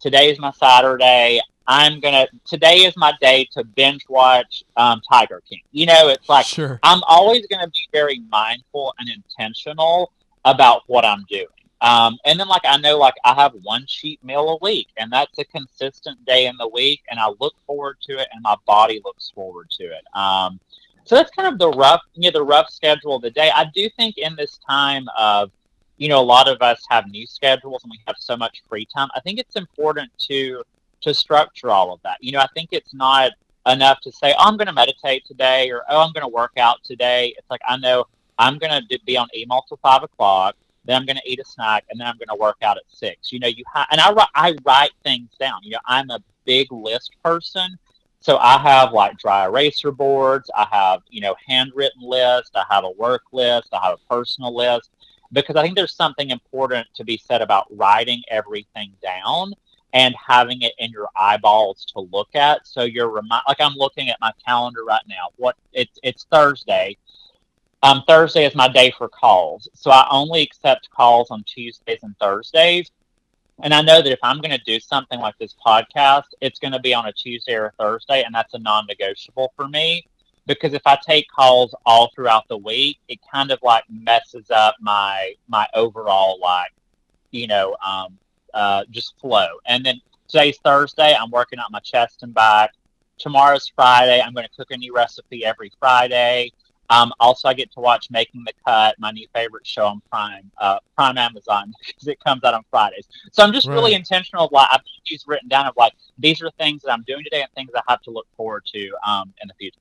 today 0.00 0.30
is 0.30 0.40
my 0.40 0.50
Saturday. 0.50 1.40
I'm 1.68 2.00
gonna 2.00 2.26
today 2.46 2.78
is 2.78 2.96
my 2.96 3.12
day 3.20 3.46
to 3.52 3.62
binge 3.62 4.02
watch 4.08 4.64
um, 4.76 5.00
Tiger 5.08 5.42
King. 5.48 5.60
You 5.70 5.86
know, 5.86 6.08
it's 6.08 6.28
like 6.28 6.46
sure. 6.46 6.80
I'm 6.82 7.02
always 7.06 7.46
going 7.46 7.60
to 7.60 7.68
be 7.68 7.88
very 7.92 8.20
mindful 8.30 8.94
and 8.98 9.08
intentional 9.10 10.12
about 10.46 10.82
what 10.86 11.04
I'm 11.04 11.26
doing. 11.28 11.46
Um, 11.80 12.18
and 12.24 12.38
then, 12.40 12.48
like, 12.48 12.62
I 12.64 12.76
know, 12.78 12.98
like, 12.98 13.14
I 13.24 13.34
have 13.34 13.52
one 13.62 13.84
cheat 13.86 14.22
meal 14.24 14.48
a 14.48 14.64
week, 14.64 14.88
and 14.96 15.12
that's 15.12 15.38
a 15.38 15.44
consistent 15.44 16.24
day 16.24 16.46
in 16.46 16.56
the 16.56 16.68
week, 16.68 17.02
and 17.10 17.20
I 17.20 17.28
look 17.40 17.54
forward 17.66 17.98
to 18.02 18.18
it, 18.18 18.28
and 18.32 18.42
my 18.42 18.56
body 18.66 19.00
looks 19.04 19.30
forward 19.34 19.70
to 19.70 19.84
it. 19.84 20.02
Um, 20.14 20.58
so 21.04 21.14
that's 21.14 21.30
kind 21.30 21.48
of 21.50 21.58
the 21.58 21.70
rough, 21.70 22.02
you 22.14 22.30
know, 22.30 22.38
the 22.38 22.44
rough 22.44 22.68
schedule 22.70 23.16
of 23.16 23.22
the 23.22 23.30
day. 23.30 23.50
I 23.54 23.64
do 23.74 23.88
think 23.96 24.18
in 24.18 24.36
this 24.36 24.58
time 24.68 25.06
of, 25.16 25.50
you 25.96 26.08
know, 26.08 26.20
a 26.20 26.22
lot 26.22 26.48
of 26.48 26.60
us 26.60 26.84
have 26.90 27.08
new 27.10 27.26
schedules 27.26 27.82
and 27.82 27.90
we 27.90 27.98
have 28.06 28.16
so 28.18 28.36
much 28.36 28.62
free 28.68 28.86
time. 28.94 29.08
I 29.16 29.20
think 29.20 29.38
it's 29.38 29.56
important 29.56 30.10
to 30.28 30.62
to 31.00 31.14
structure 31.14 31.70
all 31.70 31.94
of 31.94 32.00
that. 32.02 32.18
You 32.20 32.32
know, 32.32 32.40
I 32.40 32.46
think 32.54 32.70
it's 32.72 32.92
not 32.92 33.32
enough 33.66 34.00
to 34.02 34.12
say, 34.12 34.34
oh, 34.38 34.44
I'm 34.44 34.56
going 34.56 34.66
to 34.66 34.72
meditate 34.72 35.24
today 35.24 35.70
or, 35.70 35.82
oh, 35.88 36.00
I'm 36.00 36.12
going 36.12 36.24
to 36.24 36.28
work 36.28 36.52
out 36.58 36.82
today. 36.84 37.34
It's 37.38 37.48
like, 37.50 37.60
I 37.66 37.76
know 37.76 38.04
I'm 38.38 38.58
going 38.58 38.82
to 38.82 38.98
be 39.06 39.16
on 39.16 39.28
email 39.34 39.64
till 39.68 39.78
five 39.78 40.02
o'clock. 40.02 40.56
Then 40.88 40.96
I'm 40.96 41.06
going 41.06 41.16
to 41.16 41.30
eat 41.30 41.38
a 41.38 41.44
snack 41.44 41.84
and 41.90 42.00
then 42.00 42.06
I'm 42.06 42.16
going 42.16 42.28
to 42.28 42.40
work 42.42 42.56
out 42.62 42.78
at 42.78 42.84
six. 42.88 43.30
You 43.30 43.38
know, 43.38 43.46
you 43.46 43.62
ha- 43.72 43.86
and 43.90 44.00
I, 44.00 44.10
I 44.34 44.56
write 44.64 44.92
things 45.04 45.28
down. 45.38 45.60
You 45.62 45.72
know, 45.72 45.78
I'm 45.86 46.08
a 46.08 46.18
big 46.46 46.72
list 46.72 47.12
person. 47.22 47.78
So 48.20 48.38
I 48.38 48.58
have 48.58 48.92
like 48.94 49.18
dry 49.18 49.44
eraser 49.44 49.92
boards. 49.92 50.50
I 50.56 50.66
have, 50.72 51.02
you 51.10 51.20
know, 51.20 51.36
handwritten 51.46 52.00
list. 52.00 52.56
I 52.56 52.64
have 52.70 52.84
a 52.84 52.90
work 52.92 53.22
list. 53.32 53.68
I 53.72 53.84
have 53.84 53.98
a 53.98 54.14
personal 54.14 54.56
list 54.56 54.90
because 55.30 55.56
I 55.56 55.62
think 55.62 55.76
there's 55.76 55.94
something 55.94 56.30
important 56.30 56.88
to 56.94 57.04
be 57.04 57.18
said 57.18 57.42
about 57.42 57.66
writing 57.70 58.22
everything 58.30 58.92
down 59.02 59.52
and 59.92 60.14
having 60.26 60.62
it 60.62 60.72
in 60.78 60.90
your 60.90 61.08
eyeballs 61.16 61.84
to 61.94 62.00
look 62.12 62.34
at. 62.34 62.66
So 62.66 62.82
you're 62.82 63.10
remi- 63.10 63.42
like 63.46 63.60
I'm 63.60 63.74
looking 63.74 64.08
at 64.08 64.18
my 64.20 64.32
calendar 64.44 64.84
right 64.84 65.02
now. 65.06 65.28
What 65.36 65.56
it's 65.72 65.98
it's 66.02 66.26
Thursday. 66.30 66.96
Um, 67.82 68.02
Thursday 68.08 68.44
is 68.44 68.54
my 68.56 68.66
day 68.68 68.92
for 68.96 69.08
calls, 69.08 69.68
so 69.72 69.90
I 69.90 70.06
only 70.10 70.42
accept 70.42 70.90
calls 70.90 71.30
on 71.30 71.44
Tuesdays 71.44 72.00
and 72.02 72.16
Thursdays. 72.18 72.90
And 73.62 73.72
I 73.74 73.82
know 73.82 74.02
that 74.02 74.12
if 74.12 74.18
I'm 74.22 74.40
going 74.40 74.56
to 74.56 74.64
do 74.64 74.80
something 74.80 75.18
like 75.18 75.36
this 75.38 75.54
podcast, 75.64 76.24
it's 76.40 76.58
going 76.58 76.72
to 76.72 76.80
be 76.80 76.94
on 76.94 77.06
a 77.06 77.12
Tuesday 77.12 77.54
or 77.54 77.66
a 77.66 77.72
Thursday, 77.72 78.22
and 78.22 78.34
that's 78.34 78.54
a 78.54 78.58
non-negotiable 78.58 79.52
for 79.56 79.68
me. 79.68 80.06
Because 80.46 80.72
if 80.74 80.82
I 80.86 80.98
take 81.06 81.26
calls 81.28 81.74
all 81.84 82.10
throughout 82.14 82.48
the 82.48 82.56
week, 82.56 82.98
it 83.08 83.18
kind 83.32 83.50
of 83.50 83.58
like 83.62 83.84
messes 83.90 84.50
up 84.50 84.76
my 84.80 85.34
my 85.46 85.66
overall 85.74 86.40
like, 86.40 86.72
you 87.32 87.46
know, 87.46 87.76
um, 87.86 88.18
uh, 88.54 88.84
just 88.90 89.18
flow. 89.20 89.48
And 89.66 89.84
then 89.84 90.00
today's 90.26 90.58
Thursday, 90.64 91.14
I'm 91.14 91.30
working 91.30 91.58
out 91.58 91.70
my 91.70 91.80
chest 91.80 92.22
and 92.22 92.32
back. 92.32 92.72
Tomorrow's 93.18 93.70
Friday, 93.74 94.20
I'm 94.20 94.32
going 94.32 94.46
to 94.46 94.56
cook 94.56 94.70
a 94.70 94.76
new 94.76 94.94
recipe 94.94 95.44
every 95.44 95.70
Friday. 95.78 96.50
Um, 96.90 97.12
also, 97.20 97.48
I 97.48 97.54
get 97.54 97.70
to 97.72 97.80
watch 97.80 98.08
Making 98.10 98.44
the 98.44 98.52
Cut, 98.66 98.96
my 98.98 99.10
new 99.10 99.26
favorite 99.34 99.66
show 99.66 99.86
on 99.86 100.02
Prime, 100.10 100.50
uh, 100.58 100.78
Prime 100.96 101.18
Amazon, 101.18 101.72
because 101.86 102.08
it 102.08 102.18
comes 102.24 102.44
out 102.44 102.54
on 102.54 102.64
Fridays. 102.70 103.06
So 103.32 103.42
I'm 103.42 103.52
just 103.52 103.66
really 103.68 103.94
intentional. 103.94 104.46
Of 104.46 104.52
like, 104.52 104.68
I've 104.72 104.80
these 105.08 105.24
written 105.26 105.48
down 105.48 105.66
of 105.66 105.74
like 105.76 105.92
these 106.18 106.42
are 106.42 106.50
things 106.58 106.82
that 106.82 106.92
I'm 106.92 107.04
doing 107.06 107.24
today 107.24 107.42
and 107.42 107.50
things 107.54 107.70
I 107.74 107.82
have 107.88 108.02
to 108.02 108.10
look 108.10 108.26
forward 108.36 108.64
to 108.74 108.90
um, 109.06 109.32
in 109.42 109.48
the 109.48 109.54
future. 109.54 109.80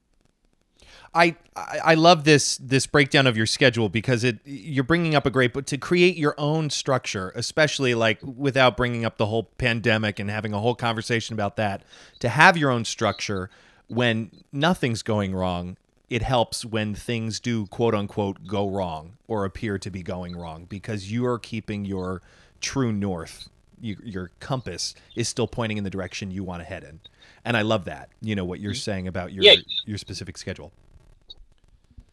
I, 1.13 1.35
I 1.55 1.79
I 1.83 1.93
love 1.93 2.23
this 2.25 2.57
this 2.57 2.85
breakdown 2.85 3.27
of 3.27 3.37
your 3.37 3.45
schedule 3.45 3.89
because 3.89 4.23
it 4.23 4.39
you're 4.45 4.83
bringing 4.83 5.15
up 5.15 5.25
a 5.25 5.29
great 5.29 5.53
but 5.53 5.65
to 5.67 5.77
create 5.77 6.17
your 6.17 6.35
own 6.37 6.69
structure, 6.69 7.31
especially 7.35 7.95
like 7.95 8.19
without 8.21 8.77
bringing 8.77 9.05
up 9.05 9.17
the 9.17 9.27
whole 9.27 9.43
pandemic 9.43 10.19
and 10.19 10.29
having 10.29 10.53
a 10.53 10.59
whole 10.59 10.75
conversation 10.75 11.33
about 11.33 11.55
that. 11.55 11.83
To 12.19 12.29
have 12.29 12.57
your 12.57 12.71
own 12.71 12.85
structure 12.85 13.49
when 13.87 14.31
nothing's 14.51 15.01
going 15.01 15.33
wrong, 15.33 15.77
it 16.09 16.21
helps 16.21 16.63
when 16.65 16.95
things 16.95 17.39
do 17.39 17.65
quote 17.67 17.93
unquote 17.95 18.47
go 18.47 18.69
wrong 18.69 19.17
or 19.27 19.45
appear 19.45 19.77
to 19.79 19.89
be 19.89 20.03
going 20.03 20.35
wrong 20.37 20.65
because 20.65 21.11
you 21.11 21.25
are 21.25 21.39
keeping 21.39 21.85
your 21.85 22.21
true 22.61 22.91
north. 22.93 23.49
You, 23.79 23.97
your 24.03 24.31
compass 24.39 24.95
is 25.15 25.27
still 25.27 25.47
pointing 25.47 25.77
in 25.77 25.83
the 25.83 25.89
direction 25.91 26.31
you 26.31 26.43
want 26.43 26.61
to 26.61 26.65
head 26.65 26.83
in, 26.83 26.99
and 27.45 27.55
I 27.55 27.61
love 27.61 27.85
that. 27.85 28.09
You 28.21 28.35
know 28.35 28.45
what 28.45 28.59
you're 28.59 28.71
mm-hmm. 28.71 28.77
saying 28.79 29.07
about 29.07 29.33
your 29.33 29.43
Yeah. 29.43 29.55
your 29.85 29.97
specific 29.99 30.37
schedule. 30.37 30.71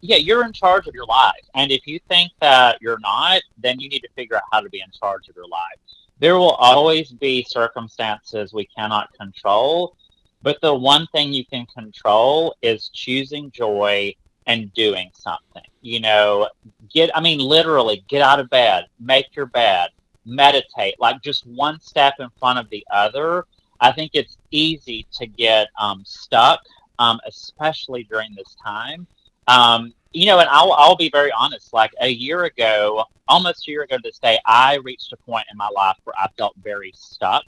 yeah, 0.00 0.16
you're 0.16 0.44
in 0.44 0.52
charge 0.52 0.86
of 0.86 0.94
your 0.94 1.06
life. 1.06 1.44
And 1.54 1.72
if 1.72 1.86
you 1.86 1.98
think 2.08 2.32
that 2.40 2.76
you're 2.82 2.98
not, 3.00 3.40
then 3.56 3.80
you 3.80 3.88
need 3.88 4.00
to 4.00 4.08
figure 4.14 4.36
out 4.36 4.42
how 4.52 4.60
to 4.60 4.68
be 4.68 4.80
in 4.80 4.90
charge 4.90 5.28
of 5.30 5.36
your 5.36 5.48
life. 5.48 5.78
There 6.18 6.36
will 6.36 6.52
always 6.52 7.10
be 7.10 7.42
circumstances 7.48 8.52
we 8.52 8.66
cannot 8.66 9.12
control, 9.14 9.96
but 10.44 10.60
the 10.60 10.74
one 10.74 11.06
thing 11.06 11.32
you 11.32 11.44
can 11.46 11.64
control 11.74 12.54
is 12.60 12.90
choosing 12.90 13.50
joy 13.50 14.14
and 14.46 14.72
doing 14.74 15.10
something. 15.14 15.62
You 15.80 16.00
know, 16.00 16.50
get, 16.92 17.10
I 17.16 17.20
mean, 17.22 17.38
literally 17.38 18.04
get 18.08 18.20
out 18.20 18.38
of 18.38 18.50
bed, 18.50 18.84
make 19.00 19.34
your 19.34 19.46
bed, 19.46 19.88
meditate, 20.26 21.00
like 21.00 21.22
just 21.22 21.46
one 21.46 21.80
step 21.80 22.14
in 22.20 22.28
front 22.38 22.58
of 22.58 22.68
the 22.68 22.86
other. 22.92 23.46
I 23.80 23.90
think 23.92 24.10
it's 24.12 24.36
easy 24.50 25.06
to 25.14 25.26
get 25.26 25.68
um, 25.80 26.02
stuck, 26.04 26.60
um, 26.98 27.18
especially 27.26 28.04
during 28.04 28.34
this 28.34 28.54
time. 28.62 29.06
Um, 29.48 29.94
you 30.12 30.26
know, 30.26 30.40
and 30.40 30.48
I'll, 30.50 30.72
I'll 30.72 30.96
be 30.96 31.08
very 31.08 31.32
honest. 31.32 31.72
Like 31.72 31.92
a 32.02 32.08
year 32.08 32.44
ago, 32.44 33.06
almost 33.28 33.66
a 33.66 33.70
year 33.70 33.82
ago 33.82 33.96
to 33.96 34.02
this 34.02 34.18
day, 34.18 34.38
I 34.44 34.76
reached 34.76 35.10
a 35.14 35.16
point 35.16 35.46
in 35.50 35.56
my 35.56 35.70
life 35.70 35.96
where 36.04 36.14
I 36.18 36.28
felt 36.36 36.54
very 36.62 36.92
stuck. 36.94 37.44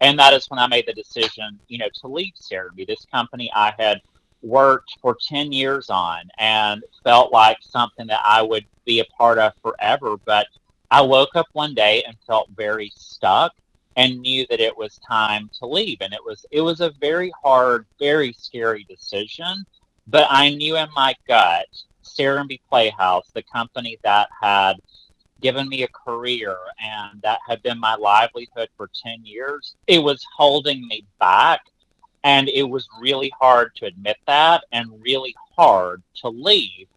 And 0.00 0.18
that 0.18 0.34
is 0.34 0.46
when 0.50 0.58
I 0.58 0.66
made 0.66 0.86
the 0.86 0.92
decision, 0.92 1.58
you 1.68 1.78
know, 1.78 1.88
to 2.00 2.08
leave 2.08 2.34
Serenbe, 2.40 2.86
this 2.86 3.06
company 3.10 3.50
I 3.54 3.72
had 3.78 4.00
worked 4.42 4.98
for 5.00 5.16
10 5.26 5.52
years 5.52 5.90
on 5.90 6.28
and 6.38 6.84
felt 7.02 7.32
like 7.32 7.58
something 7.60 8.06
that 8.08 8.20
I 8.24 8.42
would 8.42 8.66
be 8.84 9.00
a 9.00 9.04
part 9.06 9.38
of 9.38 9.52
forever. 9.62 10.16
But 10.24 10.46
I 10.90 11.00
woke 11.00 11.34
up 11.34 11.46
one 11.52 11.74
day 11.74 12.04
and 12.06 12.16
felt 12.26 12.50
very 12.54 12.92
stuck 12.94 13.52
and 13.96 14.20
knew 14.20 14.46
that 14.50 14.60
it 14.60 14.76
was 14.76 15.00
time 15.08 15.48
to 15.58 15.66
leave. 15.66 15.98
And 16.02 16.12
it 16.12 16.22
was, 16.24 16.44
it 16.50 16.60
was 16.60 16.80
a 16.80 16.90
very 17.00 17.32
hard, 17.42 17.86
very 17.98 18.34
scary 18.34 18.84
decision 18.88 19.64
but 20.06 20.26
I 20.30 20.50
knew 20.50 20.76
in 20.76 20.88
my 20.94 21.14
gut, 21.26 21.66
Serenbe 22.04 22.60
Playhouse, 22.68 23.28
the 23.34 23.42
company 23.42 23.98
that 24.04 24.28
had 24.40 24.76
given 25.40 25.68
me 25.68 25.82
a 25.82 25.88
career 25.88 26.56
and 26.82 27.20
that 27.22 27.40
had 27.46 27.62
been 27.62 27.78
my 27.78 27.94
livelihood 27.94 28.68
for 28.76 28.90
10 29.02 29.24
years, 29.24 29.76
it 29.86 29.98
was 29.98 30.24
holding 30.36 30.86
me 30.88 31.04
back. 31.18 31.60
And 32.24 32.48
it 32.48 32.64
was 32.64 32.88
really 33.00 33.32
hard 33.38 33.76
to 33.76 33.86
admit 33.86 34.16
that 34.26 34.64
and 34.72 35.00
really 35.00 35.34
hard 35.56 36.02
to 36.22 36.28
leave. 36.28 36.88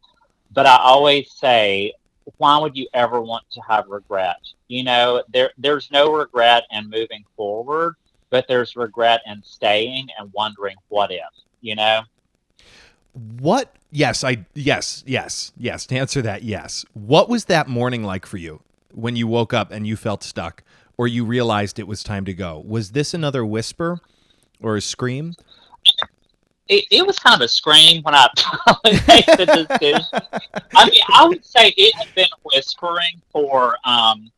But 0.51 0.65
I 0.65 0.77
always 0.77 1.31
say, 1.31 1.93
why 2.37 2.57
would 2.57 2.75
you 2.75 2.87
ever 2.93 3.21
want 3.21 3.43
to 3.51 3.61
have 3.61 3.87
regret? 3.87 4.39
You 4.67 4.83
know, 4.83 5.23
there 5.29 5.51
there's 5.57 5.91
no 5.91 6.13
regret 6.13 6.63
in 6.71 6.89
moving 6.89 7.25
forward, 7.35 7.95
but 8.29 8.47
there's 8.47 8.75
regret 8.75 9.21
in 9.25 9.43
staying 9.43 10.07
and 10.17 10.31
wondering 10.33 10.75
what 10.87 11.11
if, 11.11 11.29
you 11.61 11.75
know? 11.75 12.01
What? 13.39 13.75
Yes, 13.91 14.23
I 14.23 14.45
yes, 14.53 15.03
yes, 15.07 15.51
yes. 15.57 15.85
To 15.87 15.95
answer 15.97 16.21
that, 16.21 16.43
yes. 16.43 16.85
What 16.93 17.27
was 17.27 17.45
that 17.45 17.67
morning 17.67 18.03
like 18.03 18.25
for 18.25 18.37
you 18.37 18.61
when 18.93 19.15
you 19.15 19.27
woke 19.27 19.53
up 19.53 19.71
and 19.71 19.87
you 19.87 19.95
felt 19.95 20.23
stuck 20.23 20.63
or 20.97 21.07
you 21.07 21.25
realized 21.25 21.79
it 21.79 21.87
was 21.87 22.03
time 22.03 22.25
to 22.25 22.33
go? 22.33 22.63
Was 22.67 22.91
this 22.91 23.13
another 23.13 23.43
whisper 23.45 23.99
or 24.61 24.75
a 24.75 24.81
scream? 24.81 25.33
It, 26.67 26.85
it 26.91 27.07
was 27.07 27.17
kind 27.17 27.35
of 27.35 27.41
a 27.41 27.47
scream 27.47 28.03
when 28.03 28.13
I 28.13 28.27
made 28.83 29.25
the 29.25 29.67
decision. 29.79 30.05
I 30.75 30.87
mean, 30.87 31.01
I 31.11 31.27
would 31.27 31.43
say 31.43 31.73
it 31.75 31.95
had 31.95 32.13
been 32.13 32.27
whispering 32.43 33.21
for 33.31 33.75
um, 33.85 34.31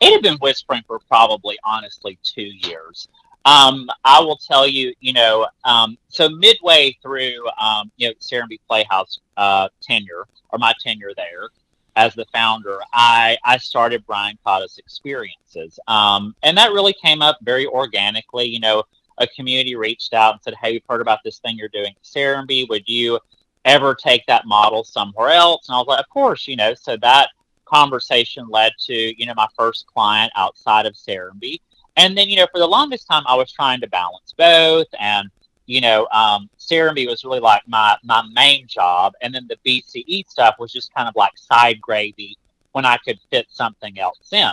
it 0.00 0.12
had 0.12 0.22
been 0.22 0.38
whispering 0.38 0.82
for 0.86 0.98
probably 1.08 1.58
honestly 1.62 2.18
two 2.22 2.50
years. 2.66 3.08
Um, 3.44 3.88
I 4.04 4.20
will 4.20 4.36
tell 4.36 4.66
you, 4.66 4.94
you 5.00 5.12
know, 5.12 5.46
um, 5.64 5.98
so 6.08 6.28
midway 6.28 6.96
through, 7.02 7.46
um, 7.60 7.90
you 7.96 8.08
know, 8.08 8.14
Serenbe 8.20 8.58
Playhouse 8.66 9.20
uh, 9.36 9.68
tenure 9.82 10.26
or 10.50 10.58
my 10.58 10.72
tenure 10.82 11.12
there 11.16 11.48
as 11.96 12.14
the 12.14 12.24
founder, 12.32 12.78
I 12.92 13.36
I 13.44 13.58
started 13.58 14.04
Brian 14.06 14.38
Clowdus 14.44 14.78
Experiences, 14.78 15.78
um, 15.86 16.34
and 16.42 16.56
that 16.58 16.72
really 16.72 16.94
came 16.94 17.22
up 17.22 17.38
very 17.42 17.66
organically. 17.66 18.46
You 18.46 18.60
know, 18.60 18.82
a 19.18 19.26
community 19.28 19.76
reached 19.76 20.12
out 20.12 20.34
and 20.34 20.42
said, 20.42 20.54
"Hey, 20.60 20.72
we've 20.72 20.82
heard 20.88 21.00
about 21.00 21.20
this 21.24 21.38
thing 21.38 21.56
you're 21.56 21.68
doing 21.68 21.94
at 21.96 22.02
Serenbe. 22.02 22.68
Would 22.68 22.88
you 22.88 23.20
ever 23.64 23.94
take 23.94 24.26
that 24.26 24.46
model 24.46 24.84
somewhere 24.84 25.30
else?" 25.30 25.68
And 25.68 25.76
I 25.76 25.78
was 25.78 25.86
like, 25.86 26.00
"Of 26.00 26.08
course," 26.08 26.48
you 26.48 26.56
know. 26.56 26.74
So 26.74 26.96
that 26.98 27.30
conversation 27.64 28.46
led 28.48 28.72
to 28.78 29.20
you 29.20 29.26
know 29.26 29.34
my 29.36 29.48
first 29.56 29.86
client 29.86 30.32
outside 30.36 30.86
of 30.86 30.94
Serenbe 30.94 31.60
and 31.96 32.16
then, 32.16 32.28
you 32.28 32.36
know, 32.36 32.46
for 32.50 32.58
the 32.58 32.66
longest 32.66 33.06
time, 33.08 33.22
I 33.26 33.36
was 33.36 33.52
trying 33.52 33.80
to 33.80 33.88
balance 33.88 34.34
both. 34.36 34.88
And, 34.98 35.30
you 35.66 35.80
know, 35.80 36.06
um, 36.12 36.50
was 36.70 37.24
really 37.24 37.40
like 37.40 37.62
my, 37.66 37.96
my 38.02 38.22
main 38.32 38.66
job. 38.66 39.12
And 39.22 39.34
then 39.34 39.48
the 39.48 39.58
BCE 39.64 40.28
stuff 40.28 40.56
was 40.58 40.72
just 40.72 40.92
kind 40.94 41.08
of 41.08 41.14
like 41.16 41.32
side 41.36 41.80
gravy 41.80 42.36
when 42.72 42.84
I 42.84 42.96
could 42.98 43.18
fit 43.30 43.46
something 43.50 43.98
else 43.98 44.32
in. 44.32 44.52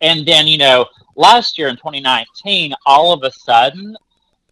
And 0.00 0.26
then, 0.26 0.46
you 0.46 0.58
know, 0.58 0.86
last 1.16 1.58
year 1.58 1.68
in 1.68 1.76
2019, 1.76 2.74
all 2.86 3.12
of 3.12 3.22
a 3.24 3.32
sudden, 3.32 3.96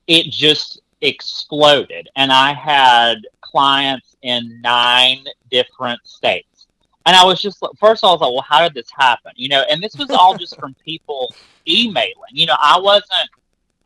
it 0.06 0.30
just 0.30 0.80
exploded. 1.00 2.08
And 2.16 2.32
I 2.32 2.52
had 2.52 3.16
clients 3.40 4.16
in 4.22 4.60
nine 4.62 5.24
different 5.50 6.00
states 6.06 6.53
and 7.06 7.16
I 7.16 7.24
was 7.24 7.40
just 7.40 7.62
first 7.78 8.02
of 8.02 8.08
all, 8.08 8.10
I 8.10 8.14
was 8.14 8.20
like, 8.20 8.32
well, 8.32 8.46
how 8.48 8.62
did 8.62 8.74
this 8.74 8.90
happen? 8.96 9.32
You 9.36 9.48
know, 9.48 9.62
and 9.70 9.82
this 9.82 9.96
was 9.96 10.10
all 10.10 10.36
just 10.36 10.58
from 10.58 10.74
people 10.84 11.34
emailing. 11.68 12.14
You 12.30 12.46
know, 12.46 12.56
I 12.60 12.78
wasn't 12.78 13.30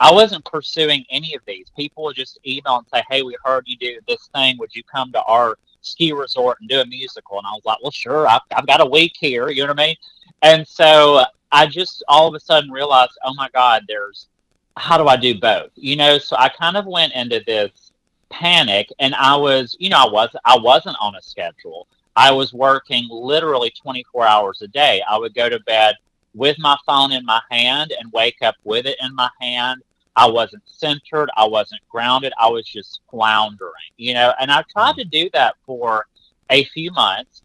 I 0.00 0.12
wasn't 0.12 0.44
pursuing 0.44 1.04
any 1.10 1.34
of 1.34 1.42
these. 1.46 1.70
People 1.76 2.04
would 2.04 2.16
just 2.16 2.38
email 2.46 2.76
and 2.76 2.86
say, 2.92 3.02
Hey, 3.10 3.22
we 3.22 3.36
heard 3.44 3.64
you 3.66 3.76
do 3.76 3.98
this 4.06 4.28
thing. 4.34 4.56
Would 4.58 4.74
you 4.74 4.82
come 4.84 5.12
to 5.12 5.22
our 5.22 5.58
ski 5.80 6.12
resort 6.12 6.58
and 6.60 6.68
do 6.68 6.80
a 6.80 6.86
musical? 6.86 7.38
And 7.38 7.46
I 7.46 7.52
was 7.52 7.64
like, 7.64 7.82
Well, 7.82 7.90
sure, 7.90 8.26
I've, 8.28 8.42
I've 8.54 8.66
got 8.66 8.80
a 8.80 8.86
week 8.86 9.16
here, 9.18 9.50
you 9.50 9.62
know 9.62 9.72
what 9.72 9.80
I 9.80 9.86
mean? 9.88 9.96
And 10.42 10.66
so 10.66 11.24
I 11.50 11.66
just 11.66 12.04
all 12.08 12.28
of 12.28 12.34
a 12.34 12.40
sudden 12.40 12.70
realized, 12.70 13.18
oh 13.24 13.34
my 13.34 13.48
God, 13.54 13.84
there's 13.88 14.28
how 14.76 14.96
do 14.96 15.08
I 15.08 15.16
do 15.16 15.38
both? 15.40 15.70
You 15.74 15.96
know, 15.96 16.18
so 16.18 16.36
I 16.36 16.48
kind 16.48 16.76
of 16.76 16.86
went 16.86 17.12
into 17.14 17.42
this 17.46 17.92
panic 18.30 18.88
and 18.98 19.14
I 19.14 19.34
was, 19.36 19.76
you 19.80 19.88
know, 19.88 19.98
I 19.98 20.08
was 20.08 20.30
I 20.44 20.56
wasn't 20.58 20.96
on 21.00 21.16
a 21.16 21.22
schedule. 21.22 21.88
I 22.18 22.32
was 22.32 22.52
working 22.52 23.06
literally 23.08 23.70
24 23.80 24.26
hours 24.26 24.60
a 24.60 24.66
day. 24.66 25.00
I 25.08 25.16
would 25.16 25.34
go 25.34 25.48
to 25.48 25.60
bed 25.60 25.94
with 26.34 26.58
my 26.58 26.76
phone 26.84 27.12
in 27.12 27.24
my 27.24 27.40
hand 27.48 27.92
and 27.96 28.10
wake 28.12 28.42
up 28.42 28.56
with 28.64 28.86
it 28.86 28.98
in 29.00 29.14
my 29.14 29.30
hand. 29.40 29.82
I 30.16 30.26
wasn't 30.26 30.64
centered. 30.66 31.30
I 31.36 31.46
wasn't 31.46 31.80
grounded. 31.88 32.32
I 32.36 32.48
was 32.48 32.66
just 32.66 33.02
floundering, 33.08 33.72
you 33.98 34.14
know, 34.14 34.34
and 34.40 34.50
I 34.50 34.64
tried 34.72 34.96
to 34.96 35.04
do 35.04 35.30
that 35.32 35.54
for 35.64 36.06
a 36.50 36.64
few 36.64 36.90
months. 36.90 37.42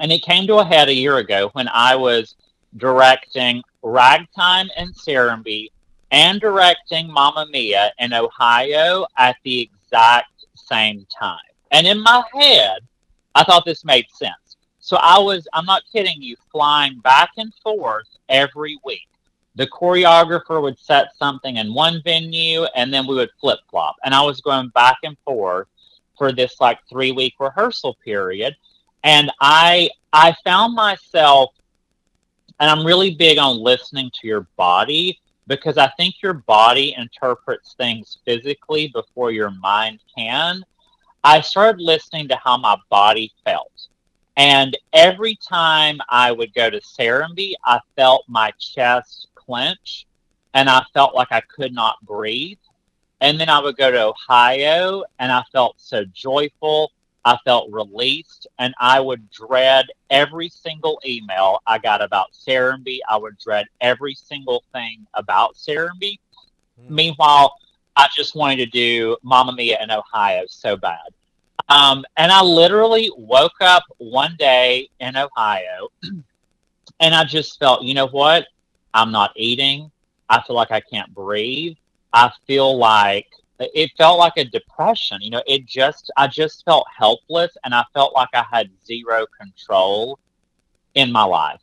And 0.00 0.10
it 0.10 0.22
came 0.22 0.48
to 0.48 0.56
a 0.56 0.64
head 0.64 0.88
a 0.88 0.94
year 0.94 1.18
ago 1.18 1.50
when 1.52 1.68
I 1.68 1.94
was 1.94 2.34
directing 2.78 3.62
Ragtime 3.84 4.68
and 4.76 4.92
Serenbe 4.96 5.70
and 6.10 6.40
directing 6.40 7.08
Mamma 7.08 7.46
Mia 7.52 7.92
in 8.00 8.12
Ohio 8.12 9.06
at 9.16 9.36
the 9.44 9.60
exact 9.60 10.44
same 10.56 11.06
time. 11.16 11.38
And 11.70 11.86
in 11.86 12.02
my 12.02 12.24
head, 12.34 12.80
I 13.34 13.44
thought 13.44 13.64
this 13.64 13.84
made 13.84 14.06
sense. 14.10 14.56
So 14.78 14.96
I 14.96 15.18
was, 15.18 15.46
I'm 15.52 15.64
not 15.64 15.82
kidding 15.92 16.20
you, 16.20 16.36
flying 16.50 16.98
back 17.00 17.30
and 17.36 17.52
forth 17.62 18.08
every 18.28 18.78
week. 18.84 19.08
The 19.54 19.66
choreographer 19.66 20.60
would 20.60 20.78
set 20.78 21.16
something 21.16 21.56
in 21.56 21.72
one 21.72 22.00
venue 22.02 22.64
and 22.74 22.92
then 22.92 23.06
we 23.06 23.14
would 23.14 23.30
flip 23.40 23.60
flop. 23.70 23.96
And 24.04 24.14
I 24.14 24.22
was 24.22 24.40
going 24.40 24.68
back 24.70 24.96
and 25.04 25.16
forth 25.24 25.68
for 26.18 26.32
this 26.32 26.60
like 26.60 26.78
three 26.88 27.12
week 27.12 27.34
rehearsal 27.38 27.96
period. 28.04 28.56
And 29.04 29.30
I, 29.40 29.90
I 30.12 30.34
found 30.44 30.74
myself, 30.74 31.50
and 32.60 32.70
I'm 32.70 32.86
really 32.86 33.14
big 33.14 33.38
on 33.38 33.58
listening 33.58 34.10
to 34.20 34.26
your 34.26 34.46
body 34.56 35.20
because 35.46 35.78
I 35.78 35.88
think 35.96 36.16
your 36.22 36.34
body 36.34 36.94
interprets 36.96 37.74
things 37.74 38.18
physically 38.24 38.88
before 38.88 39.32
your 39.32 39.50
mind 39.50 40.00
can. 40.16 40.64
I 41.24 41.40
started 41.40 41.80
listening 41.80 42.28
to 42.28 42.36
how 42.36 42.56
my 42.56 42.76
body 42.90 43.32
felt. 43.44 43.70
And 44.36 44.76
every 44.92 45.36
time 45.36 45.98
I 46.08 46.32
would 46.32 46.54
go 46.54 46.70
to 46.70 46.80
Serenbe, 46.80 47.54
I 47.64 47.80
felt 47.96 48.24
my 48.28 48.52
chest 48.58 49.28
clench 49.34 50.06
and 50.54 50.68
I 50.68 50.82
felt 50.94 51.14
like 51.14 51.28
I 51.30 51.42
could 51.42 51.72
not 51.72 51.96
breathe. 52.02 52.58
And 53.20 53.38
then 53.38 53.48
I 53.48 53.60
would 53.60 53.76
go 53.76 53.90
to 53.90 54.06
Ohio 54.06 55.04
and 55.18 55.30
I 55.30 55.42
felt 55.52 55.76
so 55.78 56.04
joyful. 56.12 56.90
I 57.24 57.38
felt 57.44 57.70
released 57.70 58.48
and 58.58 58.74
I 58.80 58.98
would 58.98 59.30
dread 59.30 59.86
every 60.10 60.48
single 60.48 61.00
email 61.06 61.60
I 61.66 61.78
got 61.78 62.02
about 62.02 62.32
Serenbe. 62.32 62.98
I 63.08 63.16
would 63.16 63.38
dread 63.38 63.66
every 63.80 64.14
single 64.14 64.64
thing 64.72 65.06
about 65.14 65.54
Serenbe. 65.54 66.18
Mm. 66.80 66.88
Meanwhile, 66.88 67.52
I 67.96 68.08
just 68.14 68.34
wanted 68.34 68.56
to 68.56 68.66
do 68.66 69.16
Mamma 69.22 69.52
Mia 69.52 69.78
in 69.82 69.90
Ohio 69.90 70.44
so 70.48 70.76
bad. 70.76 70.98
Um, 71.68 72.04
and 72.16 72.32
I 72.32 72.42
literally 72.42 73.10
woke 73.16 73.60
up 73.60 73.84
one 73.98 74.36
day 74.38 74.88
in 75.00 75.16
Ohio 75.16 75.88
and 77.00 77.14
I 77.14 77.24
just 77.24 77.58
felt, 77.58 77.82
you 77.82 77.94
know 77.94 78.08
what? 78.08 78.46
I'm 78.94 79.12
not 79.12 79.32
eating. 79.36 79.90
I 80.28 80.42
feel 80.42 80.56
like 80.56 80.70
I 80.70 80.80
can't 80.80 81.12
breathe. 81.14 81.76
I 82.12 82.30
feel 82.46 82.76
like 82.76 83.26
it 83.58 83.90
felt 83.96 84.18
like 84.18 84.34
a 84.36 84.44
depression. 84.44 85.18
You 85.20 85.30
know, 85.30 85.42
it 85.46 85.66
just, 85.66 86.10
I 86.16 86.26
just 86.26 86.64
felt 86.64 86.86
helpless 86.96 87.56
and 87.64 87.74
I 87.74 87.84
felt 87.94 88.14
like 88.14 88.28
I 88.34 88.44
had 88.50 88.70
zero 88.84 89.26
control 89.38 90.18
in 90.94 91.12
my 91.12 91.24
life. 91.24 91.60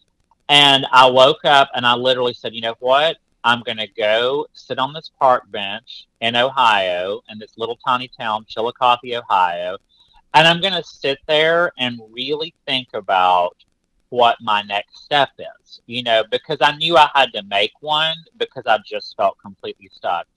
And 0.47 0.87
I 0.91 1.07
woke 1.07 1.45
up 1.45 1.69
and 1.75 1.85
I 1.85 1.93
literally 1.95 2.33
said, 2.33 2.55
you 2.55 2.61
know 2.61 2.75
what? 2.79 3.17
I'm 3.43 3.61
going 3.61 3.77
to 3.77 3.87
go 3.87 4.47
sit 4.53 4.79
on 4.79 4.93
this 4.93 5.11
park 5.19 5.43
bench 5.49 6.07
in 6.21 6.35
Ohio, 6.35 7.21
in 7.29 7.39
this 7.39 7.57
little 7.57 7.77
tiny 7.85 8.09
town, 8.19 8.45
Chillicothe, 8.47 9.15
Ohio. 9.15 9.77
And 10.33 10.47
I'm 10.47 10.61
going 10.61 10.73
to 10.73 10.83
sit 10.83 11.19
there 11.27 11.71
and 11.77 11.99
really 12.11 12.53
think 12.67 12.89
about 12.93 13.55
what 14.09 14.37
my 14.41 14.61
next 14.63 15.03
step 15.03 15.29
is, 15.37 15.81
you 15.85 16.03
know, 16.03 16.23
because 16.29 16.57
I 16.61 16.75
knew 16.75 16.97
I 16.97 17.09
had 17.13 17.31
to 17.33 17.43
make 17.43 17.73
one 17.79 18.15
because 18.37 18.63
I 18.67 18.79
just 18.85 19.15
felt 19.15 19.37
completely 19.39 19.89
stuck. 19.93 20.27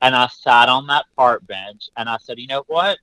And 0.00 0.14
I 0.14 0.26
sat 0.26 0.68
on 0.68 0.86
that 0.88 1.06
park 1.16 1.46
bench 1.46 1.88
and 1.96 2.08
I 2.08 2.18
said, 2.18 2.38
you 2.38 2.48
know 2.48 2.64
what? 2.66 2.98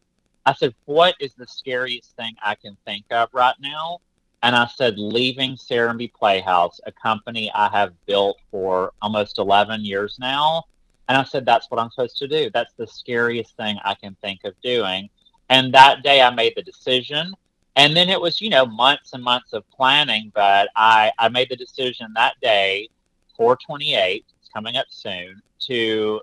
I 0.46 0.54
said, 0.54 0.74
what 0.86 1.16
is 1.20 1.34
the 1.36 1.48
scariest 1.48 2.16
thing 2.16 2.36
I 2.44 2.56
can 2.56 2.78
think 2.86 3.06
of 3.12 3.30
right 3.34 3.56
now? 3.60 4.00
And 4.42 4.56
I 4.56 4.68
said, 4.68 4.98
leaving 4.98 5.56
Serenbe 5.56 6.14
Playhouse, 6.14 6.80
a 6.86 6.92
company 6.92 7.52
I 7.54 7.70
have 7.70 7.94
built 8.06 8.38
for 8.50 8.94
almost 9.02 9.38
11 9.38 9.84
years 9.84 10.18
now. 10.20 10.64
And 11.10 11.18
I 11.18 11.24
said, 11.24 11.46
that's 11.46 11.70
what 11.70 11.80
I'm 11.80 11.90
supposed 11.90 12.18
to 12.18 12.28
do. 12.28 12.50
That's 12.54 12.74
the 12.78 12.88
scariest 12.88 13.58
thing 13.58 13.78
I 13.84 13.96
can 13.96 14.16
think 14.22 14.44
of 14.46 14.54
doing. 14.62 15.10
And 15.50 15.74
that 15.74 16.04
day 16.04 16.22
I 16.22 16.30
made 16.30 16.54
the 16.56 16.62
decision. 16.62 17.34
And 17.76 17.96
then 17.96 18.10
it 18.10 18.20
was, 18.20 18.40
you 18.40 18.50
know, 18.50 18.66
months 18.66 19.14
and 19.14 19.24
months 19.24 19.54
of 19.54 19.70
planning, 19.72 20.32
but 20.34 20.70
I, 20.76 21.12
I 21.18 21.30
made 21.30 21.50
the 21.50 21.56
decision 21.56 22.12
that 22.16 22.36
day, 22.42 22.90
428, 23.36 24.26
it's 24.40 24.50
coming 24.50 24.76
up 24.76 24.88
soon, 24.90 25.42
to 25.60 26.22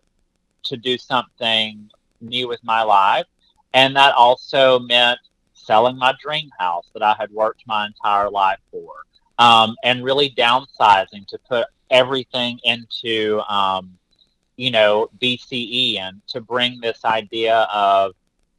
to 0.64 0.76
do 0.76 0.98
something 0.98 1.88
new 2.20 2.48
with 2.48 2.62
my 2.64 2.82
life. 2.82 3.26
And 3.72 3.94
that 3.96 4.14
also 4.14 4.78
meant 4.80 5.18
selling 5.66 5.98
my 5.98 6.14
dream 6.22 6.48
house 6.58 6.86
that 6.94 7.02
I 7.02 7.14
had 7.18 7.30
worked 7.32 7.62
my 7.66 7.86
entire 7.86 8.30
life 8.30 8.60
for, 8.70 8.92
um, 9.38 9.74
and 9.82 10.04
really 10.04 10.30
downsizing 10.30 11.26
to 11.28 11.38
put 11.48 11.66
everything 11.90 12.58
into, 12.64 13.40
um, 13.48 13.98
you 14.56 14.70
know, 14.70 15.10
BCE 15.20 15.98
and 15.98 16.22
to 16.28 16.40
bring 16.40 16.80
this 16.80 17.04
idea 17.04 17.68
of, 17.72 18.14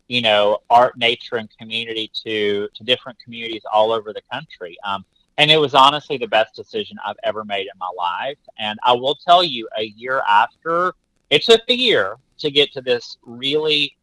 you 0.07 0.21
know, 0.21 0.59
art, 0.69 0.97
nature, 0.97 1.37
and 1.37 1.49
community 1.57 2.11
to 2.23 2.69
to 2.75 2.83
different 2.83 3.17
communities 3.19 3.63
all 3.71 3.91
over 3.91 4.13
the 4.13 4.21
country. 4.31 4.77
Um, 4.83 5.03
and 5.37 5.51
it 5.51 5.57
was 5.57 5.73
honestly 5.73 6.17
the 6.17 6.27
best 6.27 6.55
decision 6.55 6.97
I've 7.05 7.17
ever 7.23 7.45
made 7.45 7.67
in 7.67 7.77
my 7.79 7.91
life. 7.95 8.39
And 8.57 8.79
I 8.83 8.93
will 8.93 9.15
tell 9.15 9.43
you, 9.43 9.69
a 9.77 9.83
year 9.83 10.21
after, 10.27 10.93
it 11.29 11.43
took 11.43 11.61
a 11.69 11.75
year 11.75 12.15
to 12.39 12.49
get 12.49 12.71
to 12.73 12.81
this 12.81 13.17
really 13.23 13.95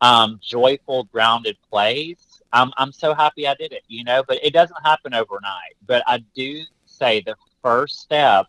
um, 0.00 0.38
joyful, 0.42 1.04
grounded 1.04 1.56
place 1.70 2.31
I'm 2.52 2.70
I'm 2.76 2.92
so 2.92 3.14
happy 3.14 3.46
I 3.48 3.54
did 3.54 3.72
it, 3.72 3.82
you 3.88 4.04
know, 4.04 4.22
but 4.26 4.38
it 4.42 4.52
doesn't 4.52 4.76
happen 4.84 5.14
overnight. 5.14 5.74
But 5.86 6.02
I 6.06 6.18
do 6.34 6.62
say 6.86 7.20
the 7.24 7.36
first 7.62 8.00
step 8.00 8.46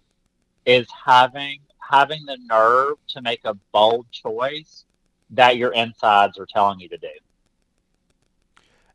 is 0.66 0.88
having 1.06 1.60
having 1.80 2.26
the 2.26 2.38
nerve 2.50 2.96
to 3.10 3.22
make 3.22 3.42
a 3.46 3.54
bold 3.72 4.06
choice 4.12 4.86
that 5.32 5.58
your 5.58 5.74
insides 5.74 6.38
are 6.40 6.46
telling 6.46 6.80
you 6.80 6.90
to 6.90 6.98
do. 6.98 7.08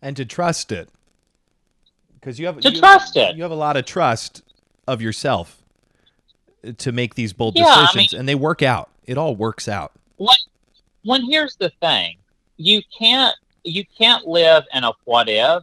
And 0.00 0.16
to 0.16 0.24
trust 0.24 0.72
it. 0.72 0.88
Because 2.14 2.38
you 2.38 2.46
have 2.46 2.60
To 2.60 2.70
you- 2.72 2.80
trust 2.80 3.16
it. 3.16 3.36
You 3.36 3.42
have 3.42 3.52
a 3.52 3.56
lot 3.56 3.76
of 3.76 3.84
trust 3.84 4.42
of 4.86 5.00
yourself 5.02 5.62
to 6.78 6.92
make 6.92 7.14
these 7.14 7.32
bold 7.32 7.56
Yeah, 7.56 7.66
I 7.66 7.80
decisions 7.86 8.12
mean- 8.12 8.20
and 8.20 8.28
they 8.28 8.34
work 8.34 8.62
out. 8.62 8.90
It 9.06 9.16
all 9.18 9.34
works 9.36 9.68
out. 9.68 9.92
What 10.16 10.38
when 11.04 11.24
here's 11.30 11.56
the 11.56 11.70
thing. 11.80 12.18
You 12.56 12.82
can't 12.98 13.34
you 13.68 13.84
can't 13.96 14.26
live 14.26 14.64
in 14.74 14.84
a 14.84 14.92
what 15.04 15.28
if. 15.28 15.62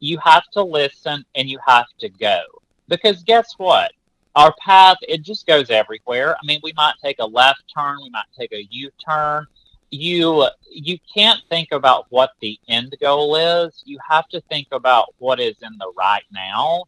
You 0.00 0.18
have 0.18 0.44
to 0.52 0.62
listen 0.62 1.24
and 1.34 1.48
you 1.48 1.58
have 1.66 1.86
to 1.98 2.08
go. 2.08 2.42
Because 2.88 3.22
guess 3.22 3.54
what? 3.56 3.92
Our 4.36 4.52
path 4.60 4.98
it 5.02 5.22
just 5.22 5.46
goes 5.46 5.70
everywhere. 5.70 6.34
I 6.34 6.44
mean, 6.44 6.60
we 6.62 6.72
might 6.76 6.94
take 7.02 7.16
a 7.20 7.26
left 7.26 7.62
turn, 7.74 7.98
we 8.02 8.10
might 8.10 8.24
take 8.36 8.52
a 8.52 8.66
U-turn. 8.70 9.46
You 9.90 10.48
you 10.68 10.98
can't 11.14 11.40
think 11.48 11.68
about 11.70 12.06
what 12.10 12.32
the 12.40 12.58
end 12.68 12.94
goal 13.00 13.36
is. 13.36 13.82
You 13.86 13.98
have 14.08 14.28
to 14.28 14.40
think 14.42 14.68
about 14.72 15.14
what 15.18 15.38
is 15.38 15.56
in 15.62 15.78
the 15.78 15.92
right 15.96 16.24
now. 16.32 16.84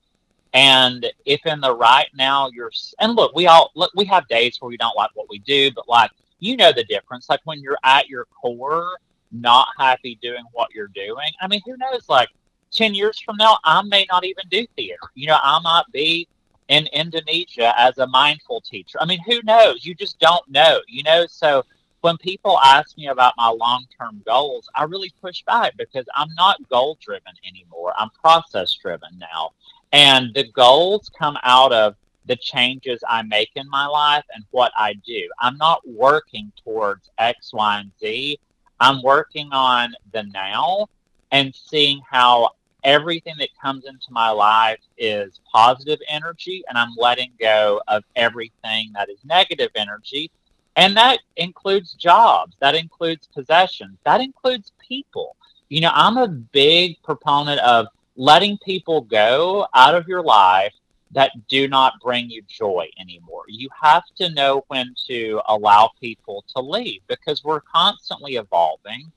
And 0.53 1.07
if 1.25 1.45
in 1.47 1.61
the 1.61 1.75
right 1.75 2.09
now 2.17 2.51
you're 2.53 2.73
and 2.99 3.15
look, 3.15 3.35
we 3.35 3.47
all 3.47 3.71
look, 3.77 3.93
we 3.95 4.07
have 4.07 4.27
days 4.27 4.61
where 4.61 4.69
we 4.69 4.77
don't 4.77 4.97
like 4.97 5.11
what 5.15 5.29
we 5.29 5.39
do, 5.39 5.71
but 5.71 5.89
like 5.89 6.11
you 6.41 6.57
know 6.57 6.73
the 6.73 6.85
difference. 6.85 7.29
Like 7.29 7.41
when 7.45 7.61
you're 7.61 7.79
at 7.85 8.09
your 8.09 8.25
core, 8.27 8.99
not 9.41 9.69
happy 9.79 10.19
doing 10.23 10.45
what 10.53 10.75
you're 10.75 10.89
doing. 10.89 11.31
I 11.41 11.49
mean, 11.49 11.61
who 11.65 11.77
knows? 11.77 12.09
Like 12.09 12.29
ten 12.71 12.95
years 12.95 13.19
from 13.19 13.37
now, 13.37 13.59
I 13.65 13.83
may 13.83 14.07
not 14.11 14.25
even 14.25 14.45
do 14.51 14.67
theater. 14.77 14.99
You 15.15 15.29
know, 15.29 15.39
I 15.43 15.59
might 15.61 15.85
be 15.93 16.29
in 16.69 16.87
Indonesia 16.93 17.73
as 17.79 17.99
a 17.99 18.07
mindful 18.07 18.61
teacher. 18.61 18.99
I 19.01 19.07
mean, 19.07 19.21
who 19.21 19.41
knows? 19.45 19.87
You 19.87 19.95
just 19.95 20.19
don't 20.19 20.49
know. 20.49 20.81
You 20.89 21.03
know, 21.05 21.27
so 21.29 21.65
when 22.01 22.17
people 22.19 22.59
ask 22.59 22.97
me 22.97 23.09
about 23.09 23.35
my 23.37 23.49
long-term 23.49 24.23
goals, 24.27 24.69
I 24.75 24.85
really 24.85 25.13
push 25.21 25.43
back 25.43 25.77
because 25.77 26.07
I'm 26.15 26.33
not 26.37 26.69
goal-driven 26.69 27.33
anymore. 27.49 27.93
I'm 27.97 28.11
process-driven 28.11 29.19
now. 29.19 29.53
And 29.93 30.35
the 30.35 30.51
goals 30.53 31.11
come 31.17 31.39
out 31.43 31.73
of 31.73 31.95
the 32.27 32.37
changes 32.37 33.03
I 33.09 33.23
make 33.23 33.51
in 33.55 33.69
my 33.71 33.87
life 33.87 34.25
and 34.35 34.45
what 34.51 34.73
I 34.77 34.95
do. 35.07 35.29
I'm 35.41 35.57
not 35.57 35.81
working 35.89 36.53
towards 36.63 37.09
X, 37.19 37.53
Y, 37.53 37.79
and 37.79 37.93
Z. 38.01 38.39
I'm 38.81 39.03
working 39.03 39.49
on 39.53 39.95
the 40.13 40.25
now 40.25 40.89
and 41.33 41.55
seeing 41.55 42.01
how 42.09 42.51
everything 42.85 43.35
that 43.39 43.49
comes 43.61 43.85
into 43.85 44.07
my 44.11 44.31
life 44.31 44.79
is 44.97 45.41
positive 45.53 45.99
energy 46.09 46.63
and 46.69 46.79
I'm 46.79 46.95
letting 46.97 47.33
go 47.41 47.81
of 47.89 48.05
everything 48.15 48.93
that 48.95 49.09
is 49.11 49.19
negative 49.25 49.71
energy. 49.75 50.31
And 50.77 50.97
that 50.97 51.19
includes 51.37 51.95
jobs, 51.95 52.55
that 52.61 52.75
includes 52.75 53.29
possessions, 53.35 53.99
that 54.05 54.21
includes 54.21 54.73
people. 54.79 55.37
You 55.69 55.81
know, 55.81 55.91
I'm 55.93 56.19
a 56.19 56.29
big 56.29 57.03
proponent 57.03 57.61
of 57.61 57.87
letting 58.15 58.59
people 58.59 59.01
go 59.01 59.67
out 59.75 59.95
of 59.95 60.07
your 60.07 60.23
life 60.23 60.73
that 61.13 61.31
do 61.49 61.69
not 61.69 61.95
bring 62.03 62.29
you 62.29 62.43
joy 62.49 62.89
anymore. 62.99 63.45
You 63.49 63.69
have 63.81 64.05
to 64.17 64.31
know 64.31 64.65
when 64.69 64.95
to 65.07 65.41
allow 65.49 65.91
people 66.01 66.45
to 66.55 66.61
leave 66.61 67.01
because 67.07 67.45
we're 67.45 67.61
constantly 67.61 68.37
evolving. 68.37 69.11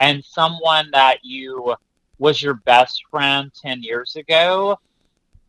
And 0.00 0.24
someone 0.24 0.90
that 0.92 1.18
you 1.22 1.74
was 2.18 2.42
your 2.42 2.54
best 2.54 3.02
friend 3.10 3.50
10 3.60 3.82
years 3.82 4.16
ago 4.16 4.78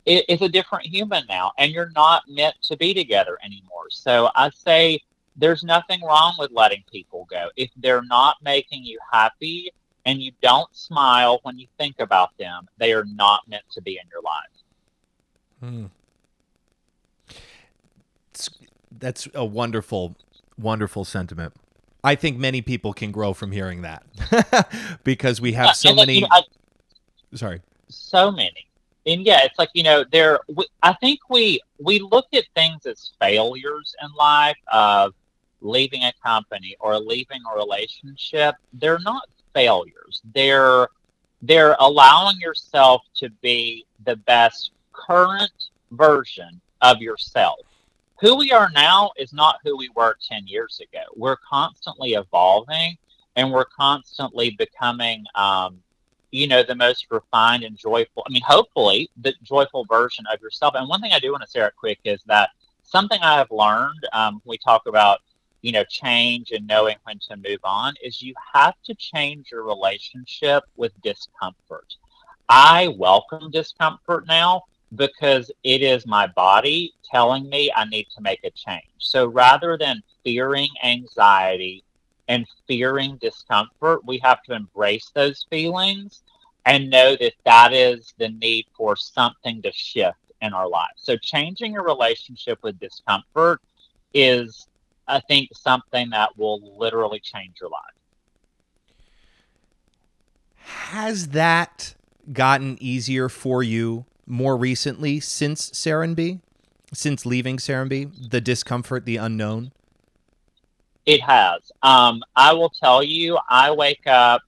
is 0.06 0.42
a 0.42 0.50
different 0.50 0.86
human 0.88 1.24
now, 1.30 1.52
and 1.58 1.72
you're 1.72 1.92
not 1.96 2.24
meant 2.28 2.56
to 2.64 2.76
be 2.78 2.94
together 2.94 3.38
anymore. 3.44 3.88
So 3.90 4.30
I 4.36 4.50
say 4.50 5.00
there's 5.36 5.64
nothing 5.64 6.02
wrong 6.02 6.34
with 6.40 6.52
letting 6.52 6.84
people 6.92 7.28
go. 7.30 7.50
If 7.56 7.70
they're 7.78 8.04
not 8.04 8.38
making 8.42 8.84
you 8.84 9.00
happy 9.12 9.72
and 10.06 10.22
you 10.22 10.32
don't 10.42 10.74
smile 10.76 11.40
when 11.44 11.60
you 11.60 11.68
think 11.78 12.00
about 12.00 12.36
them, 12.38 12.68
they 12.78 12.94
are 12.94 13.06
not 13.06 13.42
meant 13.48 13.66
to 13.74 13.82
be 13.82 13.92
in 13.92 14.10
your 14.12 14.22
life. 14.22 14.61
Hmm. 15.62 15.86
That's 18.92 19.28
a 19.34 19.46
wonderful, 19.46 20.16
wonderful 20.58 21.06
sentiment. 21.06 21.54
I 22.04 22.16
think 22.16 22.38
many 22.38 22.62
people 22.62 22.94
can 22.94 23.12
grow 23.12 23.34
from 23.34 23.52
hearing 23.52 23.84
that 23.84 24.04
because 25.04 25.40
we 25.40 25.54
have 25.54 25.68
Yeah, 25.68 25.72
so 25.74 25.90
and 25.90 26.00
then, 26.00 26.08
many. 26.08 26.16
you 26.16 26.22
know, 26.22 26.28
I- 26.32 27.36
sorry. 27.38 27.62
so 27.90 28.32
many 28.32 28.68
and 29.08 29.26
yeah 29.26 29.40
it's 29.44 29.58
like 29.58 29.70
you 29.74 29.82
know 29.84 30.04
there 30.12 30.40
we, 30.54 30.64
i 30.84 30.94
think 30.94 31.20
we 31.30 31.60
we 31.80 31.98
look 32.00 32.28
at 32.34 32.44
things 32.56 32.86
as 32.86 33.12
failures 33.20 33.96
in 34.04 34.10
life 34.16 34.58
of 34.72 35.14
leaving 35.62 36.04
a 36.04 36.14
company 36.24 36.76
or 36.80 37.00
leaving 37.00 37.40
a 37.52 37.58
relationship 37.58 38.54
they're 38.74 39.00
not 39.00 39.24
failures 39.56 40.22
they're 40.36 40.88
they're 41.42 41.76
allowing 41.80 42.40
yourself 42.40 43.02
to 43.16 43.30
be 43.42 43.86
the 44.06 44.16
best 44.18 44.70
current 44.94 45.70
version 45.92 46.62
of 46.82 47.02
yourself 47.02 47.60
who 48.20 48.38
we 48.38 48.52
are 48.52 48.70
now 48.74 49.12
is 49.18 49.34
not 49.34 49.60
who 49.64 49.76
we 49.78 49.90
were 49.96 50.16
10 50.30 50.48
years 50.48 50.82
ago 50.82 51.04
we're 51.16 51.38
constantly 51.38 52.14
evolving 52.14 52.98
and 53.36 53.52
we're 53.52 53.66
constantly 53.66 54.52
becoming 54.52 55.24
um, 55.36 55.82
you 56.32 56.48
know, 56.48 56.64
the 56.64 56.76
most 56.76 57.08
refined 57.12 57.64
and 57.64 57.78
joyful. 57.78 58.24
I 58.28 58.32
mean, 58.32 58.42
hopefully, 58.42 59.10
the 59.22 59.34
joyful 59.44 59.86
version 59.86 60.26
of 60.34 60.42
yourself. 60.42 60.76
And 60.76 60.88
one 60.88 61.02
thing 61.02 61.12
I 61.12 61.20
do 61.20 61.32
want 61.32 61.44
to 61.44 61.50
say 61.50 61.60
right 61.60 61.76
quick 61.76 62.00
is 62.06 62.22
that 62.26 62.50
something 62.84 63.20
I 63.22 63.38
have 63.38 63.52
learned. 63.52 64.08
Um, 64.14 64.42
we 64.46 64.58
talk 64.58 64.84
about, 64.88 65.20
you 65.62 65.74
know, 65.74 65.84
change 65.84 66.52
and 66.52 66.66
knowing 66.66 66.96
when 67.04 67.20
to 67.30 67.36
move 67.36 67.60
on. 67.64 67.94
Is 68.02 68.22
you 68.22 68.34
have 68.54 68.76
to 68.86 68.96
change 68.96 69.52
your 69.52 69.64
relationship 69.64 70.64
with 70.78 70.94
discomfort. 71.02 71.96
I 72.48 72.96
welcome 72.98 73.52
discomfort 73.52 74.26
now 74.28 74.64
because 74.96 75.52
it 75.64 75.82
is 75.82 76.06
my 76.06 76.28
body 76.28 76.94
telling 77.10 77.50
me 77.50 77.72
I 77.76 77.86
need 77.86 78.08
to 78.16 78.22
make 78.22 78.44
a 78.44 78.52
change. 78.52 78.84
So 79.00 79.28
rather 79.28 79.78
than 79.78 80.02
fearing 80.24 80.70
anxiety 80.84 81.84
and 82.28 82.46
fearing 82.68 83.18
discomfort, 83.22 84.06
we 84.06 84.20
have 84.20 84.42
to 84.44 84.54
embrace 84.54 85.12
those 85.14 85.46
feelings 85.50 86.24
and 86.66 86.90
know 86.90 87.16
that 87.20 87.34
that 87.46 87.74
is 87.74 88.14
the 88.18 88.30
need 88.30 88.66
for 88.76 88.96
something 88.96 89.62
to 89.62 89.72
shift 89.72 90.18
in 90.42 90.54
our 90.54 90.68
lives. 90.68 90.94
So, 90.98 91.18
changing 91.18 91.74
your 91.74 91.84
relationship 91.84 92.60
with 92.64 92.80
discomfort 92.80 93.62
is, 94.14 94.68
I 95.08 95.20
think, 95.22 95.50
something 95.56 96.10
that 96.12 96.38
will 96.38 96.78
literally 96.78 97.20
change 97.20 97.56
your 97.60 97.70
life. 97.70 97.82
Has 100.56 101.30
that 101.30 101.96
gotten 102.32 102.78
easier 102.80 103.30
for 103.30 103.64
you 103.64 104.06
more 104.32 104.58
recently 104.58 105.20
since 105.20 105.70
Serenbe? 105.72 106.40
Since 106.94 107.26
leaving 107.26 107.58
Serenbe? 107.58 108.32
The 108.32 108.42
discomfort, 108.42 109.06
the 109.06 109.18
unknown? 109.18 109.72
It 111.06 111.22
has. 111.22 111.72
Um, 111.84 112.24
I 112.36 112.54
will 112.54 112.70
tell 112.70 113.04
you, 113.04 113.38
I 113.50 113.72
wake 113.72 114.08
up 114.08 114.42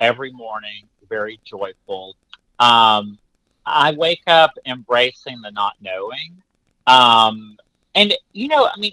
every 0.00 0.32
morning 0.32 0.88
very 1.08 1.40
joyful. 1.44 2.16
Um, 2.58 3.18
I 3.64 3.92
wake 3.92 4.22
up 4.26 4.52
embracing 4.66 5.40
the 5.42 5.50
not 5.50 5.74
knowing. 5.80 6.42
Um, 6.86 7.58
and, 7.94 8.14
you 8.32 8.48
know, 8.48 8.66
I 8.66 8.78
mean, 8.78 8.92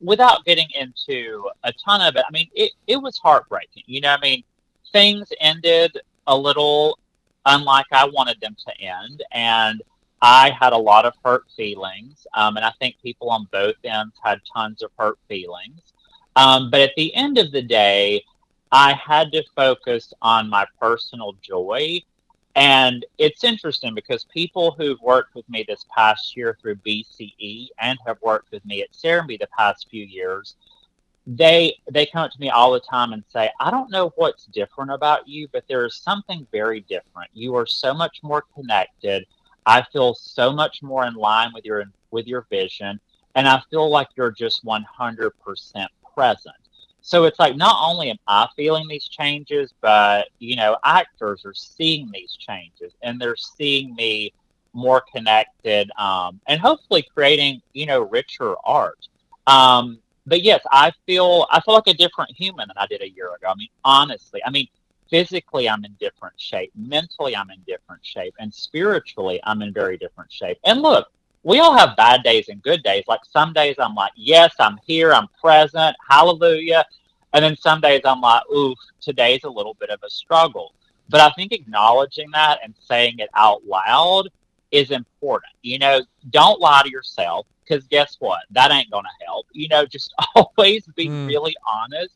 without 0.00 0.44
getting 0.44 0.68
into 0.78 1.48
a 1.64 1.72
ton 1.72 2.00
of 2.00 2.16
it, 2.16 2.24
I 2.26 2.30
mean, 2.32 2.48
it, 2.54 2.72
it 2.86 2.96
was 2.96 3.18
heartbreaking. 3.18 3.84
You 3.86 4.00
know, 4.00 4.14
I 4.14 4.20
mean, 4.20 4.42
things 4.92 5.28
ended 5.40 5.98
a 6.26 6.36
little 6.36 6.98
unlike 7.50 7.86
I 7.92 8.06
wanted 8.06 8.40
them 8.40 8.56
to 8.66 8.80
end. 8.80 9.22
And 9.32 9.82
I 10.22 10.50
had 10.50 10.72
a 10.72 10.78
lot 10.78 11.04
of 11.04 11.14
hurt 11.24 11.44
feelings. 11.56 12.26
Um, 12.34 12.56
and 12.56 12.64
I 12.64 12.72
think 12.78 12.96
people 13.02 13.30
on 13.30 13.48
both 13.50 13.76
ends 13.84 14.16
had 14.22 14.40
tons 14.54 14.82
of 14.82 14.90
hurt 14.98 15.18
feelings. 15.28 15.80
Um, 16.36 16.70
but 16.70 16.80
at 16.80 16.92
the 16.96 17.14
end 17.14 17.38
of 17.38 17.52
the 17.52 17.62
day, 17.62 18.24
I 18.72 18.92
had 18.94 19.32
to 19.32 19.42
focus 19.56 20.12
on 20.22 20.48
my 20.48 20.66
personal 20.80 21.34
joy. 21.42 22.00
And 22.56 23.04
it's 23.18 23.44
interesting 23.44 23.94
because 23.94 24.24
people 24.24 24.72
who've 24.72 25.00
worked 25.00 25.34
with 25.34 25.48
me 25.48 25.64
this 25.66 25.86
past 25.94 26.36
year 26.36 26.56
through 26.60 26.76
BCE 26.76 27.68
and 27.78 27.98
have 28.06 28.18
worked 28.22 28.50
with 28.50 28.64
me 28.64 28.82
at 28.82 28.92
Serenbe 28.92 29.38
the 29.38 29.48
past 29.56 29.88
few 29.90 30.04
years, 30.04 30.56
they 31.36 31.76
they 31.88 32.06
come 32.06 32.24
up 32.24 32.32
to 32.32 32.40
me 32.40 32.50
all 32.50 32.72
the 32.72 32.80
time 32.80 33.12
and 33.12 33.22
say, 33.28 33.50
"I 33.60 33.70
don't 33.70 33.90
know 33.90 34.12
what's 34.16 34.46
different 34.46 34.90
about 34.90 35.28
you, 35.28 35.46
but 35.52 35.64
there 35.68 35.86
is 35.86 35.94
something 35.94 36.46
very 36.50 36.80
different. 36.80 37.30
You 37.32 37.54
are 37.54 37.66
so 37.66 37.94
much 37.94 38.18
more 38.22 38.44
connected. 38.54 39.26
I 39.64 39.82
feel 39.92 40.14
so 40.14 40.52
much 40.52 40.82
more 40.82 41.06
in 41.06 41.14
line 41.14 41.52
with 41.54 41.64
your 41.64 41.84
with 42.10 42.26
your 42.26 42.46
vision, 42.50 42.98
and 43.36 43.46
I 43.46 43.62
feel 43.70 43.88
like 43.88 44.08
you're 44.16 44.32
just 44.32 44.64
100% 44.64 45.88
present." 46.14 46.56
So 47.00 47.24
it's 47.24 47.38
like 47.38 47.56
not 47.56 47.76
only 47.80 48.10
am 48.10 48.18
I 48.26 48.48
feeling 48.56 48.88
these 48.88 49.06
changes, 49.06 49.72
but 49.80 50.28
you 50.40 50.56
know, 50.56 50.76
actors 50.84 51.44
are 51.44 51.54
seeing 51.54 52.10
these 52.12 52.36
changes 52.36 52.92
and 53.02 53.20
they're 53.20 53.36
seeing 53.36 53.94
me 53.94 54.32
more 54.72 55.02
connected 55.12 55.90
um, 55.98 56.40
and 56.46 56.60
hopefully 56.60 57.06
creating 57.14 57.62
you 57.72 57.86
know 57.86 58.00
richer 58.00 58.56
art. 58.64 59.08
Um, 59.46 60.00
but 60.26 60.42
yes, 60.42 60.60
I 60.70 60.92
feel 61.06 61.46
I 61.50 61.60
feel 61.60 61.74
like 61.74 61.86
a 61.86 61.94
different 61.94 62.30
human 62.36 62.68
than 62.68 62.76
I 62.76 62.86
did 62.86 63.02
a 63.02 63.10
year 63.10 63.28
ago. 63.34 63.48
I 63.48 63.54
mean, 63.54 63.68
honestly, 63.84 64.40
I 64.44 64.50
mean, 64.50 64.68
physically 65.08 65.68
I'm 65.68 65.84
in 65.84 65.96
different 66.00 66.34
shape, 66.38 66.72
mentally 66.76 67.36
I'm 67.36 67.50
in 67.50 67.60
different 67.66 68.04
shape, 68.04 68.34
and 68.38 68.52
spiritually 68.52 69.40
I'm 69.44 69.62
in 69.62 69.72
very 69.72 69.96
different 69.96 70.32
shape. 70.32 70.58
And 70.64 70.82
look, 70.82 71.08
we 71.42 71.58
all 71.58 71.76
have 71.76 71.96
bad 71.96 72.22
days 72.22 72.48
and 72.48 72.62
good 72.62 72.82
days. 72.82 73.04
Like 73.08 73.20
some 73.24 73.52
days 73.52 73.76
I'm 73.78 73.94
like, 73.94 74.12
yes, 74.14 74.54
I'm 74.58 74.78
here, 74.86 75.12
I'm 75.12 75.28
present, 75.40 75.96
hallelujah. 76.08 76.84
And 77.32 77.44
then 77.44 77.56
some 77.56 77.80
days 77.80 78.02
I'm 78.04 78.20
like, 78.20 78.42
ooh, 78.52 78.74
today's 79.00 79.44
a 79.44 79.50
little 79.50 79.74
bit 79.74 79.90
of 79.90 80.00
a 80.02 80.10
struggle. 80.10 80.74
But 81.08 81.20
I 81.20 81.30
think 81.30 81.52
acknowledging 81.52 82.30
that 82.32 82.60
and 82.62 82.74
saying 82.80 83.18
it 83.18 83.30
out 83.34 83.64
loud 83.64 84.28
is 84.70 84.90
important. 84.90 85.52
You 85.62 85.78
know, 85.78 86.02
don't 86.30 86.60
lie 86.60 86.82
to 86.84 86.90
yourself 86.90 87.46
because 87.70 87.86
guess 87.86 88.16
what? 88.18 88.42
That 88.50 88.70
ain't 88.70 88.90
going 88.90 89.04
to 89.04 89.24
help. 89.24 89.46
You 89.52 89.68
know, 89.68 89.86
just 89.86 90.14
always 90.34 90.86
be 90.96 91.08
mm. 91.08 91.28
really 91.28 91.54
honest 91.66 92.14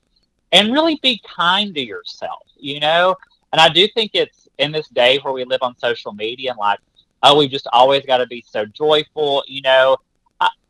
and 0.52 0.72
really 0.72 0.98
be 1.02 1.20
kind 1.24 1.74
to 1.74 1.80
yourself, 1.80 2.46
you 2.56 2.80
know? 2.80 3.16
And 3.52 3.60
I 3.60 3.68
do 3.68 3.86
think 3.88 4.12
it's 4.14 4.48
in 4.58 4.72
this 4.72 4.88
day 4.88 5.18
where 5.18 5.32
we 5.32 5.44
live 5.44 5.62
on 5.62 5.76
social 5.78 6.12
media 6.12 6.50
and 6.50 6.58
like, 6.58 6.80
oh, 7.22 7.38
we 7.38 7.48
just 7.48 7.66
always 7.72 8.04
got 8.04 8.18
to 8.18 8.26
be 8.26 8.44
so 8.46 8.66
joyful, 8.66 9.44
you 9.46 9.62
know? 9.62 9.96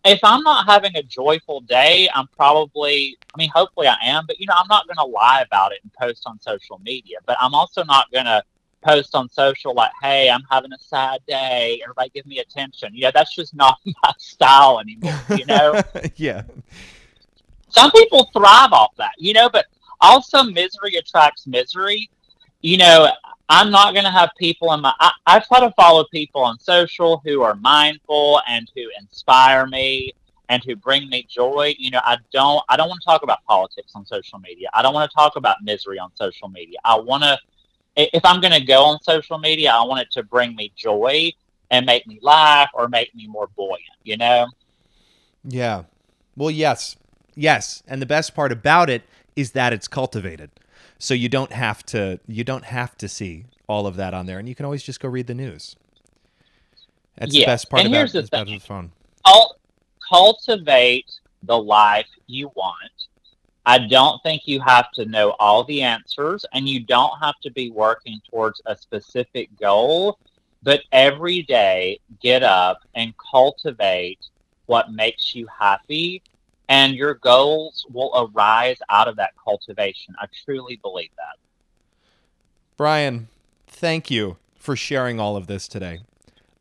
if 0.05 0.20
I'm 0.22 0.43
not 0.43 0.66
having 0.66 0.95
a 0.97 1.03
joyful 1.03 1.62
day, 1.62 2.09
I'm 2.14 2.26
probably, 2.28 3.16
I 3.35 3.39
mean, 3.39 3.51
hopefully 3.55 3.87
I 3.87 3.97
am, 4.05 4.26
but 4.26 4.39
you 4.39 4.47
know, 4.47 4.53
I'm 4.55 4.68
not 4.68 4.87
going 4.87 4.99
to 4.99 5.05
lie 5.05 5.41
about 5.41 5.72
it 5.72 5.80
and 5.82 5.91
post 5.95 6.24
on 6.26 6.39
social 6.41 6.78
media. 6.85 7.16
But 7.24 7.39
I'm 7.41 7.55
also 7.55 7.85
not 7.85 8.12
going 8.12 8.26
to 8.26 8.43
post 8.85 9.14
on 9.14 9.28
social 9.30 9.74
like, 9.74 9.91
hey, 10.03 10.30
I'm 10.30 10.43
having 10.51 10.72
a 10.72 10.78
sad 10.78 11.20
day. 11.26 11.80
Everybody 11.82 12.11
give 12.14 12.26
me 12.26 12.39
attention. 12.39 12.95
You 12.95 13.05
know, 13.05 13.11
that's 13.14 13.35
just 13.35 13.55
not 13.55 13.78
my 13.85 14.12
style 14.18 14.80
anymore, 14.80 15.20
you 15.37 15.47
know? 15.47 15.80
yeah. 16.16 16.43
Some 17.68 17.91
people 17.91 18.30
thrive 18.32 18.72
off 18.72 18.95
that, 18.99 19.12
you 19.18 19.32
know, 19.32 19.49
but 19.49 19.66
also 20.01 20.43
misery 20.43 20.95
attracts 20.97 21.47
misery. 21.47 22.11
You 22.61 22.78
know, 22.78 23.11
I'm 23.49 23.70
not 23.70 23.93
going 23.93 24.05
to 24.05 24.11
have 24.11 24.30
people 24.39 24.72
in 24.72 24.80
my. 24.80 24.93
I, 25.01 25.11
I 25.26 25.41
try 25.41 25.61
to 25.61 25.70
follow 25.72 26.05
people 26.11 26.43
on 26.43 26.59
social 26.59 27.20
who 27.24 27.43
are 27.43 27.55
mindful 27.57 28.41
and 28.49 28.70
who 28.74 28.82
inspire 28.99 29.66
me 29.66 30.12
and 30.49 30.62
who 30.64 30.76
bring 30.76 31.09
me 31.11 31.26
joy. 31.28 31.74
You 31.78 31.91
know, 31.91 32.01
I 32.03 32.18
don't. 32.32 32.62
I 32.68 32.76
don't 32.76 32.89
want 32.89 33.01
to 33.03 33.07
talk 33.07 33.22
about 33.22 33.45
politics 33.45 33.93
on 33.95 34.07
social 34.07 34.39
media. 34.39 34.68
I 34.72 34.82
don't 34.82 34.95
want 34.95 35.11
to 35.11 35.14
talk 35.14 35.37
about 35.37 35.57
misery 35.62 35.99
on 35.99 36.11
social 36.14 36.49
media. 36.49 36.78
I 36.85 36.99
want 36.99 37.22
to. 37.24 37.39
If 37.97 38.24
I'm 38.24 38.40
going 38.40 38.53
to 38.53 38.64
go 38.64 38.84
on 38.84 39.03
social 39.03 39.38
media, 39.38 39.70
I 39.70 39.84
want 39.84 40.01
it 40.01 40.11
to 40.12 40.22
bring 40.22 40.57
me 40.57 40.72
joy 40.76 41.32
and 41.70 41.86
make 41.86 42.07
me 42.07 42.18
laugh 42.22 42.70
or 42.74 42.88
make 42.88 43.14
me 43.14 43.26
more 43.26 43.49
buoyant. 43.57 43.82
You 44.03 44.16
know. 44.16 44.47
Yeah. 45.45 45.84
Well, 46.36 46.51
yes, 46.51 46.97
yes, 47.34 47.82
and 47.86 48.03
the 48.03 48.07
best 48.07 48.34
part 48.34 48.51
about 48.51 48.90
it 48.90 49.03
is 49.36 49.53
that 49.53 49.72
it's 49.72 49.86
cultivated 49.86 50.51
so 50.99 51.14
you 51.14 51.28
don't 51.28 51.53
have 51.53 51.84
to 51.84 52.18
you 52.26 52.45
don't 52.45 52.64
have 52.64 52.97
to 52.97 53.09
see 53.09 53.45
all 53.66 53.86
of 53.86 53.97
that 53.97 54.14
on 54.14 54.26
there 54.26 54.38
and 54.38 54.49
you 54.49 54.55
can 54.55 54.64
always 54.64 54.82
just 54.82 55.01
go 55.01 55.09
read 55.09 55.26
the 55.26 55.34
news 55.34 55.76
that's 57.18 57.32
the 57.32 57.45
best 57.45 57.70
part 57.70 57.82
and 57.82 57.92
about, 57.92 57.99
here's 57.99 58.12
the, 58.12 58.22
thing. 58.22 58.47
the 58.47 58.59
phone 58.59 58.90
cultivate 60.09 61.11
the 61.42 61.57
life 61.57 62.09
you 62.26 62.51
want 62.55 63.09
i 63.66 63.78
don't 63.78 64.22
think 64.22 64.42
you 64.46 64.60
have 64.60 64.90
to 64.92 65.04
know 65.06 65.30
all 65.38 65.64
the 65.64 65.82
answers 65.82 66.44
and 66.52 66.68
you 66.68 66.80
don't 66.80 67.18
have 67.20 67.38
to 67.42 67.50
be 67.50 67.70
working 67.70 68.20
towards 68.30 68.60
a 68.66 68.76
specific 68.76 69.48
goal 69.60 70.18
but 70.62 70.82
every 70.92 71.42
day 71.42 71.98
get 72.20 72.42
up 72.42 72.80
and 72.94 73.14
cultivate 73.30 74.18
what 74.66 74.92
makes 74.92 75.34
you 75.34 75.46
happy 75.46 76.22
and 76.68 76.94
your 76.94 77.14
goals 77.14 77.86
will 77.92 78.10
arise 78.34 78.78
out 78.88 79.08
of 79.08 79.16
that 79.16 79.32
cultivation. 79.42 80.14
I 80.18 80.26
truly 80.44 80.76
believe 80.82 81.10
that. 81.16 81.36
Brian, 82.76 83.28
thank 83.66 84.10
you 84.10 84.36
for 84.56 84.76
sharing 84.76 85.20
all 85.20 85.36
of 85.36 85.46
this 85.46 85.68
today. 85.68 86.00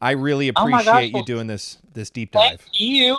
I 0.01 0.11
really 0.11 0.49
oh 0.49 0.61
appreciate 0.61 1.13
oh 1.15 1.19
you 1.19 1.25
doing 1.25 1.47
this 1.47 1.77
this 1.93 2.09
deep 2.09 2.31
dive. 2.31 2.59
Thank 2.59 2.79
you. 2.79 3.17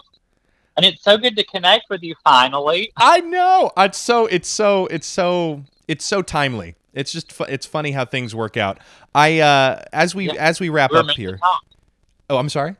And 0.77 0.85
it's 0.85 1.03
so 1.03 1.16
good 1.16 1.37
to 1.37 1.45
connect 1.45 1.89
with 1.89 2.03
you 2.03 2.14
finally. 2.25 2.93
I 2.97 3.20
know. 3.20 3.70
It's 3.77 3.99
so 3.99 4.27
it's 4.27 4.49
so 4.49 4.87
it's 4.87 5.07
so 5.07 5.64
it's 5.87 6.05
so 6.05 6.22
timely. 6.22 6.75
It's 6.93 7.12
just 7.12 7.33
fu- 7.33 7.45
it's 7.45 7.66
funny 7.66 7.93
how 7.93 8.05
things 8.05 8.35
work 8.35 8.57
out. 8.57 8.79
I 9.14 9.41
uh 9.41 9.83
as 9.93 10.14
we 10.14 10.27
yeah. 10.27 10.35
as 10.35 10.61
we 10.61 10.68
wrap 10.68 10.91
We're 10.91 11.01
up 11.01 11.11
here. 11.11 11.39
Oh, 12.29 12.39
I'm 12.39 12.49
sorry. 12.49 12.77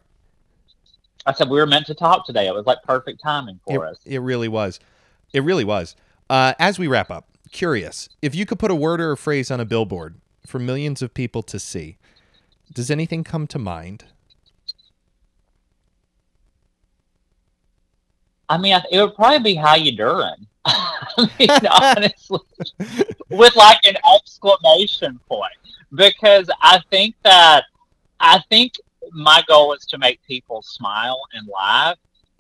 I 1.27 1.33
said 1.33 1.49
we 1.49 1.59
were 1.59 1.67
meant 1.67 1.87
to 1.87 1.95
talk 1.95 2.27
today. 2.27 2.47
It 2.47 2.55
was 2.55 2.67
like 2.67 2.83
perfect 2.83 3.23
timing 3.23 3.61
for 3.67 3.85
it, 3.85 3.91
us. 3.91 3.99
It 4.05 4.19
really 4.19 4.49
was. 4.49 4.81
It 5.33 5.43
really 5.43 5.65
was. 5.65 5.97
Uh, 6.29 6.55
as 6.59 6.79
we 6.79 6.87
wrap 6.87 7.11
up, 7.11 7.29
curious 7.51 8.09
if 8.23 8.35
you 8.35 8.47
could 8.47 8.59
put 8.59 8.71
a 8.71 8.75
word 8.75 9.01
or 9.01 9.13
a 9.13 9.17
phrase 9.17 9.51
on 9.51 9.61
a 9.61 9.65
billboard 9.65 10.17
for 10.47 10.59
millions 10.59 11.01
of 11.03 11.15
people 11.15 11.43
to 11.43 11.59
see, 11.59 11.97
does 12.73 12.91
anything 12.91 13.25
come 13.25 13.47
to 13.47 13.59
mind? 13.59 14.05
I 18.49 18.59
mean, 18.59 18.79
it 18.91 19.01
would 19.01 19.15
probably 19.15 19.39
be 19.39 19.55
how 19.55 19.75
you 19.75 19.97
doing. 19.97 20.35
I 20.65 21.29
mean, 21.39 21.49
honestly, 21.71 22.39
with 23.31 23.57
like 23.57 23.79
an 23.87 23.97
exclamation 24.15 25.19
point, 25.29 25.53
because 25.95 26.51
I 26.61 26.81
think 26.91 27.15
that 27.23 27.65
I 28.21 28.43
think 28.51 28.75
my 29.13 29.43
goal 29.47 29.73
is 29.75 29.85
to 29.87 29.99
make 29.99 30.23
people 30.27 30.63
smile 30.63 31.21
and 31.35 31.47
laugh. 31.49 31.99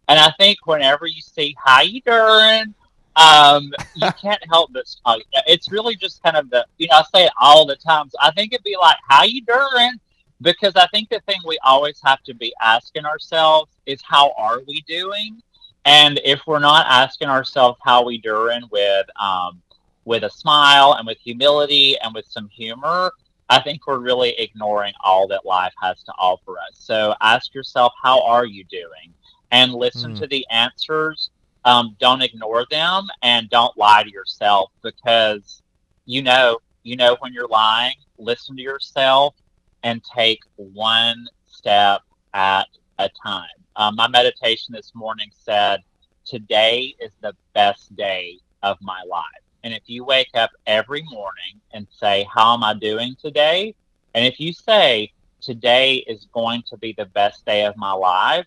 And 0.09 0.18
I 0.18 0.32
think 0.38 0.59
whenever 0.66 1.07
you 1.07 1.20
see 1.20 1.55
"How 1.62 1.82
you 1.82 2.00
doing," 2.02 2.74
um, 3.16 3.72
you 3.94 4.11
can't 4.20 4.42
help 4.48 4.72
but 4.72 4.88
smile. 4.88 5.20
It's 5.46 5.70
really 5.70 5.96
just 5.96 6.22
kind 6.22 6.36
of 6.36 6.50
the 6.50 6.66
you 6.78 6.88
know 6.90 6.98
I 6.98 7.05
say 7.14 7.24
it 7.26 7.32
all 7.40 7.66
the 7.66 7.76
time. 7.76 8.09
So 8.11 8.18
I 8.22 8.30
think 8.32 8.52
it'd 8.52 8.64
be 8.64 8.76
like 8.80 8.96
"How 9.09 9.24
you 9.24 9.42
doing," 9.42 9.92
because 10.40 10.76
I 10.76 10.86
think 10.88 11.09
the 11.09 11.20
thing 11.20 11.40
we 11.46 11.59
always 11.64 12.00
have 12.05 12.22
to 12.24 12.34
be 12.34 12.55
asking 12.61 13.05
ourselves 13.05 13.70
is 13.86 14.00
"How 14.02 14.32
are 14.36 14.61
we 14.66 14.82
doing?" 14.86 15.42
And 15.85 16.20
if 16.24 16.41
we're 16.47 16.61
not 16.61 16.87
asking 16.89 17.28
ourselves 17.28 17.78
"How 17.82 18.05
we 18.05 18.18
doing?" 18.18 18.62
with 18.70 19.07
um, 19.20 19.61
with 20.05 20.24
a 20.24 20.30
smile 20.30 20.95
and 20.95 21.07
with 21.07 21.18
humility 21.18 21.99
and 21.99 22.14
with 22.14 22.26
some 22.28 22.49
humor, 22.49 23.12
I 23.49 23.61
think 23.61 23.87
we're 23.87 23.99
really 23.99 24.30
ignoring 24.39 24.93
all 25.03 25.26
that 25.28 25.45
life 25.45 25.72
has 25.80 26.03
to 26.05 26.12
offer 26.18 26.59
us. 26.59 26.74
So 26.74 27.14
ask 27.20 27.55
yourself, 27.55 27.93
how 28.03 28.22
are 28.22 28.47
you 28.47 28.64
doing? 28.64 29.12
And 29.51 29.72
listen 29.72 30.14
mm. 30.14 30.18
to 30.18 30.26
the 30.26 30.47
answers. 30.51 31.30
Um, 31.64 31.97
don't 31.99 32.20
ignore 32.20 32.66
them 32.70 33.07
and 33.22 33.49
don't 33.49 33.76
lie 33.78 34.03
to 34.03 34.11
yourself 34.11 34.70
because 34.82 35.62
you 36.07 36.22
know, 36.22 36.59
you 36.82 36.97
know 36.97 37.16
when 37.20 37.32
you're 37.32 37.49
lying. 37.49 37.95
Listen 38.18 38.57
to 38.57 38.62
yourself 38.62 39.35
and 39.82 40.03
take 40.05 40.41
one 40.57 41.26
step 41.47 42.03
at 42.35 42.68
a 42.99 43.09
time. 43.22 43.49
Um, 43.76 43.97
my 43.97 44.09
meditation 44.09 44.72
this 44.72 44.92
morning 44.95 45.30
said, 45.32 45.80
Today 46.24 46.95
is 47.01 47.12
the 47.20 47.34
best 47.55 47.95
day 47.97 48.38
of 48.62 48.78
my 48.80 49.03
life. 49.09 49.24
And 49.62 49.74
if 49.74 49.82
you 49.86 50.05
wake 50.05 50.30
up 50.34 50.51
every 50.66 51.03
morning 51.03 51.61
and 51.72 51.86
say, 51.90 52.26
How 52.32 52.55
am 52.55 52.62
I 52.62 52.74
doing 52.74 53.16
today? 53.20 53.74
And 54.14 54.24
if 54.24 54.38
you 54.38 54.53
say, 54.53 55.12
Today 55.40 55.97
is 56.07 56.26
going 56.32 56.62
to 56.70 56.76
be 56.76 56.95
the 56.97 57.07
best 57.07 57.45
day 57.45 57.64
of 57.66 57.76
my 57.76 57.92
life, 57.92 58.47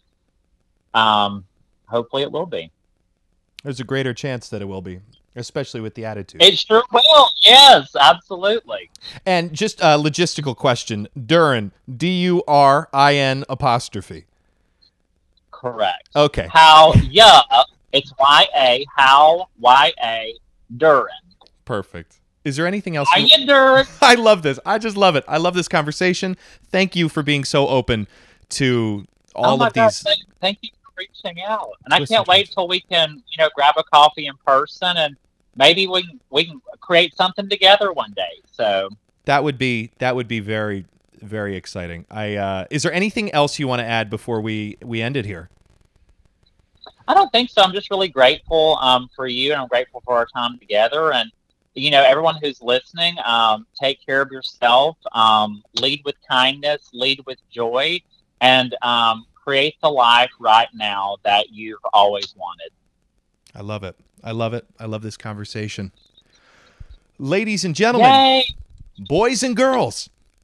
um, 0.93 1.45
hopefully 1.85 2.23
it 2.23 2.31
will 2.31 2.45
be. 2.45 2.71
There's 3.63 3.79
a 3.79 3.83
greater 3.83 4.13
chance 4.13 4.49
that 4.49 4.61
it 4.61 4.65
will 4.65 4.81
be, 4.81 5.01
especially 5.35 5.81
with 5.81 5.95
the 5.95 6.05
attitude. 6.05 6.41
It 6.41 6.57
sure 6.57 6.83
will. 6.91 7.29
Yes, 7.45 7.95
absolutely. 7.99 8.89
And 9.25 9.53
just 9.53 9.79
a 9.81 9.97
logistical 9.97 10.55
question 10.55 11.07
Durin, 11.25 11.71
D 11.93 12.21
U 12.23 12.43
R 12.47 12.89
I 12.93 13.15
N 13.15 13.43
apostrophe. 13.49 14.26
Correct. 15.57 16.09
Okay. 16.15 16.47
How, 16.51 16.93
yeah, 17.09 17.41
it's 17.91 18.13
Y 18.19 18.47
A, 18.55 18.85
how, 18.95 19.47
Y 19.59 19.91
A, 20.03 20.35
Durin. 20.77 21.07
Perfect. 21.65 22.19
Is 22.43 22.55
there 22.55 22.67
anything 22.67 22.95
else? 22.95 23.09
You, 23.17 23.47
Durin? 23.47 23.85
I 24.01 24.13
love 24.13 24.43
this. 24.43 24.59
I 24.65 24.77
just 24.77 24.95
love 24.95 25.15
it. 25.15 25.23
I 25.27 25.37
love 25.37 25.55
this 25.55 25.67
conversation. 25.67 26.37
Thank 26.69 26.95
you 26.95 27.09
for 27.09 27.23
being 27.23 27.43
so 27.43 27.67
open 27.67 28.07
to 28.49 29.07
all 29.35 29.61
oh 29.61 29.65
of 29.65 29.73
God, 29.73 29.89
these. 29.89 30.01
Thank, 30.03 30.19
thank, 30.39 30.59
you 30.61 30.69
for 30.83 30.91
reaching 30.95 31.41
out, 31.43 31.71
and 31.85 31.93
I 31.93 32.05
can't 32.05 32.27
wait 32.27 32.51
till 32.51 32.67
we 32.67 32.81
can, 32.81 33.23
you 33.27 33.37
know, 33.39 33.49
grab 33.55 33.75
a 33.77 33.83
coffee 33.83 34.27
in 34.27 34.35
person, 34.45 34.95
and 34.95 35.17
maybe 35.55 35.87
we 35.87 36.03
can, 36.03 36.19
we 36.29 36.45
can 36.45 36.61
create 36.81 37.15
something 37.15 37.49
together 37.49 37.91
one 37.91 38.13
day. 38.13 38.41
So 38.51 38.89
that 39.25 39.43
would 39.43 39.57
be 39.57 39.89
that 39.97 40.15
would 40.15 40.27
be 40.27 40.39
very 40.39 40.85
very 41.21 41.55
exciting. 41.55 42.05
I 42.09 42.35
uh, 42.35 42.65
is 42.69 42.83
there 42.83 42.93
anything 42.93 43.31
else 43.31 43.59
you 43.59 43.67
want 43.67 43.79
to 43.79 43.85
add 43.85 44.09
before 44.09 44.41
we 44.41 44.77
we 44.83 45.01
end 45.01 45.17
it 45.17 45.25
here? 45.25 45.49
I 47.07 47.13
don't 47.13 47.31
think 47.31 47.49
so. 47.49 47.61
I'm 47.61 47.71
just 47.71 47.89
really 47.89 48.09
grateful 48.09 48.77
um, 48.81 49.09
for 49.15 49.27
you, 49.27 49.53
and 49.53 49.61
I'm 49.61 49.67
grateful 49.67 50.01
for 50.05 50.17
our 50.17 50.25
time 50.25 50.59
together. 50.59 51.13
And 51.13 51.31
you 51.73 51.91
know, 51.91 52.03
everyone 52.03 52.37
who's 52.41 52.61
listening, 52.61 53.15
um, 53.25 53.67
take 53.79 54.03
care 54.05 54.21
of 54.21 54.31
yourself. 54.31 54.97
Um, 55.11 55.63
lead 55.79 56.01
with 56.05 56.15
kindness. 56.29 56.89
Lead 56.93 57.21
with 57.25 57.39
joy, 57.49 58.01
and 58.41 58.75
um, 58.81 59.25
create 59.35 59.75
the 59.81 59.89
life 59.89 60.31
right 60.39 60.69
now 60.73 61.17
that 61.23 61.49
you've 61.51 61.79
always 61.93 62.33
wanted. 62.35 62.71
I 63.55 63.61
love 63.61 63.83
it. 63.83 63.95
I 64.23 64.31
love 64.31 64.53
it. 64.53 64.65
I 64.79 64.85
love 64.85 65.01
this 65.01 65.17
conversation. 65.17 65.91
Ladies 67.19 67.63
and 67.63 67.73
gentlemen, 67.73 68.11
Yay! 68.11 68.45
boys 68.99 69.43
and 69.43 69.55
girls, 69.55 70.09